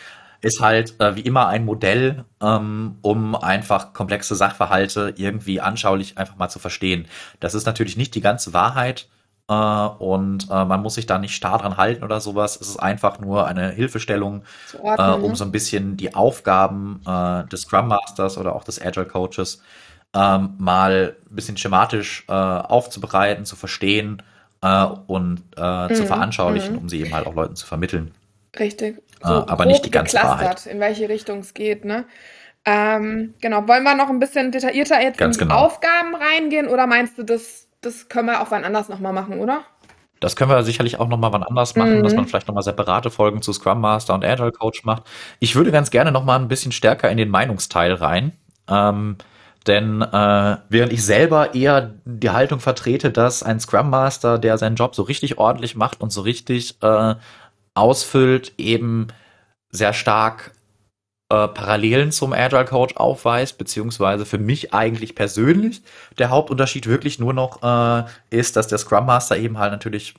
ist 0.44 0.61
halt 0.61 1.00
äh, 1.00 1.16
wie 1.16 1.22
immer 1.22 1.48
ein 1.48 1.64
Modell, 1.64 2.24
ähm, 2.42 2.96
um 3.00 3.35
einfach 3.35 3.94
komplexe 3.94 4.35
Sachverhalte 4.35 5.14
irgendwie 5.16 5.61
anschaulich 5.61 6.18
einfach 6.18 6.37
mal 6.37 6.50
zu 6.50 6.59
verstehen. 6.59 7.07
Das 7.40 7.54
ist 7.54 7.64
natürlich 7.64 7.96
nicht 7.96 8.14
die 8.14 8.20
ganze 8.20 8.52
Wahrheit 8.52 9.09
äh, 9.48 9.54
und 9.54 10.50
äh, 10.50 10.64
man 10.66 10.83
muss 10.83 10.96
sich 10.96 11.07
da 11.07 11.18
nicht 11.18 11.35
starr 11.35 11.59
dran 11.59 11.78
halten 11.78 12.04
oder 12.04 12.20
sowas. 12.20 12.59
Es 12.61 12.68
ist 12.68 12.76
einfach 12.76 13.20
nur 13.20 13.46
eine 13.46 13.70
Hilfestellung, 13.70 14.42
ordnen, 14.83 15.22
äh, 15.22 15.24
um 15.24 15.30
ne? 15.30 15.37
so 15.37 15.44
ein 15.44 15.52
bisschen 15.52 15.96
die 15.96 16.14
Aufgaben 16.14 17.00
äh, 17.07 17.48
des 17.48 17.62
Scrum 17.62 17.88
Masters 17.88 18.37
oder 18.37 18.54
auch 18.54 18.64
des 18.64 18.80
Agile 18.80 19.07
Coaches 19.07 19.62
ähm, 20.14 20.54
mal 20.59 21.16
ein 21.30 21.35
bisschen 21.35 21.57
schematisch 21.57 22.24
äh, 22.28 22.33
aufzubereiten, 22.33 23.46
zu 23.46 23.57
verstehen 23.57 24.22
und 25.09 25.42
mhm. 25.59 25.94
zu 25.94 26.07
veranschaulichen, 26.07 26.72
mhm. 26.72 26.78
um 26.78 26.88
sie 26.88 27.02
eben 27.02 27.14
halt 27.14 27.26
auch 27.26 27.35
Leuten 27.35 27.54
zu 27.54 27.66
vermitteln. 27.66 28.14
Richtig. 28.59 29.02
So 29.24 29.32
äh, 29.32 29.44
aber 29.46 29.66
nicht 29.66 29.84
die 29.84 29.90
ganze 29.90 30.16
Wahrheit. 30.18 30.66
In 30.66 30.80
welche 30.80 31.08
Richtung 31.08 31.40
es 31.40 31.54
geht, 31.54 31.84
ne? 31.84 32.04
Ähm, 32.64 33.34
genau. 33.40 33.66
Wollen 33.68 33.82
wir 33.82 33.94
noch 33.94 34.08
ein 34.08 34.18
bisschen 34.18 34.52
detaillierter 34.52 35.00
jetzt 35.02 35.18
Ganz 35.18 35.37
in 35.37 35.40
die 35.40 35.48
genau. 35.48 35.60
Aufgaben 35.64 36.14
reingehen 36.14 36.68
oder 36.68 36.87
meinst 36.87 37.18
du, 37.18 37.22
das, 37.22 37.68
das 37.80 38.08
können 38.08 38.26
wir 38.26 38.40
auch 38.40 38.50
wann 38.50 38.64
anders 38.64 38.88
nochmal 38.88 39.12
machen, 39.12 39.40
oder? 39.40 39.62
Das 40.20 40.37
können 40.37 40.50
wir 40.50 40.62
sicherlich 40.62 40.98
auch 40.98 41.08
nochmal 41.08 41.32
wann 41.32 41.42
anders 41.42 41.76
machen, 41.76 41.98
mhm. 41.98 42.02
dass 42.02 42.14
man 42.14 42.26
vielleicht 42.26 42.48
nochmal 42.48 42.62
separate 42.62 43.10
Folgen 43.10 43.42
zu 43.42 43.52
Scrum 43.52 43.80
Master 43.80 44.14
und 44.14 44.24
Agile 44.24 44.52
Coach 44.52 44.84
macht. 44.84 45.02
Ich 45.38 45.54
würde 45.54 45.70
ganz 45.70 45.90
gerne 45.90 46.12
nochmal 46.12 46.38
ein 46.38 46.48
bisschen 46.48 46.72
stärker 46.72 47.10
in 47.10 47.18
den 47.18 47.28
Meinungsteil 47.28 47.92
rein. 47.92 48.32
Ähm, 48.68 49.18
denn 49.66 50.02
äh, 50.02 50.56
während 50.68 50.92
ich 50.92 51.04
selber 51.04 51.54
eher 51.54 51.94
die 52.04 52.30
Haltung 52.30 52.60
vertrete, 52.60 53.10
dass 53.10 53.42
ein 53.42 53.60
Scrum 53.60 53.90
Master, 53.90 54.38
der 54.38 54.58
seinen 54.58 54.76
Job 54.76 54.94
so 54.94 55.02
richtig 55.02 55.38
ordentlich 55.38 55.74
macht 55.74 56.00
und 56.00 56.10
so 56.10 56.20
richtig 56.22 56.82
äh, 56.82 57.14
ausfüllt, 57.74 58.52
eben 58.58 59.08
sehr 59.70 59.92
stark 59.92 60.52
äh, 61.30 61.48
Parallelen 61.48 62.12
zum 62.12 62.32
Agile 62.32 62.64
Coach 62.64 62.96
aufweist, 62.96 63.58
beziehungsweise 63.58 64.24
für 64.26 64.38
mich 64.38 64.72
eigentlich 64.72 65.14
persönlich 65.14 65.82
der 66.18 66.30
Hauptunterschied 66.30 66.87
wirklich 66.87 67.18
nur 67.18 67.32
noch 67.32 67.62
äh, 67.62 68.04
ist, 68.30 68.56
dass 68.56 68.68
der 68.68 68.78
Scrum 68.78 69.06
Master 69.06 69.37
eben 69.37 69.58
halt 69.58 69.72
natürlich 69.72 70.14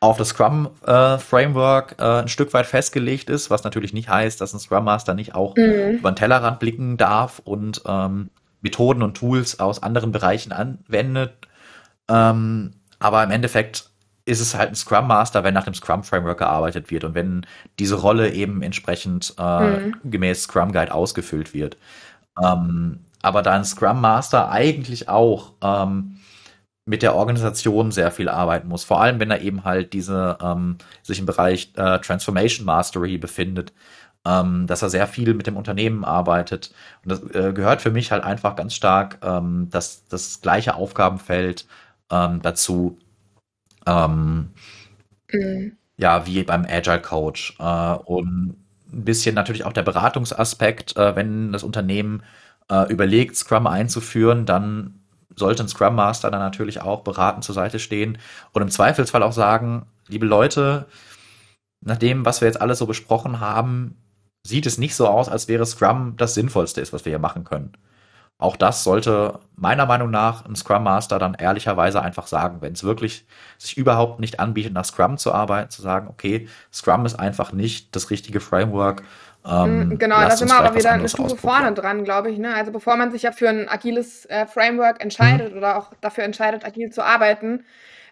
auf 0.00 0.16
das 0.16 0.28
Scrum 0.28 0.70
äh, 0.86 1.18
Framework 1.18 1.96
äh, 1.98 2.20
ein 2.20 2.28
Stück 2.28 2.52
weit 2.52 2.66
festgelegt 2.66 3.30
ist, 3.30 3.50
was 3.50 3.64
natürlich 3.64 3.92
nicht 3.92 4.08
heißt, 4.08 4.40
dass 4.40 4.52
ein 4.52 4.60
Scrum 4.60 4.84
Master 4.84 5.14
nicht 5.14 5.34
auch 5.34 5.56
mhm. 5.56 5.98
über 5.98 6.12
den 6.12 6.16
Tellerrand 6.16 6.60
blicken 6.60 6.96
darf 6.96 7.40
und 7.44 7.82
ähm, 7.86 8.30
Methoden 8.60 9.02
und 9.02 9.16
Tools 9.16 9.60
aus 9.60 9.82
anderen 9.82 10.12
Bereichen 10.12 10.52
anwendet. 10.52 11.32
Ähm, 12.08 12.74
aber 12.98 13.22
im 13.24 13.30
Endeffekt 13.30 13.90
ist 14.26 14.40
es 14.40 14.54
halt 14.54 14.70
ein 14.70 14.74
Scrum 14.74 15.06
Master, 15.06 15.44
wenn 15.44 15.54
nach 15.54 15.64
dem 15.64 15.74
Scrum 15.74 16.02
Framework 16.02 16.38
gearbeitet 16.38 16.90
wird 16.90 17.04
und 17.04 17.14
wenn 17.14 17.46
diese 17.78 17.96
Rolle 17.96 18.32
eben 18.32 18.62
entsprechend 18.62 19.34
äh, 19.38 19.78
mhm. 19.78 19.96
gemäß 20.04 20.44
Scrum 20.44 20.72
Guide 20.72 20.94
ausgefüllt 20.94 21.52
wird. 21.52 21.76
Ähm, 22.42 23.00
aber 23.22 23.42
da 23.42 23.52
ein 23.52 23.64
Scrum 23.64 24.00
Master 24.00 24.50
eigentlich 24.50 25.08
auch 25.08 25.52
ähm, 25.62 26.18
mit 26.86 27.02
der 27.02 27.14
Organisation 27.14 27.90
sehr 27.92 28.10
viel 28.10 28.28
arbeiten 28.28 28.68
muss, 28.68 28.84
vor 28.84 29.00
allem 29.00 29.18
wenn 29.20 29.30
er 29.30 29.40
eben 29.40 29.64
halt 29.64 29.92
diese 29.92 30.38
ähm, 30.42 30.76
sich 31.02 31.18
im 31.18 31.26
Bereich 31.26 31.72
äh, 31.76 31.98
Transformation 32.00 32.66
Mastery 32.66 33.16
befindet, 33.18 33.72
ähm, 34.26 34.66
dass 34.66 34.82
er 34.82 34.90
sehr 34.90 35.06
viel 35.06 35.34
mit 35.34 35.46
dem 35.46 35.56
Unternehmen 35.56 36.04
arbeitet. 36.04 36.72
Und 37.04 37.12
das 37.12 37.22
äh, 37.34 37.52
gehört 37.52 37.82
für 37.82 37.90
mich 37.90 38.12
halt 38.12 38.24
einfach 38.24 38.56
ganz 38.56 38.74
stark 38.74 39.18
ähm, 39.22 39.68
das, 39.70 40.06
das 40.08 40.40
gleiche 40.40 40.74
Aufgabenfeld 40.74 41.66
ähm, 42.10 42.40
dazu, 42.42 42.98
ähm, 43.86 44.50
mhm. 45.32 45.76
Ja, 45.96 46.26
wie 46.26 46.42
beim 46.42 46.66
Agile 46.68 47.00
Coach. 47.00 47.56
Äh, 47.58 47.94
und 48.04 48.56
ein 48.92 49.04
bisschen 49.04 49.34
natürlich 49.34 49.64
auch 49.64 49.72
der 49.72 49.82
Beratungsaspekt, 49.82 50.96
äh, 50.96 51.16
wenn 51.16 51.52
das 51.52 51.62
Unternehmen 51.62 52.22
äh, 52.70 52.90
überlegt, 52.90 53.36
Scrum 53.36 53.66
einzuführen, 53.66 54.46
dann 54.46 55.00
sollte 55.36 55.64
ein 55.64 55.68
Scrum 55.68 55.96
Master 55.96 56.30
dann 56.30 56.40
natürlich 56.40 56.80
auch 56.80 57.02
beratend 57.02 57.44
zur 57.44 57.54
Seite 57.54 57.78
stehen 57.78 58.18
und 58.52 58.62
im 58.62 58.70
Zweifelsfall 58.70 59.22
auch 59.22 59.32
sagen, 59.32 59.86
liebe 60.08 60.26
Leute, 60.26 60.86
nach 61.80 61.96
dem, 61.96 62.24
was 62.24 62.40
wir 62.40 62.48
jetzt 62.48 62.60
alles 62.60 62.78
so 62.78 62.86
besprochen 62.86 63.40
haben, 63.40 63.96
sieht 64.42 64.66
es 64.66 64.78
nicht 64.78 64.94
so 64.94 65.08
aus, 65.08 65.28
als 65.28 65.48
wäre 65.48 65.66
Scrum 65.66 66.16
das 66.16 66.34
Sinnvollste 66.34 66.80
ist, 66.80 66.92
was 66.92 67.04
wir 67.04 67.10
hier 67.10 67.18
machen 67.18 67.44
können. 67.44 67.72
Auch 68.38 68.56
das 68.56 68.82
sollte 68.82 69.38
meiner 69.54 69.86
Meinung 69.86 70.10
nach 70.10 70.44
ein 70.44 70.56
Scrum 70.56 70.82
Master 70.82 71.18
dann 71.18 71.34
ehrlicherweise 71.34 72.02
einfach 72.02 72.26
sagen, 72.26 72.58
wenn 72.60 72.72
es 72.72 72.82
wirklich 72.82 73.26
sich 73.58 73.76
überhaupt 73.76 74.18
nicht 74.18 74.40
anbietet, 74.40 74.72
nach 74.72 74.84
Scrum 74.84 75.18
zu 75.18 75.32
arbeiten, 75.32 75.70
zu 75.70 75.82
sagen, 75.82 76.08
okay, 76.08 76.48
Scrum 76.72 77.06
ist 77.06 77.14
einfach 77.14 77.52
nicht 77.52 77.94
das 77.94 78.10
richtige 78.10 78.40
Framework. 78.40 79.02
Ähm, 79.46 79.90
mm, 79.90 79.98
genau, 79.98 80.20
da 80.20 80.36
sind 80.36 80.48
wir 80.48 80.56
aber 80.56 80.74
wieder 80.74 80.92
eine 80.92 81.08
Stufe 81.08 81.36
vorne 81.36 81.72
dran, 81.74 82.02
glaube 82.02 82.30
ich. 82.30 82.38
Ne? 82.38 82.54
Also 82.54 82.72
bevor 82.72 82.96
man 82.96 83.12
sich 83.12 83.22
ja 83.22 83.32
für 83.32 83.48
ein 83.48 83.68
agiles 83.68 84.26
äh, 84.26 84.46
Framework 84.46 85.00
entscheidet 85.00 85.52
mhm. 85.52 85.58
oder 85.58 85.78
auch 85.78 85.92
dafür 86.00 86.24
entscheidet, 86.24 86.64
agil 86.64 86.90
zu 86.90 87.04
arbeiten, 87.04 87.64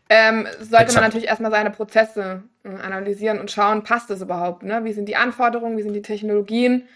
ähm, 0.08 0.46
sollte 0.58 0.84
Exakt. 0.84 0.94
man 0.94 1.04
natürlich 1.04 1.28
erstmal 1.28 1.50
seine 1.50 1.70
Prozesse 1.70 2.42
äh, 2.64 2.68
analysieren 2.68 3.40
und 3.40 3.50
schauen, 3.50 3.82
passt 3.82 4.10
es 4.10 4.20
überhaupt? 4.20 4.62
Ne? 4.62 4.84
Wie 4.84 4.92
sind 4.92 5.08
die 5.08 5.16
Anforderungen, 5.16 5.76
wie 5.76 5.82
sind 5.82 5.94
die 5.94 6.02
Technologien? 6.02 6.86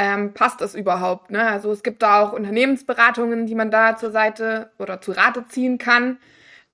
Ähm, 0.00 0.32
passt 0.32 0.62
es 0.62 0.74
überhaupt? 0.74 1.30
Ne? 1.30 1.46
Also 1.46 1.70
es 1.70 1.82
gibt 1.82 2.02
da 2.02 2.22
auch 2.22 2.32
Unternehmensberatungen, 2.32 3.44
die 3.44 3.54
man 3.54 3.70
da 3.70 3.96
zur 3.96 4.10
Seite 4.10 4.70
oder 4.78 5.02
zu 5.02 5.12
Rate 5.12 5.44
ziehen 5.46 5.76
kann. 5.76 6.16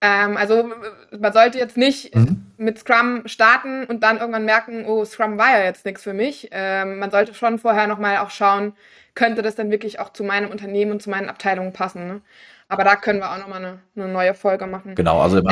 Ähm, 0.01 0.37
also 0.37 0.71
man 1.19 1.33
sollte 1.33 1.59
jetzt 1.59 1.77
nicht 1.77 2.15
mhm. 2.15 2.47
mit 2.57 2.79
Scrum 2.79 3.23
starten 3.27 3.85
und 3.85 4.05
dann 4.05 4.19
irgendwann 4.19 4.45
merken, 4.45 4.85
oh, 4.87 5.05
Scrum 5.05 5.39
war 5.39 5.59
ja 5.59 5.65
jetzt 5.65 5.85
nichts 5.85 6.05
für 6.05 6.13
mich. 6.13 6.51
Ähm, 6.53 7.01
man 7.01 7.11
sollte 7.11 7.35
schon 7.35 7.59
vorher 7.59 7.89
nochmal 7.89 8.19
auch 8.19 8.31
schauen, 8.31 8.75
könnte 9.17 9.43
das 9.43 9.57
denn 9.57 9.73
wirklich 9.73 9.99
auch 9.99 10.13
zu 10.13 10.23
meinem 10.23 10.53
Unternehmen 10.53 10.93
und 10.93 11.03
zu 11.03 11.11
meinen 11.11 11.29
Abteilungen 11.29 11.73
passen. 11.73 12.07
Ne? 12.07 12.21
Aber 12.69 12.85
da 12.85 12.95
können 12.95 13.19
wir 13.19 13.33
auch 13.33 13.39
nochmal 13.39 13.59
eine, 13.59 13.79
eine 13.97 14.07
neue 14.07 14.35
Folge 14.35 14.69
machen. 14.69 14.95
Genau, 14.95 15.21
also 15.21 15.43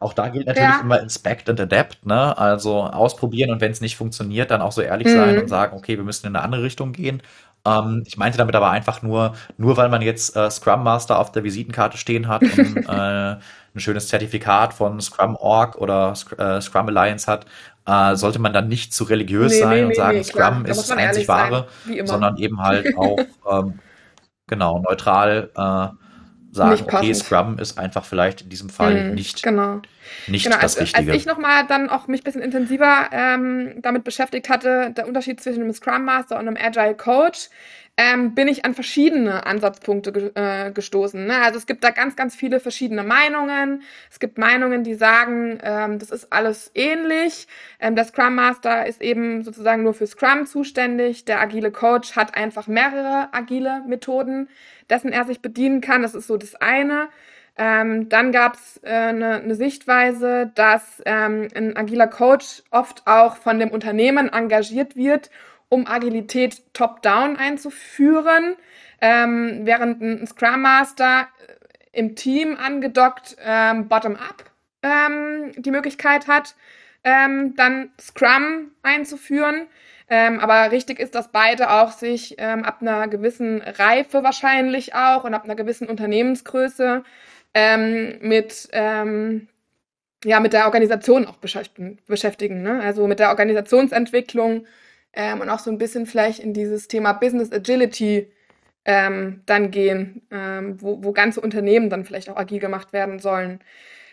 auch 0.00 0.14
da 0.14 0.28
gilt 0.28 0.46
natürlich 0.46 0.68
ja. 0.68 0.80
immer 0.80 1.00
Inspect 1.00 1.48
and 1.50 1.60
Adapt, 1.60 2.06
ne? 2.06 2.36
Also 2.36 2.84
ausprobieren 2.84 3.50
und 3.50 3.60
wenn 3.60 3.70
es 3.70 3.80
nicht 3.80 3.96
funktioniert, 3.96 4.50
dann 4.50 4.62
auch 4.62 4.72
so 4.72 4.80
ehrlich 4.80 5.08
mhm. 5.08 5.12
sein 5.12 5.38
und 5.38 5.48
sagen, 5.48 5.76
okay, 5.76 5.96
wir 5.96 6.04
müssen 6.04 6.26
in 6.26 6.34
eine 6.34 6.44
andere 6.44 6.62
Richtung 6.62 6.92
gehen. 6.92 7.22
Ähm, 7.66 8.02
ich 8.06 8.16
meinte 8.16 8.38
damit 8.38 8.54
aber 8.54 8.70
einfach 8.70 9.02
nur, 9.02 9.34
nur 9.58 9.76
weil 9.76 9.90
man 9.90 10.00
jetzt 10.00 10.34
äh, 10.34 10.50
Scrum 10.50 10.82
Master 10.82 11.18
auf 11.18 11.32
der 11.32 11.44
Visitenkarte 11.44 11.98
stehen 11.98 12.28
hat 12.28 12.42
und 12.42 12.76
äh, 12.88 13.36
ein 13.74 13.80
schönes 13.80 14.08
Zertifikat 14.08 14.72
von 14.72 15.00
Scrum 15.00 15.36
Org 15.36 15.76
oder 15.76 16.14
äh, 16.38 16.60
Scrum 16.60 16.88
Alliance 16.88 17.30
hat, 17.30 17.44
äh, 17.86 18.16
sollte 18.16 18.38
man 18.38 18.52
dann 18.52 18.68
nicht 18.68 18.94
zu 18.94 19.04
religiös 19.04 19.52
nee, 19.52 19.60
sein 19.60 19.76
nee, 19.76 19.82
und 19.82 19.88
nee, 19.90 19.94
sagen, 19.94 20.24
Scrum 20.24 20.64
ist 20.64 20.78
das 20.78 20.90
einzig 20.90 21.28
wahre, 21.28 21.68
sondern 22.04 22.38
eben 22.38 22.62
halt 22.62 22.96
auch 22.96 23.18
ähm, 23.50 23.78
genau 24.46 24.78
neutral 24.78 25.50
äh, 25.54 26.09
sagen, 26.52 26.82
okay, 26.82 27.14
Scrum 27.14 27.58
ist 27.58 27.78
einfach 27.78 28.04
vielleicht 28.04 28.42
in 28.42 28.48
diesem 28.48 28.70
Fall 28.70 29.08
mhm, 29.08 29.14
nicht, 29.14 29.42
genau. 29.42 29.80
nicht 30.26 30.44
genau, 30.44 30.56
das 30.56 30.76
als, 30.76 30.80
Richtige. 30.80 31.12
Als 31.12 31.20
ich 31.20 31.26
nochmal 31.26 31.66
dann 31.66 31.88
auch 31.88 32.08
mich 32.08 32.22
ein 32.22 32.24
bisschen 32.24 32.42
intensiver 32.42 33.08
ähm, 33.12 33.74
damit 33.82 34.04
beschäftigt 34.04 34.48
hatte, 34.48 34.92
der 34.96 35.06
Unterschied 35.06 35.40
zwischen 35.40 35.62
einem 35.62 35.72
Scrum 35.72 36.04
Master 36.04 36.38
und 36.38 36.48
einem 36.48 36.56
Agile 36.60 36.94
Coach, 36.94 37.48
ähm, 38.02 38.34
bin 38.34 38.48
ich 38.48 38.64
an 38.64 38.72
verschiedene 38.72 39.44
Ansatzpunkte 39.44 40.10
ge 40.10 40.30
äh, 40.34 40.70
gestoßen. 40.72 41.26
Ne? 41.26 41.34
Also 41.42 41.58
es 41.58 41.66
gibt 41.66 41.84
da 41.84 41.90
ganz, 41.90 42.16
ganz 42.16 42.34
viele 42.34 42.58
verschiedene 42.58 43.02
Meinungen. 43.02 43.82
Es 44.10 44.18
gibt 44.18 44.38
Meinungen, 44.38 44.84
die 44.84 44.94
sagen, 44.94 45.58
ähm, 45.62 45.98
das 45.98 46.10
ist 46.10 46.32
alles 46.32 46.70
ähnlich. 46.74 47.46
Ähm, 47.78 47.96
der 47.96 48.06
Scrum 48.06 48.36
Master 48.36 48.86
ist 48.86 49.02
eben 49.02 49.42
sozusagen 49.42 49.82
nur 49.82 49.92
für 49.92 50.06
Scrum 50.06 50.46
zuständig. 50.46 51.26
Der 51.26 51.42
agile 51.42 51.70
Coach 51.70 52.16
hat 52.16 52.34
einfach 52.36 52.68
mehrere 52.68 53.28
agile 53.32 53.82
Methoden, 53.86 54.48
dessen 54.88 55.12
er 55.12 55.26
sich 55.26 55.42
bedienen 55.42 55.82
kann. 55.82 56.00
Das 56.00 56.14
ist 56.14 56.26
so 56.26 56.38
das 56.38 56.54
eine. 56.54 57.10
Ähm, 57.58 58.08
dann 58.08 58.32
gab 58.32 58.54
es 58.54 58.80
äh, 58.82 58.88
eine, 58.88 59.42
ne 59.42 59.54
Sichtweise, 59.54 60.50
dass 60.54 61.02
ähm, 61.04 61.48
ein 61.54 61.76
agiler 61.76 62.06
Coach 62.06 62.62
oft 62.70 63.06
auch 63.06 63.36
von 63.36 63.58
dem 63.58 63.70
Unternehmen 63.70 64.30
engagiert 64.32 64.96
wird, 64.96 65.28
um 65.70 65.86
Agilität 65.86 66.62
top-down 66.74 67.36
einzuführen, 67.38 68.56
ähm, 69.00 69.60
während 69.64 70.02
ein 70.02 70.26
Scrum 70.26 70.60
Master 70.60 71.28
äh, 71.46 71.98
im 71.98 72.16
Team 72.16 72.56
angedockt 72.56 73.36
ähm, 73.42 73.88
bottom-up 73.88 74.44
ähm, 74.82 75.52
die 75.56 75.70
Möglichkeit 75.70 76.28
hat, 76.28 76.54
ähm, 77.02 77.54
dann 77.56 77.90
Scrum 77.98 78.72
einzuführen. 78.82 79.68
Ähm, 80.12 80.40
aber 80.40 80.72
richtig 80.72 80.98
ist, 80.98 81.14
dass 81.14 81.30
beide 81.30 81.70
auch 81.70 81.92
sich 81.92 82.34
ähm, 82.38 82.64
ab 82.64 82.78
einer 82.82 83.06
gewissen 83.06 83.62
Reife 83.62 84.24
wahrscheinlich 84.24 84.94
auch 84.94 85.22
und 85.22 85.34
ab 85.34 85.44
einer 85.44 85.54
gewissen 85.54 85.88
Unternehmensgröße 85.88 87.04
mit, 87.52 88.68
ja, 88.72 90.38
mit 90.38 90.52
der 90.52 90.66
Organisation 90.66 91.26
auch 91.26 91.38
beschäftigen. 91.38 91.98
beschäftigen 92.06 92.62
ne? 92.62 92.80
Also 92.80 93.08
mit 93.08 93.18
der 93.18 93.30
Organisationsentwicklung 93.30 94.66
ähm, 95.12 95.40
und 95.40 95.48
auch 95.48 95.58
so 95.58 95.70
ein 95.70 95.78
bisschen 95.78 96.06
vielleicht 96.06 96.40
in 96.40 96.52
dieses 96.52 96.88
Thema 96.88 97.12
Business 97.12 97.52
Agility 97.52 98.30
ähm, 98.84 99.42
dann 99.46 99.70
gehen, 99.70 100.22
ähm, 100.30 100.80
wo, 100.80 101.02
wo 101.02 101.12
ganze 101.12 101.40
Unternehmen 101.40 101.90
dann 101.90 102.04
vielleicht 102.04 102.30
auch 102.30 102.36
agil 102.36 102.60
gemacht 102.60 102.92
werden 102.92 103.18
sollen. 103.18 103.60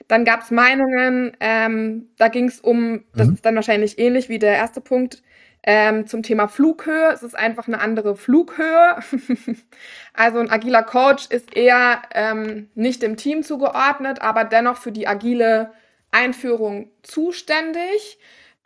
Dann 0.08 0.26
gab 0.26 0.42
es 0.44 0.52
Meinungen, 0.52 1.36
ähm, 1.40 2.10
da 2.18 2.28
ging 2.28 2.48
es 2.48 2.60
um, 2.60 3.04
das 3.16 3.28
mhm. 3.28 3.34
ist 3.34 3.46
dann 3.46 3.56
wahrscheinlich 3.56 4.00
ähnlich 4.00 4.30
wie 4.30 4.40
der 4.40 4.56
erste 4.56 4.82
Punkt, 4.82 5.24
ähm, 5.64 6.08
zum 6.08 6.24
Thema 6.24 6.48
Flughöhe. 6.48 7.12
Es 7.14 7.24
ist 7.24 7.36
einfach 7.36 7.68
eine 7.68 7.82
andere 7.82 8.16
Flughöhe. 8.16 8.98
also 10.14 10.40
ein 10.40 10.50
agiler 10.50 10.84
Coach 10.84 11.28
ist 11.30 11.56
eher 11.56 12.02
ähm, 12.14 12.70
nicht 12.74 13.02
dem 13.02 13.18
Team 13.18 13.44
zugeordnet, 13.44 14.22
aber 14.22 14.46
dennoch 14.46 14.78
für 14.78 14.94
die 14.94 15.08
agile 15.08 15.72
Einführung 16.12 16.90
zuständig. 17.04 18.18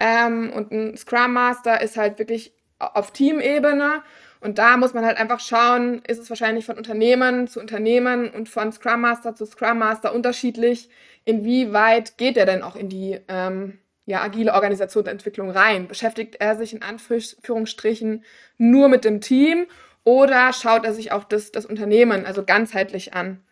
Ähm, 0.02 0.52
und 0.52 0.72
ein 0.72 0.97
Scrum 0.97 1.34
Master 1.34 1.80
ist 1.82 1.95
halt 1.95 2.18
wirklich 2.18 2.54
auf 2.80 3.12
Teamebene. 3.14 4.02
Und 4.39 4.58
da 4.58 4.76
muss 4.78 4.95
man 4.95 5.06
halt 5.06 5.18
einfach 5.18 5.39
schauen, 5.39 6.02
ist 6.08 6.18
es 6.20 6.30
wahrscheinlich 6.32 6.66
von 6.66 6.76
Unternehmen 6.78 7.47
zu 7.47 7.60
Unternehmen 7.60 8.32
und 8.32 8.49
von 8.49 8.72
Scrum 8.72 9.02
Master 9.02 9.36
zu 9.36 9.45
Scrum 9.45 9.78
Master 9.78 10.16
unterschiedlich, 10.16 10.89
inwieweit 11.26 12.18
geht 12.18 12.36
er 12.38 12.47
denn 12.47 12.64
auch 12.64 12.76
in 12.76 12.89
die 12.89 13.20
ähm, 13.28 13.78
ja, 14.08 14.24
agile 14.24 14.54
Organisationsentwicklung 14.56 15.52
rein? 15.52 15.88
Beschäftigt 15.88 16.38
er 16.39 16.56
sich 16.58 16.74
in 16.74 16.82
Anführungsstrichen 16.82 18.26
nur 18.58 18.89
mit 18.89 19.06
dem 19.06 19.22
Team 19.22 19.68
oder 20.04 20.52
schaut 20.54 20.84
er 20.86 20.93
sich 20.95 21.12
auch 21.12 21.26
das, 21.26 21.52
das 21.52 21.68
Unternehmen, 21.68 22.26
also 22.26 22.43
ganzheitlich 22.43 23.14
an? 23.14 23.43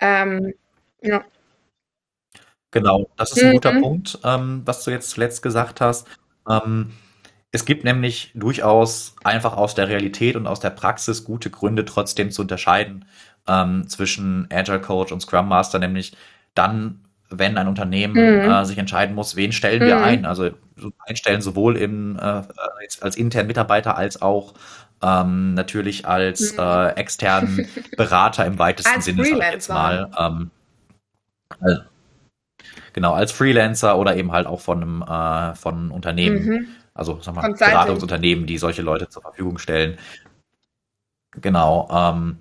Ähm, 0.00 0.54
ja. 1.02 1.24
Genau, 2.70 3.08
das 3.16 3.32
ist 3.32 3.42
ein 3.42 3.52
guter 3.52 3.72
mhm. 3.72 3.80
Punkt, 3.80 4.18
ähm, 4.24 4.62
was 4.64 4.84
du 4.84 4.90
jetzt 4.90 5.10
zuletzt 5.10 5.42
gesagt 5.42 5.80
hast. 5.80 6.06
Ähm, 6.48 6.92
es 7.50 7.64
gibt 7.64 7.84
nämlich 7.84 8.30
durchaus 8.34 9.16
einfach 9.24 9.56
aus 9.56 9.74
der 9.74 9.88
Realität 9.88 10.36
und 10.36 10.46
aus 10.46 10.60
der 10.60 10.70
Praxis 10.70 11.24
gute 11.24 11.48
Gründe, 11.50 11.84
trotzdem 11.84 12.30
zu 12.30 12.42
unterscheiden 12.42 13.06
ähm, 13.46 13.88
zwischen 13.88 14.48
Agile 14.52 14.80
Coach 14.80 15.12
und 15.12 15.20
Scrum 15.20 15.48
Master, 15.48 15.78
nämlich 15.78 16.14
dann, 16.54 17.00
wenn 17.30 17.56
ein 17.56 17.68
Unternehmen 17.68 18.14
mhm. 18.14 18.50
äh, 18.50 18.64
sich 18.66 18.76
entscheiden 18.76 19.14
muss, 19.14 19.34
wen 19.34 19.52
stellen 19.52 19.80
wir 19.80 19.96
mhm. 19.96 20.04
ein. 20.04 20.26
Also 20.26 20.50
einstellen 21.06 21.40
sowohl 21.40 21.76
im, 21.76 22.16
äh, 22.16 22.42
als 23.00 23.16
internen 23.16 23.48
Mitarbeiter 23.48 23.96
als 23.96 24.20
auch 24.20 24.52
ähm, 25.02 25.54
natürlich 25.54 26.06
als 26.06 26.52
mhm. 26.52 26.58
äh, 26.58 26.88
externen 26.96 27.68
Berater 27.96 28.44
im 28.44 28.58
weitesten 28.58 28.96
als 28.96 29.04
Sinne, 29.06 29.24
sag 29.24 29.38
ich 29.38 29.52
jetzt 29.52 29.68
mal. 29.68 30.10
Ähm, 30.18 30.50
also, 31.60 31.80
Genau, 32.98 33.12
als 33.12 33.30
Freelancer 33.30 33.96
oder 33.96 34.16
eben 34.16 34.32
halt 34.32 34.48
auch 34.48 34.58
von 34.58 34.82
einem, 34.82 35.02
äh, 35.02 35.54
von 35.54 35.92
Unternehmen, 35.92 36.44
mhm. 36.44 36.66
also 36.94 37.20
sag 37.22 37.36
mal, 37.36 37.52
Beratungsunternehmen, 37.52 38.44
die 38.44 38.58
solche 38.58 38.82
Leute 38.82 39.08
zur 39.08 39.22
Verfügung 39.22 39.58
stellen. 39.58 39.98
Genau, 41.40 41.88
ähm, 41.92 42.38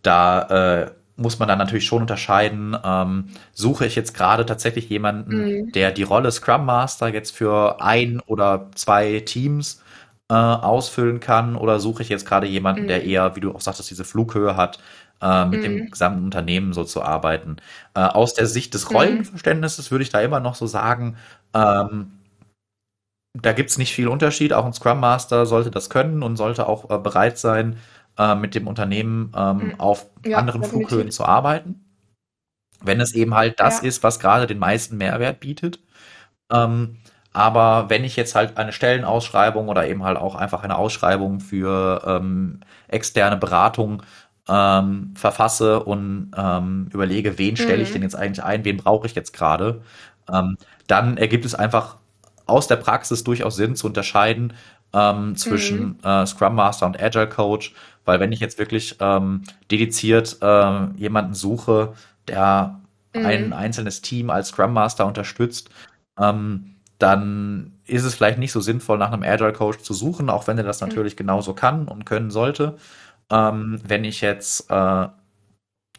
da 0.00 0.84
äh, 0.84 0.90
muss 1.16 1.38
man 1.38 1.46
dann 1.46 1.58
natürlich 1.58 1.84
schon 1.84 2.00
unterscheiden, 2.00 2.74
ähm, 2.82 3.26
suche 3.52 3.84
ich 3.84 3.96
jetzt 3.96 4.14
gerade 4.14 4.46
tatsächlich 4.46 4.88
jemanden, 4.88 5.36
mhm. 5.36 5.72
der 5.72 5.90
die 5.92 6.04
Rolle 6.04 6.32
Scrum 6.32 6.64
Master 6.64 7.08
jetzt 7.08 7.36
für 7.36 7.82
ein 7.82 8.20
oder 8.20 8.70
zwei 8.76 9.20
Teams 9.20 9.82
äh, 10.30 10.34
ausfüllen 10.34 11.20
kann, 11.20 11.54
oder 11.54 11.80
suche 11.80 12.02
ich 12.02 12.08
jetzt 12.08 12.24
gerade 12.24 12.46
jemanden, 12.46 12.84
mhm. 12.84 12.88
der 12.88 13.04
eher, 13.04 13.36
wie 13.36 13.40
du 13.40 13.54
auch 13.54 13.60
sagtest, 13.60 13.90
diese 13.90 14.06
Flughöhe 14.06 14.56
hat, 14.56 14.78
äh, 15.20 15.44
mit 15.44 15.60
mhm. 15.60 15.64
dem 15.64 15.90
gesamten 15.90 16.24
Unternehmen 16.24 16.72
so 16.72 16.84
zu 16.84 17.02
arbeiten. 17.02 17.56
Äh, 17.94 18.00
aus 18.00 18.34
der 18.34 18.46
Sicht 18.46 18.74
des 18.74 18.88
mhm. 18.88 18.96
Rollenverständnisses 18.96 19.90
würde 19.90 20.02
ich 20.02 20.10
da 20.10 20.20
immer 20.20 20.40
noch 20.40 20.54
so 20.54 20.66
sagen, 20.66 21.16
ähm, 21.54 22.12
da 23.34 23.52
gibt 23.52 23.70
es 23.70 23.78
nicht 23.78 23.94
viel 23.94 24.08
Unterschied. 24.08 24.52
Auch 24.52 24.64
ein 24.64 24.72
Scrum 24.72 25.00
Master 25.00 25.46
sollte 25.46 25.70
das 25.70 25.90
können 25.90 26.22
und 26.22 26.36
sollte 26.36 26.66
auch 26.66 26.90
äh, 26.90 26.98
bereit 26.98 27.38
sein, 27.38 27.76
äh, 28.18 28.34
mit 28.34 28.54
dem 28.54 28.66
Unternehmen 28.66 29.32
ähm, 29.36 29.56
mhm. 29.58 29.80
auf 29.80 30.06
ja, 30.24 30.38
anderen 30.38 30.62
definitiv. 30.62 30.88
Flughöhen 30.88 31.10
zu 31.10 31.24
arbeiten. 31.24 31.84
Wenn 32.80 33.00
es 33.00 33.14
eben 33.14 33.34
halt 33.34 33.60
das 33.60 33.82
ja. 33.82 33.88
ist, 33.88 34.02
was 34.02 34.20
gerade 34.20 34.46
den 34.46 34.58
meisten 34.58 34.96
Mehrwert 34.96 35.40
bietet. 35.40 35.80
Ähm, 36.52 36.98
aber 37.32 37.90
wenn 37.90 38.04
ich 38.04 38.16
jetzt 38.16 38.34
halt 38.34 38.56
eine 38.56 38.72
Stellenausschreibung 38.72 39.68
oder 39.68 39.86
eben 39.86 40.02
halt 40.02 40.16
auch 40.16 40.34
einfach 40.34 40.64
eine 40.64 40.76
Ausschreibung 40.76 41.40
für 41.40 42.02
ähm, 42.06 42.60
externe 42.88 43.36
Beratung 43.36 44.02
ähm, 44.48 45.12
verfasse 45.14 45.82
und 45.82 46.30
ähm, 46.36 46.88
überlege, 46.92 47.38
wen 47.38 47.56
stelle 47.56 47.82
ich 47.82 47.90
mhm. 47.90 47.94
denn 47.94 48.02
jetzt 48.02 48.16
eigentlich 48.16 48.44
ein, 48.44 48.64
wen 48.64 48.78
brauche 48.78 49.06
ich 49.06 49.14
jetzt 49.14 49.32
gerade, 49.32 49.82
ähm, 50.32 50.56
dann 50.86 51.16
ergibt 51.18 51.44
es 51.44 51.54
einfach 51.54 51.96
aus 52.46 52.66
der 52.66 52.76
Praxis 52.76 53.24
durchaus 53.24 53.56
Sinn 53.56 53.76
zu 53.76 53.86
unterscheiden 53.86 54.54
ähm, 54.92 55.36
zwischen 55.36 55.98
mhm. 56.02 56.08
äh, 56.08 56.26
Scrum 56.26 56.54
Master 56.54 56.86
und 56.86 57.00
Agile 57.00 57.28
Coach, 57.28 57.74
weil 58.04 58.20
wenn 58.20 58.32
ich 58.32 58.40
jetzt 58.40 58.58
wirklich 58.58 58.96
ähm, 59.00 59.42
dediziert 59.70 60.38
äh, 60.40 60.86
jemanden 60.96 61.34
suche, 61.34 61.92
der 62.26 62.80
mhm. 63.14 63.26
ein 63.26 63.52
einzelnes 63.52 64.00
Team 64.00 64.30
als 64.30 64.48
Scrum 64.48 64.72
Master 64.72 65.06
unterstützt, 65.06 65.68
ähm, 66.18 66.74
dann 66.98 67.74
ist 67.84 68.04
es 68.04 68.14
vielleicht 68.14 68.38
nicht 68.38 68.52
so 68.52 68.60
sinnvoll, 68.60 68.98
nach 68.98 69.12
einem 69.12 69.22
Agile 69.22 69.52
Coach 69.52 69.78
zu 69.80 69.94
suchen, 69.94 70.30
auch 70.30 70.46
wenn 70.46 70.58
er 70.58 70.64
das 70.64 70.80
mhm. 70.80 70.88
natürlich 70.88 71.16
genauso 71.16 71.52
kann 71.54 71.86
und 71.86 72.06
können 72.06 72.30
sollte. 72.30 72.76
Ähm, 73.30 73.80
wenn 73.84 74.04
ich 74.04 74.20
jetzt 74.20 74.70
äh, 74.70 75.08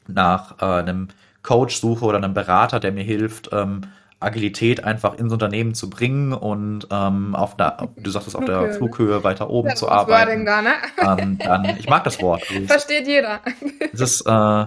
nach 0.08 0.62
äh, 0.62 0.66
einem 0.66 1.10
Coach 1.44 1.78
suche 1.78 2.06
oder 2.06 2.18
einem 2.18 2.34
Berater, 2.34 2.80
der 2.80 2.92
mir 2.92 3.04
hilft, 3.04 3.50
ähm, 3.52 3.82
Agilität 4.20 4.84
einfach 4.84 5.14
ins 5.18 5.32
Unternehmen 5.32 5.74
zu 5.74 5.90
bringen 5.90 6.34
und 6.34 6.88
ähm, 6.92 7.36
auf 7.36 7.56
der, 7.56 7.90
du 7.96 8.10
sagtest, 8.10 8.36
auf 8.36 8.44
der 8.44 8.74
Flughöhe 8.74 9.24
weiter 9.24 9.50
oben 9.50 9.76
zu 9.76 9.88
arbeiten. 9.90 10.46
Da, 10.46 10.62
ne? 10.62 10.74
ähm, 11.02 11.38
dann, 11.38 11.78
ich 11.78 11.88
mag 11.88 12.04
das 12.04 12.22
Wort. 12.22 12.44
Also 12.50 12.68
Versteht 12.68 13.08
jeder. 13.08 13.40
Das 13.94 14.02
ist, 14.02 14.22
äh, 14.26 14.66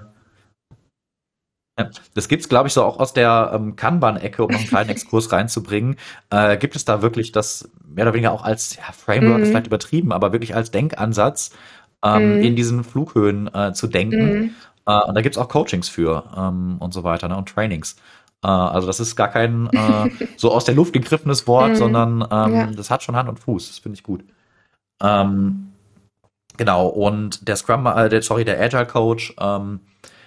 das 2.14 2.28
gibt's, 2.28 2.48
glaube 2.48 2.68
ich, 2.68 2.74
so 2.74 2.82
auch 2.82 2.98
aus 2.98 3.12
der 3.12 3.52
ähm, 3.54 3.76
Kanban-Ecke, 3.76 4.44
um 4.44 4.50
noch 4.50 4.58
einen 4.58 4.68
kleinen 4.68 4.90
Exkurs 4.90 5.32
reinzubringen. 5.32 5.96
Äh, 6.30 6.56
gibt 6.56 6.76
es 6.76 6.84
da 6.84 7.02
wirklich 7.02 7.32
das 7.32 7.70
mehr 7.84 8.04
oder 8.06 8.14
weniger 8.14 8.32
auch 8.32 8.44
als 8.44 8.76
ja, 8.76 8.84
Framework 8.92 9.38
mhm. 9.38 9.42
ist 9.42 9.48
vielleicht 9.50 9.66
übertrieben, 9.66 10.12
aber 10.12 10.32
wirklich 10.32 10.54
als 10.54 10.70
Denkansatz, 10.70 11.50
ähm, 12.04 12.36
mhm. 12.36 12.42
in 12.42 12.56
diesen 12.56 12.84
Flughöhen 12.84 13.52
äh, 13.54 13.72
zu 13.72 13.86
denken. 13.86 14.34
Mhm. 14.34 14.50
Äh, 14.86 15.00
und 15.04 15.14
da 15.14 15.20
gibt's 15.20 15.38
auch 15.38 15.48
Coachings 15.48 15.88
für 15.88 16.24
ähm, 16.36 16.76
und 16.78 16.92
so 16.92 17.04
weiter 17.04 17.28
ne, 17.28 17.36
und 17.36 17.48
Trainings. 17.48 17.96
Äh, 18.42 18.48
also 18.48 18.86
das 18.86 19.00
ist 19.00 19.16
gar 19.16 19.28
kein 19.28 19.68
äh, 19.72 20.10
so 20.36 20.52
aus 20.52 20.64
der 20.64 20.74
Luft 20.74 20.92
gegriffenes 20.92 21.46
Wort, 21.46 21.70
mhm. 21.70 21.76
sondern 21.76 22.26
ähm, 22.30 22.54
ja. 22.54 22.66
das 22.66 22.90
hat 22.90 23.02
schon 23.02 23.16
Hand 23.16 23.28
und 23.28 23.38
Fuß. 23.38 23.68
Das 23.68 23.78
finde 23.78 23.96
ich 23.96 24.02
gut. 24.02 24.24
Ähm, 25.02 25.72
genau, 26.56 26.86
und 26.86 27.46
der 27.46 27.56
Scrum, 27.56 27.86
äh, 27.86 28.08
der, 28.08 28.22
sorry, 28.22 28.44
der 28.44 28.60
Agile 28.60 28.86
Coach, 28.86 29.34
ähm, 29.38 29.80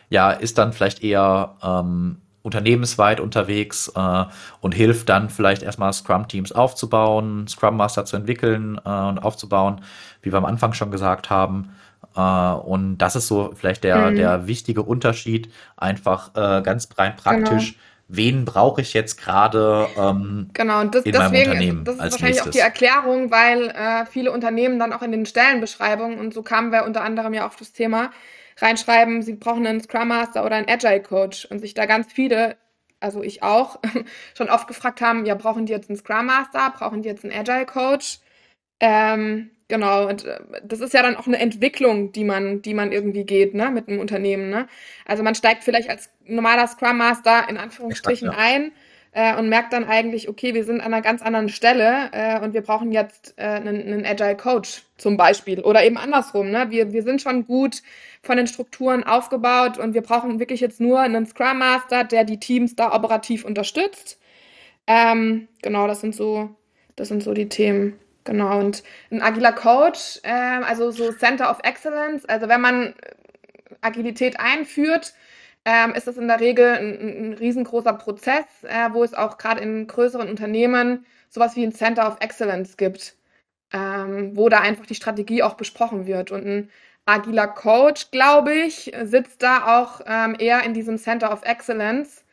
ja, 0.09 0.31
ist 0.31 0.57
dann 0.57 0.73
vielleicht 0.73 1.03
eher 1.03 1.55
ähm, 1.63 2.21
unternehmensweit 2.45 3.19
unterwegs 3.19 3.91
äh, 3.95 4.23
und 4.61 4.73
hilft 4.73 5.09
dann 5.09 5.29
vielleicht 5.29 5.63
erstmal 5.63 5.91
Scrum-Teams 5.91 6.51
aufzubauen, 6.51 7.47
Scrum 7.47 7.75
Master 7.75 8.05
zu 8.05 8.15
entwickeln 8.15 8.79
äh, 8.85 8.89
und 8.89 9.19
aufzubauen, 9.19 9.81
wie 10.21 10.31
wir 10.31 10.37
am 10.37 10.45
Anfang 10.45 10.73
schon 10.73 10.91
gesagt 10.91 11.31
haben. 11.31 11.75
Äh, 12.15 12.21
und 12.21 12.99
das 12.99 13.15
ist 13.15 13.27
so 13.27 13.51
vielleicht 13.55 13.83
der, 13.83 14.11
mhm. 14.11 14.15
der 14.15 14.47
wichtige 14.47 14.83
Unterschied, 14.83 15.51
einfach 15.75 16.29
äh, 16.35 16.61
ganz 16.61 16.87
rein 16.97 17.15
praktisch. 17.15 17.73
Genau. 17.73 17.83
wen 18.07 18.45
brauche 18.45 18.81
ich 18.81 18.93
jetzt 18.93 19.19
gerade 19.19 19.87
ähm, 19.97 20.51
genau, 20.53 20.81
und 20.81 20.93
das, 20.93 21.03
in 21.03 21.13
deswegen, 21.13 21.31
meinem 21.31 21.49
Unternehmen 21.49 21.83
das 21.83 21.95
ist 21.95 22.01
wahrscheinlich 22.01 22.21
nächstes. 22.21 22.47
auch 22.47 22.51
die 22.51 22.59
Erklärung, 22.59 23.31
weil 23.31 23.69
äh, 23.69 24.05
viele 24.05 24.31
Unternehmen 24.31 24.77
dann 24.77 24.93
auch 24.93 25.01
in 25.01 25.11
den 25.11 25.25
Stellenbeschreibungen, 25.25 26.19
und 26.19 26.31
so 26.31 26.43
kamen 26.43 26.71
wir 26.71 26.85
unter 26.85 27.01
anderem 27.01 27.33
ja 27.33 27.47
auf 27.47 27.55
das 27.55 27.73
Thema, 27.73 28.11
reinschreiben, 28.57 29.21
sie 29.21 29.33
brauchen 29.33 29.65
einen 29.65 29.81
Scrum 29.81 30.07
Master 30.07 30.45
oder 30.45 30.55
einen 30.55 30.69
Agile 30.69 31.01
Coach 31.01 31.45
und 31.45 31.59
sich 31.59 31.73
da 31.73 31.85
ganz 31.85 32.11
viele, 32.11 32.57
also 32.99 33.23
ich 33.23 33.43
auch, 33.43 33.79
schon 34.37 34.49
oft 34.49 34.67
gefragt 34.67 35.01
haben, 35.01 35.25
ja, 35.25 35.35
brauchen 35.35 35.65
die 35.65 35.73
jetzt 35.73 35.89
einen 35.89 35.97
Scrum 35.97 36.27
Master, 36.27 36.73
brauchen 36.77 37.01
die 37.01 37.09
jetzt 37.09 37.23
einen 37.25 37.33
Agile 37.33 37.65
Coach? 37.65 38.19
Ähm, 38.79 39.51
Genau, 39.67 40.07
und 40.07 40.25
äh, 40.25 40.39
das 40.63 40.79
ist 40.79 40.93
ja 40.93 41.01
dann 41.01 41.15
auch 41.15 41.25
eine 41.25 41.39
Entwicklung, 41.39 42.11
die 42.11 42.23
man, 42.23 42.61
die 42.61 42.75
man 42.75 42.91
irgendwie 42.91 43.23
geht, 43.23 43.55
ne, 43.55 43.71
mit 43.71 43.87
einem 43.87 43.99
Unternehmen, 43.99 44.49
ne? 44.49 44.67
Also 45.05 45.23
man 45.23 45.33
steigt 45.33 45.63
vielleicht 45.63 45.89
als 45.89 46.11
normaler 46.23 46.67
Scrum 46.67 46.97
Master 46.97 47.49
in 47.49 47.57
Anführungsstrichen 47.57 48.27
Exakt, 48.27 48.43
ja. 48.43 48.55
ein 48.55 48.71
äh, 49.15 49.33
und 49.37 49.47
merkt 49.47 49.71
dann 49.71 49.85
eigentlich, 49.85 50.27
okay, 50.27 50.53
wir 50.53 50.65
sind 50.65 50.81
an 50.81 50.93
einer 50.93 51.01
ganz 51.01 51.21
anderen 51.21 51.47
Stelle 51.47 52.09
äh, 52.11 52.39
und 52.41 52.53
wir 52.53 52.61
brauchen 52.61 52.91
jetzt 52.91 53.33
äh, 53.37 53.43
einen, 53.43 53.81
einen 53.81 54.05
Agile 54.05 54.35
Coach 54.35 54.83
zum 54.97 55.15
Beispiel 55.15 55.61
oder 55.61 55.85
eben 55.85 55.97
andersrum, 55.97 56.51
ne? 56.51 56.67
Wir, 56.69 56.91
wir 56.91 57.01
sind 57.01 57.21
schon 57.21 57.47
gut 57.47 57.81
von 58.21 58.35
den 58.35 58.45
Strukturen 58.45 59.05
aufgebaut 59.05 59.77
und 59.77 59.93
wir 59.93 60.01
brauchen 60.01 60.39
wirklich 60.39 60.59
jetzt 60.59 60.81
nur 60.81 60.99
einen 60.99 61.25
Scrum 61.25 61.59
Master, 61.59 62.03
der 62.03 62.25
die 62.25 62.41
Teams 62.41 62.75
da 62.75 62.93
operativ 62.93 63.45
unterstützt. 63.45 64.19
Ähm, 64.85 65.47
genau, 65.61 65.87
das 65.87 66.01
sind 66.01 66.13
so, 66.13 66.49
das 66.97 67.07
sind 67.07 67.23
so 67.23 67.33
die 67.33 67.47
Themen. 67.47 67.97
Genau, 68.25 68.59
und 68.59 68.83
ein 69.11 69.21
agiler 69.21 69.53
Coach, 69.53 70.19
äh, 70.23 70.29
also 70.29 70.91
so 70.91 71.13
Center 71.13 71.49
of 71.49 71.59
Excellence, 71.63 72.25
also 72.25 72.49
wenn 72.49 72.59
man 72.59 72.87
äh, 72.87 72.93
Agilität 73.79 74.41
einführt, 74.41 75.13
ähm, 75.65 75.93
ist 75.93 76.07
das 76.07 76.17
in 76.17 76.27
der 76.27 76.39
Regel 76.39 76.75
ein, 76.75 77.31
ein 77.31 77.33
riesengroßer 77.33 77.93
Prozess, 77.93 78.45
äh, 78.63 78.89
wo 78.93 79.03
es 79.03 79.13
auch 79.13 79.37
gerade 79.37 79.61
in 79.61 79.87
größeren 79.87 80.29
Unternehmen 80.29 81.05
sowas 81.29 81.55
wie 81.55 81.63
ein 81.63 81.73
Center 81.73 82.07
of 82.07 82.17
Excellence 82.21 82.77
gibt, 82.77 83.17
ähm, 83.73 84.35
wo 84.37 84.49
da 84.49 84.61
einfach 84.61 84.85
die 84.85 84.95
Strategie 84.95 85.43
auch 85.43 85.55
besprochen 85.55 86.05
wird. 86.07 86.31
Und 86.31 86.45
ein 86.45 86.69
agiler 87.05 87.47
Coach, 87.47 88.11
glaube 88.11 88.53
ich, 88.53 88.91
sitzt 89.03 89.43
da 89.43 89.79
auch 89.81 90.01
ähm, 90.05 90.35
eher 90.39 90.63
in 90.63 90.73
diesem 90.73 90.97
Center 90.97 91.31
of 91.31 91.43
Excellence. 91.43 92.23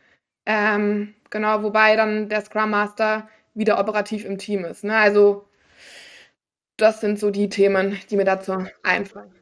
Ähm, 0.47 1.15
genau, 1.31 1.63
wobei 1.63 1.97
dann 1.97 2.29
der 2.29 2.43
Scrum 2.43 2.71
Master 2.71 3.29
wieder 3.55 3.79
operativ 3.79 4.25
im 4.25 4.39
Team 4.39 4.65
ist. 4.65 4.85
Ne? 4.85 4.97
Also 4.97 5.47
das 6.77 7.01
sind 7.01 7.19
so 7.19 7.31
die 7.31 7.49
Themen, 7.49 7.99
die 8.11 8.17
mir 8.17 8.25
dazu 8.25 8.67
einfallen. 8.83 9.42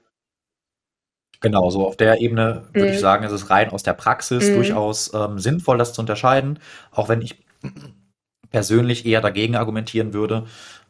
Genau, 1.40 1.70
so 1.70 1.86
auf 1.86 1.96
der 1.96 2.20
Ebene 2.20 2.64
würde 2.72 2.88
mhm. 2.88 2.94
ich 2.94 3.00
sagen, 3.00 3.24
ist 3.24 3.32
es 3.32 3.48
rein 3.48 3.70
aus 3.70 3.82
der 3.82 3.94
Praxis 3.94 4.50
mhm. 4.50 4.54
durchaus 4.56 5.12
ähm, 5.14 5.38
sinnvoll, 5.38 5.78
das 5.78 5.94
zu 5.94 6.02
unterscheiden, 6.02 6.58
auch 6.92 7.08
wenn 7.08 7.22
ich 7.22 7.42
persönlich 8.50 9.06
eher 9.06 9.20
dagegen 9.20 9.56
argumentieren 9.56 10.12
würde, 10.12 10.44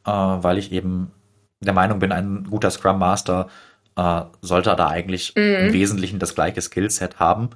äh, 0.06 0.10
weil 0.10 0.58
ich 0.58 0.72
eben 0.72 1.12
der 1.60 1.74
Meinung 1.74 1.98
bin, 1.98 2.10
ein 2.10 2.46
guter 2.50 2.70
Scrum 2.70 2.98
Master 2.98 3.48
äh, 3.96 4.22
sollte 4.40 4.74
da 4.74 4.88
eigentlich 4.88 5.34
mhm. 5.36 5.42
im 5.42 5.72
Wesentlichen 5.72 6.18
das 6.18 6.34
gleiche 6.34 6.60
Skillset 6.60 7.20
haben. 7.20 7.50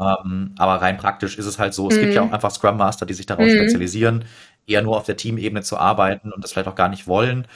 Ähm, 0.00 0.56
aber 0.58 0.82
rein 0.82 0.96
praktisch 0.96 1.38
ist 1.38 1.46
es 1.46 1.60
halt 1.60 1.72
so, 1.72 1.88
es 1.88 2.00
gibt 2.00 2.14
ja 2.14 2.22
mhm. 2.22 2.30
auch 2.30 2.32
einfach 2.32 2.50
Scrum 2.50 2.76
Master, 2.76 3.06
die 3.06 3.14
sich 3.14 3.26
darauf 3.26 3.46
mhm. 3.46 3.58
spezialisieren, 3.58 4.24
eher 4.66 4.82
nur 4.82 4.96
auf 4.96 5.04
der 5.04 5.16
Teamebene 5.16 5.62
zu 5.62 5.76
arbeiten 5.76 6.32
und 6.32 6.42
das 6.42 6.52
vielleicht 6.52 6.68
auch 6.68 6.74
gar 6.74 6.88
nicht 6.88 7.06
wollen 7.06 7.46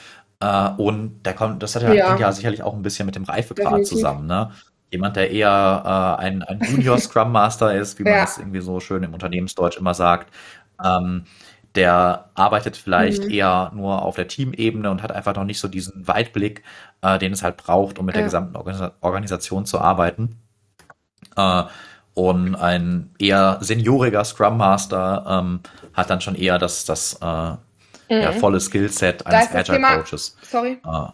äh, 0.41 0.69
und 0.77 1.23
der 1.23 1.33
kommt, 1.33 1.61
das 1.63 1.75
hat 1.75 1.83
ja, 1.83 1.93
ja. 1.93 2.17
ja 2.17 2.31
sicherlich 2.31 2.63
auch 2.63 2.73
ein 2.73 2.81
bisschen 2.81 3.05
mit 3.05 3.15
dem 3.15 3.23
Reifegrad 3.23 3.85
zusammen, 3.85 4.27
ne? 4.27 4.51
Jemand, 4.91 5.15
der 5.15 5.29
eher 5.29 6.17
äh, 6.19 6.23
ein, 6.23 6.41
ein 6.41 6.61
Junior 6.61 6.97
Scrum 6.97 7.31
Master 7.31 7.75
ist, 7.75 7.99
wie 7.99 8.03
man 8.03 8.13
ja. 8.13 8.21
das 8.21 8.39
irgendwie 8.39 8.61
so 8.61 8.79
schön 8.79 9.03
im 9.03 9.13
Unternehmensdeutsch 9.13 9.77
immer 9.77 9.93
sagt, 9.93 10.33
ähm, 10.83 11.25
der 11.75 12.29
arbeitet 12.33 12.75
vielleicht 12.75 13.25
mhm. 13.25 13.31
eher 13.31 13.71
nur 13.75 14.01
auf 14.01 14.15
der 14.15 14.27
Teamebene 14.27 14.89
und 14.89 15.03
hat 15.03 15.11
einfach 15.11 15.35
noch 15.35 15.43
nicht 15.43 15.59
so 15.59 15.67
diesen 15.67 16.07
Weitblick, 16.07 16.63
äh, 17.01 17.19
den 17.19 17.33
es 17.33 17.43
halt 17.43 17.57
braucht, 17.57 17.99
um 17.99 18.05
mit 18.05 18.15
ja. 18.15 18.19
der 18.21 18.25
gesamten 18.25 18.55
Organis 18.55 18.81
Organisation 19.01 19.65
zu 19.65 19.79
arbeiten. 19.79 20.37
Äh, 21.35 21.63
und 22.15 22.55
ein 22.55 23.11
eher 23.19 23.59
senioriger 23.61 24.25
Scrum 24.25 24.57
Master 24.57 25.25
ähm, 25.27 25.59
hat 25.93 26.09
dann 26.09 26.21
schon 26.21 26.35
eher 26.35 26.57
das, 26.57 26.85
das 26.85 27.13
äh, 27.21 27.55
mhm. 28.09 28.21
ja, 28.21 28.31
volles 28.33 28.65
Skillset 28.65 29.25
eines 29.25 29.49
Agile 29.49 29.77
Thema, 29.77 29.97
Coaches. 29.97 30.35
Sorry. 30.41 30.77
Uh, 30.85 31.09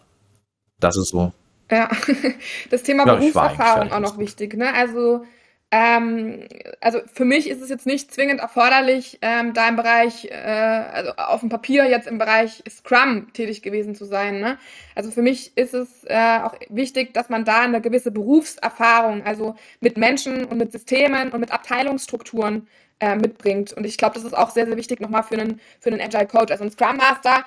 das 0.80 0.96
ist 0.96 1.08
so. 1.08 1.32
Ja, 1.70 1.88
das 2.70 2.82
Thema 2.82 3.06
ja, 3.06 3.14
Berufserfahrung 3.14 3.92
auch 3.92 4.00
noch 4.00 4.18
wichtig. 4.18 4.54
Ne? 4.54 4.72
Also, 4.72 5.24
ähm, 5.72 6.46
also 6.80 7.00
für 7.12 7.24
mich 7.24 7.50
ist 7.50 7.60
es 7.60 7.70
jetzt 7.70 7.86
nicht 7.86 8.14
zwingend 8.14 8.40
erforderlich, 8.40 9.18
ähm, 9.20 9.52
da 9.52 9.68
im 9.68 9.74
Bereich, 9.74 10.26
äh, 10.26 10.36
also 10.36 11.10
auf 11.16 11.40
dem 11.40 11.48
Papier 11.48 11.90
jetzt 11.90 12.06
im 12.06 12.18
Bereich 12.18 12.62
Scrum 12.70 13.32
tätig 13.32 13.62
gewesen 13.62 13.96
zu 13.96 14.04
sein. 14.04 14.38
Ne? 14.38 14.58
Also 14.94 15.10
für 15.10 15.22
mich 15.22 15.56
ist 15.56 15.74
es 15.74 16.04
äh, 16.04 16.38
auch 16.44 16.54
wichtig, 16.68 17.14
dass 17.14 17.30
man 17.30 17.44
da 17.44 17.62
eine 17.62 17.80
gewisse 17.80 18.12
Berufserfahrung, 18.12 19.24
also 19.24 19.56
mit 19.80 19.96
Menschen 19.96 20.44
und 20.44 20.58
mit 20.58 20.70
Systemen 20.70 21.32
und 21.32 21.40
mit 21.40 21.50
Abteilungsstrukturen 21.50 22.68
äh, 23.00 23.16
mitbringt. 23.16 23.72
Und 23.72 23.84
ich 23.84 23.98
glaube, 23.98 24.14
das 24.14 24.24
ist 24.24 24.36
auch 24.36 24.50
sehr, 24.50 24.66
sehr 24.66 24.76
wichtig 24.76 25.00
nochmal 25.00 25.22
für 25.22 25.34
einen, 25.34 25.60
für 25.80 25.90
einen 25.90 26.00
Agile 26.00 26.26
Coach. 26.26 26.50
Also 26.50 26.64
ein 26.64 26.70
Scrum 26.70 26.96
Master 26.96 27.44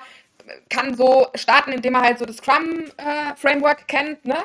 kann 0.68 0.94
so 0.94 1.28
starten, 1.34 1.72
indem 1.72 1.94
er 1.94 2.02
halt 2.02 2.18
so 2.18 2.24
das 2.24 2.36
Scrum-Framework 2.36 3.80
äh, 3.80 3.84
kennt, 3.86 4.24
ne? 4.24 4.36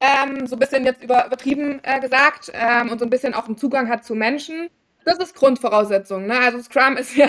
Ähm, 0.00 0.46
so 0.46 0.54
ein 0.54 0.60
bisschen 0.60 0.84
jetzt 0.84 1.02
über, 1.02 1.26
übertrieben 1.26 1.80
äh, 1.82 1.98
gesagt 1.98 2.52
ähm, 2.54 2.90
und 2.90 3.00
so 3.00 3.04
ein 3.04 3.10
bisschen 3.10 3.34
auch 3.34 3.46
einen 3.46 3.56
Zugang 3.56 3.88
hat 3.88 4.04
zu 4.04 4.14
Menschen. 4.14 4.70
Das 5.04 5.18
ist 5.18 5.34
Grundvoraussetzung. 5.34 6.26
Ne? 6.26 6.38
Also 6.38 6.60
Scrum 6.60 6.96
ist 6.96 7.16
ja 7.16 7.26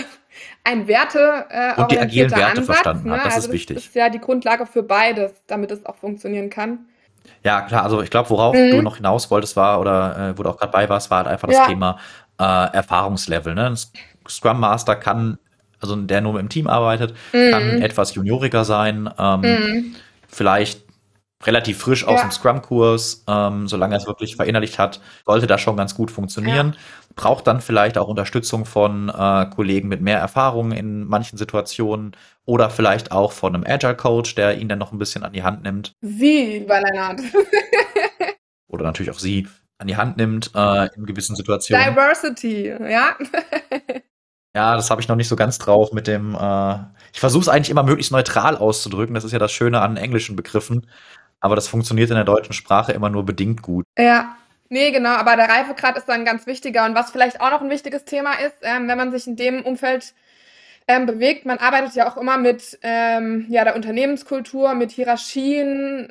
ein 0.64 0.88
Werte 0.88 1.46
äh, 1.50 1.82
und 1.82 1.92
die 1.92 1.98
agilen 1.98 2.30
Werte 2.30 2.46
Ansatz, 2.46 2.66
verstanden 2.66 3.10
ne? 3.10 3.18
hat. 3.18 3.26
Das 3.26 3.36
also 3.36 3.48
ist 3.48 3.54
wichtig. 3.54 3.76
Das 3.78 3.86
ist 3.86 3.96
ja 3.96 4.10
die 4.10 4.20
Grundlage 4.20 4.68
für 4.68 4.84
beides, 4.84 5.34
damit 5.48 5.72
es 5.72 5.84
auch 5.86 5.96
funktionieren 5.96 6.52
kann. 6.52 6.86
Ja, 7.44 7.62
klar. 7.62 7.84
Also 7.84 8.04
ich 8.04 8.12
glaube, 8.12 8.30
worauf 8.30 8.56
mhm. 8.56 8.72
du 8.72 8.82
noch 8.84 8.98
hinaus 8.98 9.32
wolltest, 9.32 9.56
war 9.56 9.80
oder 9.80 10.34
äh, 10.34 10.38
wo 10.38 10.44
du 10.44 10.50
auch 10.50 10.58
gerade 10.58 10.72
bei 10.72 10.88
warst, 10.90 11.10
war 11.10 11.20
halt 11.20 11.28
einfach 11.28 11.48
das 11.48 11.58
ja. 11.58 11.66
Thema 11.66 11.98
äh, 12.40 12.74
Erfahrungslevel. 12.74 13.54
Ne? 13.54 13.68
Ein 13.68 13.78
Scrum 14.28 14.60
Master 14.60 14.96
kann, 14.96 15.38
also 15.80 15.96
der 15.96 16.22
nur 16.22 16.40
im 16.40 16.50
Team 16.50 16.68
arbeitet, 16.68 17.14
mhm. 17.34 17.52
kann 17.52 17.82
etwas 17.82 18.16
junioriger 18.16 18.66
sein, 18.66 19.10
ähm, 19.18 19.42
mhm. 19.42 19.96
vielleicht 20.28 20.84
relativ 21.44 21.78
frisch 21.80 22.06
aus 22.06 22.20
ja. 22.20 22.28
dem 22.28 22.32
Scrum-Kurs, 22.32 23.24
ähm, 23.28 23.68
solange 23.68 23.96
er 23.96 24.00
es 24.00 24.08
wirklich 24.08 24.36
verinnerlicht 24.36 24.78
hat, 24.78 25.00
sollte 25.26 25.48
das 25.48 25.62
schon 25.62 25.78
ganz 25.78 25.96
gut 25.96 26.12
funktionieren. 26.12 26.74
Ja. 26.76 27.14
Braucht 27.16 27.48
dann 27.48 27.62
vielleicht 27.62 27.98
auch 27.98 28.10
Unterstützung 28.10 28.66
von 28.66 29.10
äh, 29.10 29.46
Kollegen 29.46 29.88
mit 29.88 30.02
mehr 30.02 30.20
Erfahrung 30.20 30.74
in 30.74 31.06
manchen 31.06 31.38
Situationen 31.38 32.12
oder 32.46 32.70
vielleicht 32.70 33.12
auch 33.14 33.32
von 33.32 33.56
einem 33.56 33.64
Agile-Coach, 33.66 34.36
der 34.36 34.58
ihn 34.58 34.68
dann 34.68 34.80
noch 34.80 34.92
ein 34.92 35.00
bisschen 35.00 35.24
an 35.24 35.32
die 35.32 35.44
Hand 35.44 35.64
nimmt. 35.64 35.94
Sie, 36.02 36.66
Valernat. 36.68 37.22
oder 38.68 38.84
natürlich 38.84 39.12
auch 39.12 39.20
sie 39.20 39.48
an 39.80 39.88
die 39.88 39.98
Hand 39.98 40.18
nimmt 40.18 40.52
äh, 40.54 40.90
in 40.96 41.06
gewissen 41.06 41.36
Situationen. 41.36 41.90
Diversity, 41.90 42.68
ja. 42.68 43.16
ja, 44.56 44.76
das 44.76 44.92
habe 44.92 45.02
ich 45.02 45.08
noch 45.08 45.16
nicht 45.16 45.30
so 45.30 45.36
ganz 45.36 45.58
drauf 45.58 45.92
mit 45.94 46.06
dem. 46.06 46.36
Äh, 46.36 46.76
ich 47.14 47.20
versuche 47.20 47.42
es 47.42 47.50
eigentlich 47.50 47.70
immer 47.72 47.84
möglichst 47.84 48.12
neutral 48.12 48.58
auszudrücken. 48.58 49.16
Das 49.16 49.24
ist 49.24 49.32
ja 49.32 49.40
das 49.40 49.52
Schöne 49.52 49.82
an 49.82 49.98
englischen 49.98 50.36
Begriffen. 50.36 50.88
Aber 51.40 51.56
das 51.56 51.68
funktioniert 51.68 52.10
in 52.10 52.18
der 52.18 52.26
deutschen 52.26 52.54
Sprache 52.54 52.92
immer 52.92 53.10
nur 53.10 53.26
bedingt 53.26 53.62
gut. 53.62 53.86
Ja, 53.98 54.36
Nee, 54.72 54.92
genau, 54.92 55.10
aber 55.10 55.36
der 55.36 55.50
Reifegrad 55.50 55.98
ist 55.98 56.08
dann 56.08 56.26
ganz 56.26 56.46
wichtiger. 56.46 56.86
Und 56.86 56.94
was 56.94 57.10
vielleicht 57.10 57.42
auch 57.42 57.50
noch 57.50 57.62
ein 57.62 57.72
wichtiges 57.72 58.06
Thema 58.06 58.34
ist, 58.34 58.58
ähm, 58.62 58.88
wenn 58.88 59.00
man 59.00 59.12
sich 59.12 59.26
in 59.26 59.36
dem 59.36 59.64
Umfeld 59.64 60.14
ähm, 60.88 61.08
bewegt, 61.08 61.46
man 61.46 61.58
arbeitet 61.58 61.96
ja 61.96 62.08
auch 62.08 62.18
immer 62.18 62.38
mit 62.38 62.78
ähm, 62.84 63.48
ja, 63.50 63.64
der 63.64 63.76
Unternehmenskultur, 63.76 64.76
mit 64.76 64.92
Hierarchien. 64.92 66.08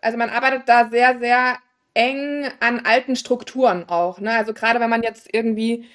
Also 0.00 0.16
man 0.16 0.30
arbeitet 0.30 0.62
da 0.66 0.88
sehr, 0.90 1.18
sehr 1.18 1.58
eng 1.94 2.48
an 2.60 2.80
alten 2.84 3.16
Strukturen 3.16 3.88
auch. 3.88 4.20
Ne? 4.20 4.32
Also 4.32 4.52
gerade 4.52 4.80
wenn 4.80 4.90
man 4.90 5.02
jetzt 5.02 5.28
irgendwie 5.32 5.88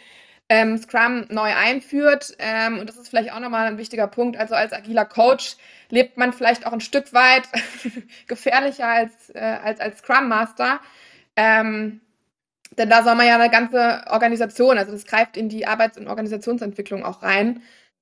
ähm, 0.50 0.78
Scrum 0.78 1.26
neu 1.30 1.54
einführt, 1.56 2.36
ähm, 2.40 2.80
und 2.80 2.90
das 2.90 2.98
ist 2.98 3.10
vielleicht 3.10 3.32
auch 3.34 3.40
nochmal 3.40 3.68
ein 3.68 3.78
wichtiger 3.78 4.08
Punkt, 4.08 4.38
also 4.38 4.56
als 4.56 4.74
agiler 4.74 5.06
Coach 5.06 5.58
lebt 5.90 6.18
man 6.18 6.34
vielleicht 6.34 6.66
auch 6.66 6.74
ein 6.74 6.82
Stück 6.82 7.14
weit 7.14 7.44
gefährlicher 8.28 8.88
als, 8.88 9.30
äh, 9.32 9.40
als 9.40 9.80
als 9.80 10.00
Scrum 10.00 10.28
Master. 10.30 10.80
Ähm, 11.36 12.02
denn 12.78 12.90
da 12.90 13.04
soll 13.04 13.16
man 13.16 13.28
ja 13.28 13.36
eine 13.36 13.50
ganze 13.50 14.04
Organisation, 14.10 14.78
also 14.78 14.92
das 14.92 15.06
greift 15.06 15.38
in 15.38 15.50
die 15.50 15.68
Arbeits- 15.68 15.98
und 15.98 16.08
Organisationsentwicklung 16.08 17.04
auch 17.06 17.24
rein. 17.24 17.62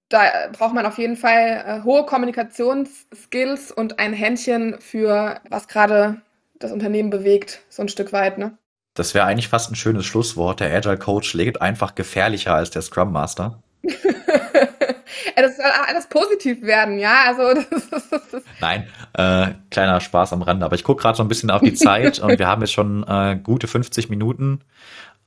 Da 0.10 0.50
braucht 0.54 0.74
man 0.74 0.86
auf 0.86 0.98
jeden 0.98 1.18
Fall 1.18 1.82
äh, 1.82 1.84
hohe 1.84 2.06
Kommunikationsskills 2.06 3.72
und 3.72 4.00
ein 4.00 4.14
Händchen 4.14 4.80
für, 4.80 5.41
was 5.50 5.68
gerade 5.68 6.22
das 6.60 6.72
Unternehmen 6.72 7.10
bewegt, 7.10 7.62
so 7.70 7.82
ein 7.82 7.89
Stück 7.89 8.14
weit, 8.14 8.38
ne? 8.38 8.58
Das 8.93 9.14
wäre 9.14 9.26
eigentlich 9.26 9.47
fast 9.47 9.72
ein 9.72 9.76
schönes 9.76 10.05
Schlusswort. 10.05 10.60
Der 10.60 10.76
Agile 10.76 10.97
Coach 10.97 11.34
lebt 11.34 11.62
einfach 11.62 11.93
gefährlicher 11.93 12.55
als 12.55 12.72
der 12.72 12.82
Scrum 12.82 13.12
Master. 13.12 13.62
das 15.36 15.58
soll 15.58 15.72
alles 15.88 16.08
positiv 16.08 16.64
werden, 16.64 16.97
ja. 16.97 17.26
Also 17.28 17.62
Nein, 18.60 18.88
äh, 19.14 19.53
kleiner 19.70 20.01
Spaß 20.01 20.34
am 20.34 20.41
Rande. 20.41 20.66
Aber 20.66 20.76
ich 20.76 20.84
gucke 20.84 21.03
gerade 21.03 21.16
so 21.16 21.24
ein 21.24 21.28
bisschen 21.28 21.51
auf 21.51 21.62
die 21.62 21.76
Zeit 21.76 22.18
und 22.24 22.39
wir 22.39 22.47
haben 22.47 22.62
jetzt 22.62 22.74
schon 22.74 23.03
äh, 23.08 23.39
gute 23.41 23.68
50 23.68 24.10
Minuten. 24.10 24.62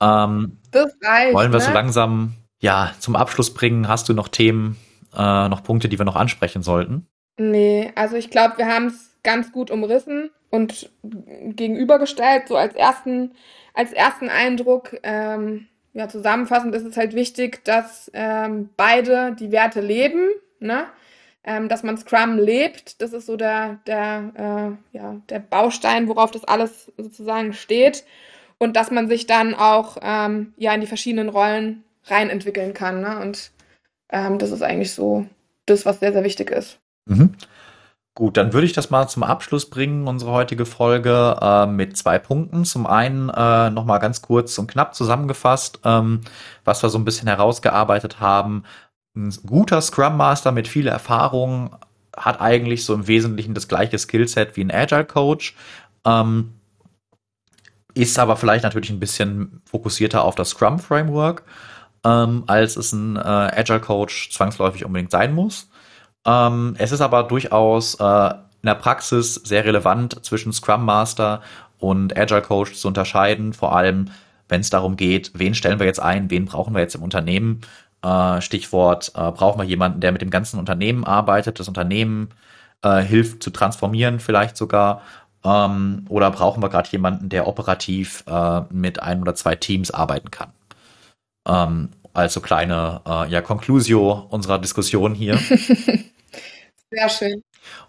Ähm, 0.00 0.58
das 0.72 0.92
reicht. 1.04 1.34
Wollen 1.34 1.52
wir 1.52 1.60
ne? 1.60 1.64
so 1.64 1.72
langsam 1.72 2.32
ja, 2.58 2.92
zum 2.98 3.14
Abschluss 3.14 3.54
bringen. 3.54 3.86
Hast 3.86 4.08
du 4.08 4.14
noch 4.14 4.28
Themen, 4.28 4.78
äh, 5.16 5.48
noch 5.48 5.62
Punkte, 5.62 5.88
die 5.88 5.98
wir 5.98 6.04
noch 6.04 6.16
ansprechen 6.16 6.62
sollten? 6.62 7.06
Nee, 7.38 7.92
also 7.94 8.16
ich 8.16 8.30
glaube, 8.30 8.58
wir 8.58 8.66
haben 8.66 8.86
es 8.86 9.09
ganz 9.22 9.52
gut 9.52 9.70
umrissen 9.70 10.30
und 10.50 10.90
gegenübergestellt, 11.02 12.48
so 12.48 12.56
als 12.56 12.74
ersten, 12.74 13.32
als 13.74 13.92
ersten 13.92 14.28
Eindruck. 14.28 14.96
Ähm, 15.02 15.68
ja, 15.92 16.08
zusammenfassend 16.08 16.74
ist 16.74 16.84
es 16.84 16.96
halt 16.96 17.14
wichtig, 17.14 17.64
dass 17.64 18.10
ähm, 18.14 18.70
beide 18.76 19.34
die 19.38 19.50
Werte 19.50 19.80
leben, 19.80 20.28
ne? 20.60 20.86
Ähm, 21.42 21.68
dass 21.68 21.82
man 21.82 21.96
Scrum 21.96 22.36
lebt. 22.36 23.00
Das 23.00 23.12
ist 23.12 23.26
so 23.26 23.36
der, 23.36 23.78
der, 23.86 24.76
äh, 24.92 24.96
ja, 24.96 25.16
der 25.30 25.38
Baustein, 25.38 26.06
worauf 26.06 26.30
das 26.30 26.44
alles 26.44 26.92
sozusagen 26.98 27.54
steht. 27.54 28.04
Und 28.58 28.76
dass 28.76 28.90
man 28.90 29.08
sich 29.08 29.26
dann 29.26 29.54
auch 29.54 29.96
ähm, 30.02 30.52
ja, 30.58 30.74
in 30.74 30.82
die 30.82 30.86
verschiedenen 30.86 31.30
Rollen 31.30 31.82
reinentwickeln 32.04 32.74
kann. 32.74 33.00
Ne? 33.00 33.18
Und 33.20 33.52
ähm, 34.10 34.38
das 34.38 34.50
ist 34.50 34.62
eigentlich 34.62 34.92
so 34.92 35.26
das, 35.64 35.86
was 35.86 36.00
sehr, 36.00 36.12
sehr 36.12 36.24
wichtig 36.24 36.50
ist. 36.50 36.78
Mhm. 37.06 37.34
Gut, 38.14 38.36
dann 38.36 38.52
würde 38.52 38.66
ich 38.66 38.72
das 38.72 38.90
mal 38.90 39.08
zum 39.08 39.22
Abschluss 39.22 39.70
bringen, 39.70 40.08
unsere 40.08 40.32
heutige 40.32 40.66
Folge 40.66 41.36
äh, 41.40 41.66
mit 41.66 41.96
zwei 41.96 42.18
Punkten. 42.18 42.64
Zum 42.64 42.86
einen 42.86 43.30
äh, 43.30 43.70
nochmal 43.70 44.00
ganz 44.00 44.20
kurz 44.20 44.58
und 44.58 44.66
knapp 44.66 44.94
zusammengefasst, 44.94 45.80
ähm, 45.84 46.20
was 46.64 46.82
wir 46.82 46.90
so 46.90 46.98
ein 46.98 47.04
bisschen 47.04 47.28
herausgearbeitet 47.28 48.20
haben. 48.20 48.64
Ein 49.16 49.32
guter 49.46 49.80
Scrum 49.80 50.16
Master 50.16 50.52
mit 50.52 50.68
viel 50.68 50.88
Erfahrung 50.88 51.76
hat 52.16 52.40
eigentlich 52.40 52.84
so 52.84 52.94
im 52.94 53.06
Wesentlichen 53.06 53.54
das 53.54 53.68
gleiche 53.68 53.98
Skillset 53.98 54.56
wie 54.56 54.64
ein 54.64 54.72
Agile 54.72 55.04
Coach. 55.04 55.56
Ähm, 56.04 56.54
ist 57.94 58.18
aber 58.18 58.36
vielleicht 58.36 58.64
natürlich 58.64 58.90
ein 58.90 59.00
bisschen 59.00 59.62
fokussierter 59.64 60.24
auf 60.24 60.34
das 60.34 60.50
Scrum 60.50 60.78
Framework, 60.78 61.44
ähm, 62.04 62.44
als 62.46 62.76
es 62.76 62.92
ein 62.92 63.16
äh, 63.16 63.20
Agile 63.20 63.80
Coach 63.80 64.30
zwangsläufig 64.30 64.84
unbedingt 64.84 65.10
sein 65.10 65.32
muss. 65.32 65.70
Ähm, 66.26 66.74
es 66.78 66.92
ist 66.92 67.00
aber 67.00 67.22
durchaus 67.24 67.94
äh, 67.94 68.30
in 68.62 68.66
der 68.66 68.74
Praxis 68.74 69.34
sehr 69.34 69.64
relevant 69.64 70.24
zwischen 70.24 70.52
Scrum 70.52 70.84
Master 70.84 71.42
und 71.78 72.16
Agile 72.16 72.42
Coach 72.42 72.74
zu 72.74 72.88
unterscheiden, 72.88 73.52
vor 73.52 73.74
allem 73.74 74.10
wenn 74.48 74.60
es 74.60 74.70
darum 74.70 74.96
geht, 74.96 75.30
wen 75.34 75.54
stellen 75.54 75.78
wir 75.78 75.86
jetzt 75.86 76.00
ein, 76.00 76.30
wen 76.30 76.44
brauchen 76.44 76.74
wir 76.74 76.80
jetzt 76.80 76.94
im 76.96 77.02
Unternehmen. 77.02 77.60
Äh, 78.02 78.40
Stichwort, 78.40 79.12
äh, 79.14 79.30
brauchen 79.30 79.60
wir 79.60 79.66
jemanden, 79.66 80.00
der 80.00 80.12
mit 80.12 80.22
dem 80.22 80.30
ganzen 80.30 80.58
Unternehmen 80.58 81.04
arbeitet, 81.04 81.60
das 81.60 81.68
Unternehmen 81.68 82.30
äh, 82.82 83.00
hilft 83.00 83.42
zu 83.42 83.50
transformieren 83.50 84.20
vielleicht 84.20 84.56
sogar. 84.56 85.02
Ähm, 85.44 86.04
oder 86.08 86.30
brauchen 86.30 86.62
wir 86.62 86.68
gerade 86.68 86.90
jemanden, 86.90 87.28
der 87.28 87.46
operativ 87.46 88.24
äh, 88.26 88.62
mit 88.70 89.02
ein 89.02 89.22
oder 89.22 89.34
zwei 89.34 89.54
Teams 89.54 89.90
arbeiten 89.90 90.30
kann? 90.30 90.52
Ähm, 91.48 91.90
also 92.12 92.40
kleine 92.40 93.02
äh, 93.06 93.30
ja, 93.30 93.40
Conclusio 93.40 94.26
unserer 94.30 94.58
Diskussion 94.58 95.14
hier. 95.14 95.36
Sehr 96.90 97.08
schön. 97.08 97.44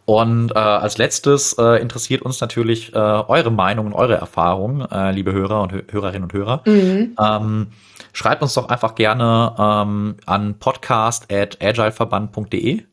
Und 0.06 0.52
äh, 0.52 0.60
als 0.60 0.98
letztes 0.98 1.54
äh, 1.54 1.82
interessiert 1.82 2.22
uns 2.22 2.42
natürlich 2.42 2.94
äh, 2.94 2.98
eure 2.98 3.52
Meinung 3.52 3.86
und 3.88 3.94
eure 3.94 4.16
Erfahrungen, 4.16 4.82
äh, 4.92 5.12
liebe 5.12 5.32
Hörer 5.32 5.62
und 5.62 5.72
Hö 5.72 5.84
Hörerinnen 5.90 6.24
und 6.24 6.34
Hörer. 6.34 6.62
Mhm. 6.66 7.16
Ähm, 7.20 7.68
schreibt 8.14 8.42
uns 8.42 8.54
doch 8.54 8.70
einfach 8.70 8.96
gerne 8.96 9.56
ähm, 9.58 10.16
an 10.26 10.60
podcast.agileverband.de. 10.60 12.84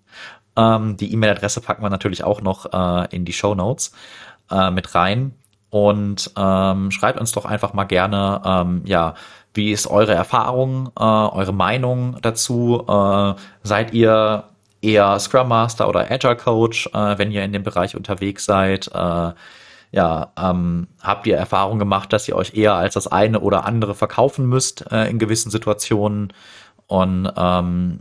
Ähm, 0.57 0.97
die 0.97 1.13
E-Mail-Adresse 1.13 1.61
packen 1.61 1.83
wir 1.83 1.91
natürlich 1.91 2.25
auch 2.25 2.41
noch 2.41 2.73
äh, 2.73 3.09
in 3.15 3.25
die 3.25 3.33
Show 3.33 3.55
Notes 3.55 3.93
äh, 4.51 4.71
mit 4.71 4.95
rein. 4.95 5.35
Und 5.71 6.31
ähm, 6.37 6.91
schreibt 6.91 7.21
uns 7.21 7.33
doch 7.33 7.45
einfach 7.45 7.75
mal 7.75 7.85
gerne, 7.85 8.41
ähm, 8.45 8.83
ja, 8.87 9.15
wie 9.59 9.73
ist 9.73 9.89
eure 9.89 10.15
Erfahrung, 10.15 10.91
äh, 10.99 11.03
eure 11.03 11.53
Meinung 11.53 12.17
dazu? 12.23 12.85
Äh, 12.89 13.35
seid 13.65 13.93
ihr 13.93 14.45
eher 14.81 15.19
Scrum 15.19 15.49
Master 15.49 15.89
oder 15.89 16.11
Agile 16.11 16.37
Coach, 16.37 16.87
äh, 16.95 17.19
wenn 17.19 17.33
ihr 17.33 17.43
in 17.45 17.53
dem 17.53 17.65
Bereich 17.65 17.97
unterwegs 17.97 18.45
seid? 18.45 18.89
Äh, 18.95 19.33
ja, 19.91 20.33
ähm, 20.41 20.87
habt 21.03 21.27
ihr 21.27 21.37
Erfahrung 21.37 21.79
gemacht, 21.81 22.13
dass 22.13 22.29
ihr 22.29 22.37
euch 22.37 22.55
eher 22.55 22.75
als 22.75 22.95
das 22.95 23.09
eine 23.09 23.41
oder 23.41 23.65
andere 23.65 23.95
verkaufen 23.97 24.47
müsst 24.47 24.91
äh, 24.93 25.11
in 25.11 25.19
gewissen 25.19 25.51
Situationen? 25.51 26.33
Und 26.87 27.31
ähm, 27.37 28.01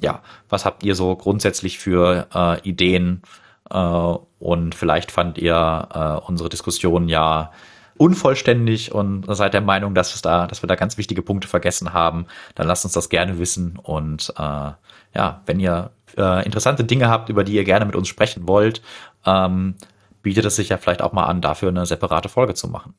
ja, 0.00 0.22
was 0.48 0.64
habt 0.64 0.82
ihr 0.84 0.94
so 0.94 1.14
grundsätzlich 1.16 1.78
für 1.78 2.26
äh, 2.34 2.60
Ideen? 2.68 3.22
Und 3.70 4.74
vielleicht 4.74 5.10
fand 5.10 5.38
ihr 5.38 6.20
unsere 6.26 6.50
Diskussion 6.50 7.08
ja 7.08 7.50
unvollständig 7.96 8.92
und 8.92 9.24
seid 9.28 9.54
der 9.54 9.60
Meinung, 9.60 9.94
dass, 9.94 10.20
da, 10.22 10.46
dass 10.46 10.62
wir 10.62 10.66
da 10.66 10.74
ganz 10.74 10.98
wichtige 10.98 11.22
Punkte 11.22 11.48
vergessen 11.48 11.92
haben, 11.92 12.26
dann 12.54 12.66
lasst 12.66 12.84
uns 12.84 12.94
das 12.94 13.08
gerne 13.08 13.38
wissen. 13.38 13.78
Und 13.82 14.32
äh, 14.36 14.72
ja, 15.14 15.42
wenn 15.46 15.60
ihr 15.60 15.90
äh, 16.16 16.44
interessante 16.44 16.84
Dinge 16.84 17.08
habt, 17.08 17.28
über 17.28 17.44
die 17.44 17.54
ihr 17.54 17.64
gerne 17.64 17.84
mit 17.84 17.96
uns 17.96 18.08
sprechen 18.08 18.48
wollt, 18.48 18.82
ähm, 19.24 19.76
bietet 20.22 20.44
es 20.44 20.56
sich 20.56 20.70
ja 20.70 20.78
vielleicht 20.78 21.02
auch 21.02 21.12
mal 21.12 21.26
an, 21.26 21.40
dafür 21.40 21.68
eine 21.68 21.86
separate 21.86 22.28
Folge 22.28 22.54
zu 22.54 22.68
machen. 22.68 22.94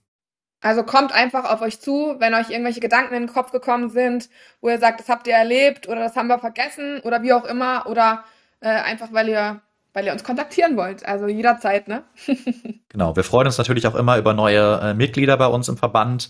Also 0.61 0.83
kommt 0.83 1.13
einfach 1.13 1.51
auf 1.51 1.61
euch 1.61 1.79
zu, 1.79 2.15
wenn 2.19 2.33
euch 2.33 2.49
irgendwelche 2.49 2.79
Gedanken 2.79 3.13
in 3.13 3.27
den 3.27 3.33
Kopf 3.33 3.51
gekommen 3.51 3.89
sind, 3.89 4.29
wo 4.61 4.69
ihr 4.69 4.79
sagt, 4.79 4.99
das 4.99 5.09
habt 5.09 5.27
ihr 5.27 5.35
erlebt 5.35 5.87
oder 5.87 5.99
das 5.99 6.15
haben 6.15 6.27
wir 6.27 6.39
vergessen 6.39 7.01
oder 7.03 7.21
wie 7.21 7.33
auch 7.33 7.45
immer 7.45 7.85
oder 7.87 8.23
äh, 8.61 8.69
einfach 8.69 9.09
weil 9.11 9.29
ihr 9.29 9.61
weil 9.95 10.05
ihr 10.05 10.11
uns 10.11 10.23
kontaktieren 10.23 10.77
wollt. 10.77 11.05
Also 11.05 11.25
jederzeit, 11.27 11.87
ne? 11.87 12.03
genau, 12.89 13.15
wir 13.15 13.23
freuen 13.23 13.47
uns 13.47 13.57
natürlich 13.57 13.87
auch 13.87 13.95
immer 13.95 14.17
über 14.17 14.33
neue 14.33 14.79
äh, 14.81 14.93
Mitglieder 14.93 15.37
bei 15.37 15.47
uns 15.47 15.69
im 15.69 15.77
Verband. 15.77 16.29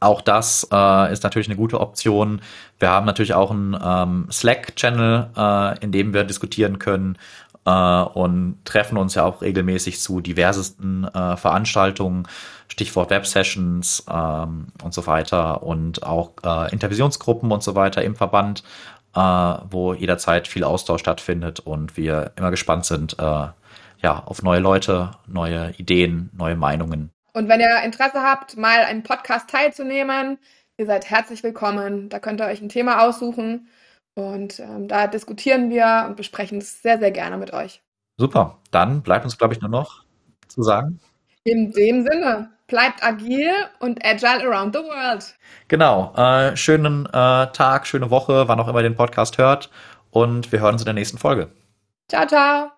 Auch 0.00 0.20
das 0.20 0.68
äh, 0.70 1.12
ist 1.12 1.22
natürlich 1.22 1.48
eine 1.48 1.56
gute 1.56 1.80
Option. 1.80 2.42
Wir 2.80 2.90
haben 2.90 3.06
natürlich 3.06 3.32
auch 3.32 3.52
einen 3.52 3.78
ähm, 3.82 4.26
Slack-Channel, 4.30 5.30
äh, 5.36 5.84
in 5.84 5.92
dem 5.92 6.12
wir 6.12 6.24
diskutieren 6.24 6.80
können 6.80 7.16
äh, 7.64 8.02
und 8.02 8.58
treffen 8.64 8.98
uns 8.98 9.14
ja 9.14 9.24
auch 9.24 9.40
regelmäßig 9.40 10.00
zu 10.00 10.20
diversesten 10.20 11.04
äh, 11.04 11.36
Veranstaltungen, 11.36 12.26
Stichwort 12.66 13.10
Web-Sessions 13.10 14.04
ähm, 14.10 14.66
und 14.82 14.92
so 14.92 15.06
weiter 15.06 15.62
und 15.62 16.02
auch 16.02 16.32
äh, 16.44 16.72
Intervisionsgruppen 16.72 17.52
und 17.52 17.62
so 17.62 17.76
weiter 17.76 18.02
im 18.02 18.16
Verband 18.16 18.64
äh, 19.14 19.20
wo 19.70 19.94
jederzeit 19.94 20.48
viel 20.48 20.64
Austausch 20.64 21.00
stattfindet 21.00 21.60
und 21.60 21.96
wir 21.96 22.32
immer 22.36 22.50
gespannt 22.50 22.84
sind, 22.84 23.18
äh, 23.18 23.48
ja, 24.02 24.22
auf 24.26 24.42
neue 24.42 24.60
Leute, 24.60 25.12
neue 25.26 25.72
Ideen, 25.78 26.30
neue 26.36 26.56
Meinungen. 26.56 27.10
Und 27.32 27.48
wenn 27.48 27.60
ihr 27.60 27.82
Interesse 27.82 28.22
habt, 28.22 28.56
mal 28.56 28.80
einen 28.80 29.02
Podcast 29.02 29.48
teilzunehmen, 29.48 30.38
ihr 30.76 30.86
seid 30.86 31.08
herzlich 31.10 31.42
willkommen. 31.42 32.08
Da 32.08 32.18
könnt 32.18 32.40
ihr 32.40 32.46
euch 32.46 32.60
ein 32.60 32.68
Thema 32.68 33.02
aussuchen 33.02 33.68
und 34.14 34.60
ähm, 34.60 34.88
da 34.88 35.06
diskutieren 35.06 35.70
wir 35.70 36.04
und 36.06 36.16
besprechen 36.16 36.58
es 36.58 36.82
sehr, 36.82 36.98
sehr 36.98 37.10
gerne 37.10 37.36
mit 37.36 37.52
euch. 37.52 37.82
Super, 38.16 38.58
dann 38.70 39.02
bleibt 39.02 39.24
uns, 39.24 39.38
glaube 39.38 39.54
ich, 39.54 39.60
nur 39.60 39.70
noch 39.70 40.04
zu 40.46 40.62
sagen. 40.62 41.00
In 41.42 41.72
dem 41.72 42.04
Sinne, 42.04 42.50
bleibt 42.66 43.02
agil 43.02 43.52
und 43.80 44.04
agile 44.04 44.44
around 44.44 44.74
the 44.74 44.82
world. 44.82 45.34
Genau, 45.68 46.12
äh, 46.16 46.56
schönen 46.56 47.06
äh, 47.06 47.10
Tag, 47.10 47.86
schöne 47.86 48.10
Woche, 48.10 48.48
wann 48.48 48.60
auch 48.60 48.68
immer 48.68 48.80
ihr 48.80 48.88
den 48.88 48.96
Podcast 48.96 49.38
hört 49.38 49.70
und 50.10 50.52
wir 50.52 50.60
hören 50.60 50.74
uns 50.74 50.82
in 50.82 50.86
der 50.86 50.94
nächsten 50.94 51.18
Folge. 51.18 51.50
Ciao, 52.08 52.26
ciao. 52.26 52.73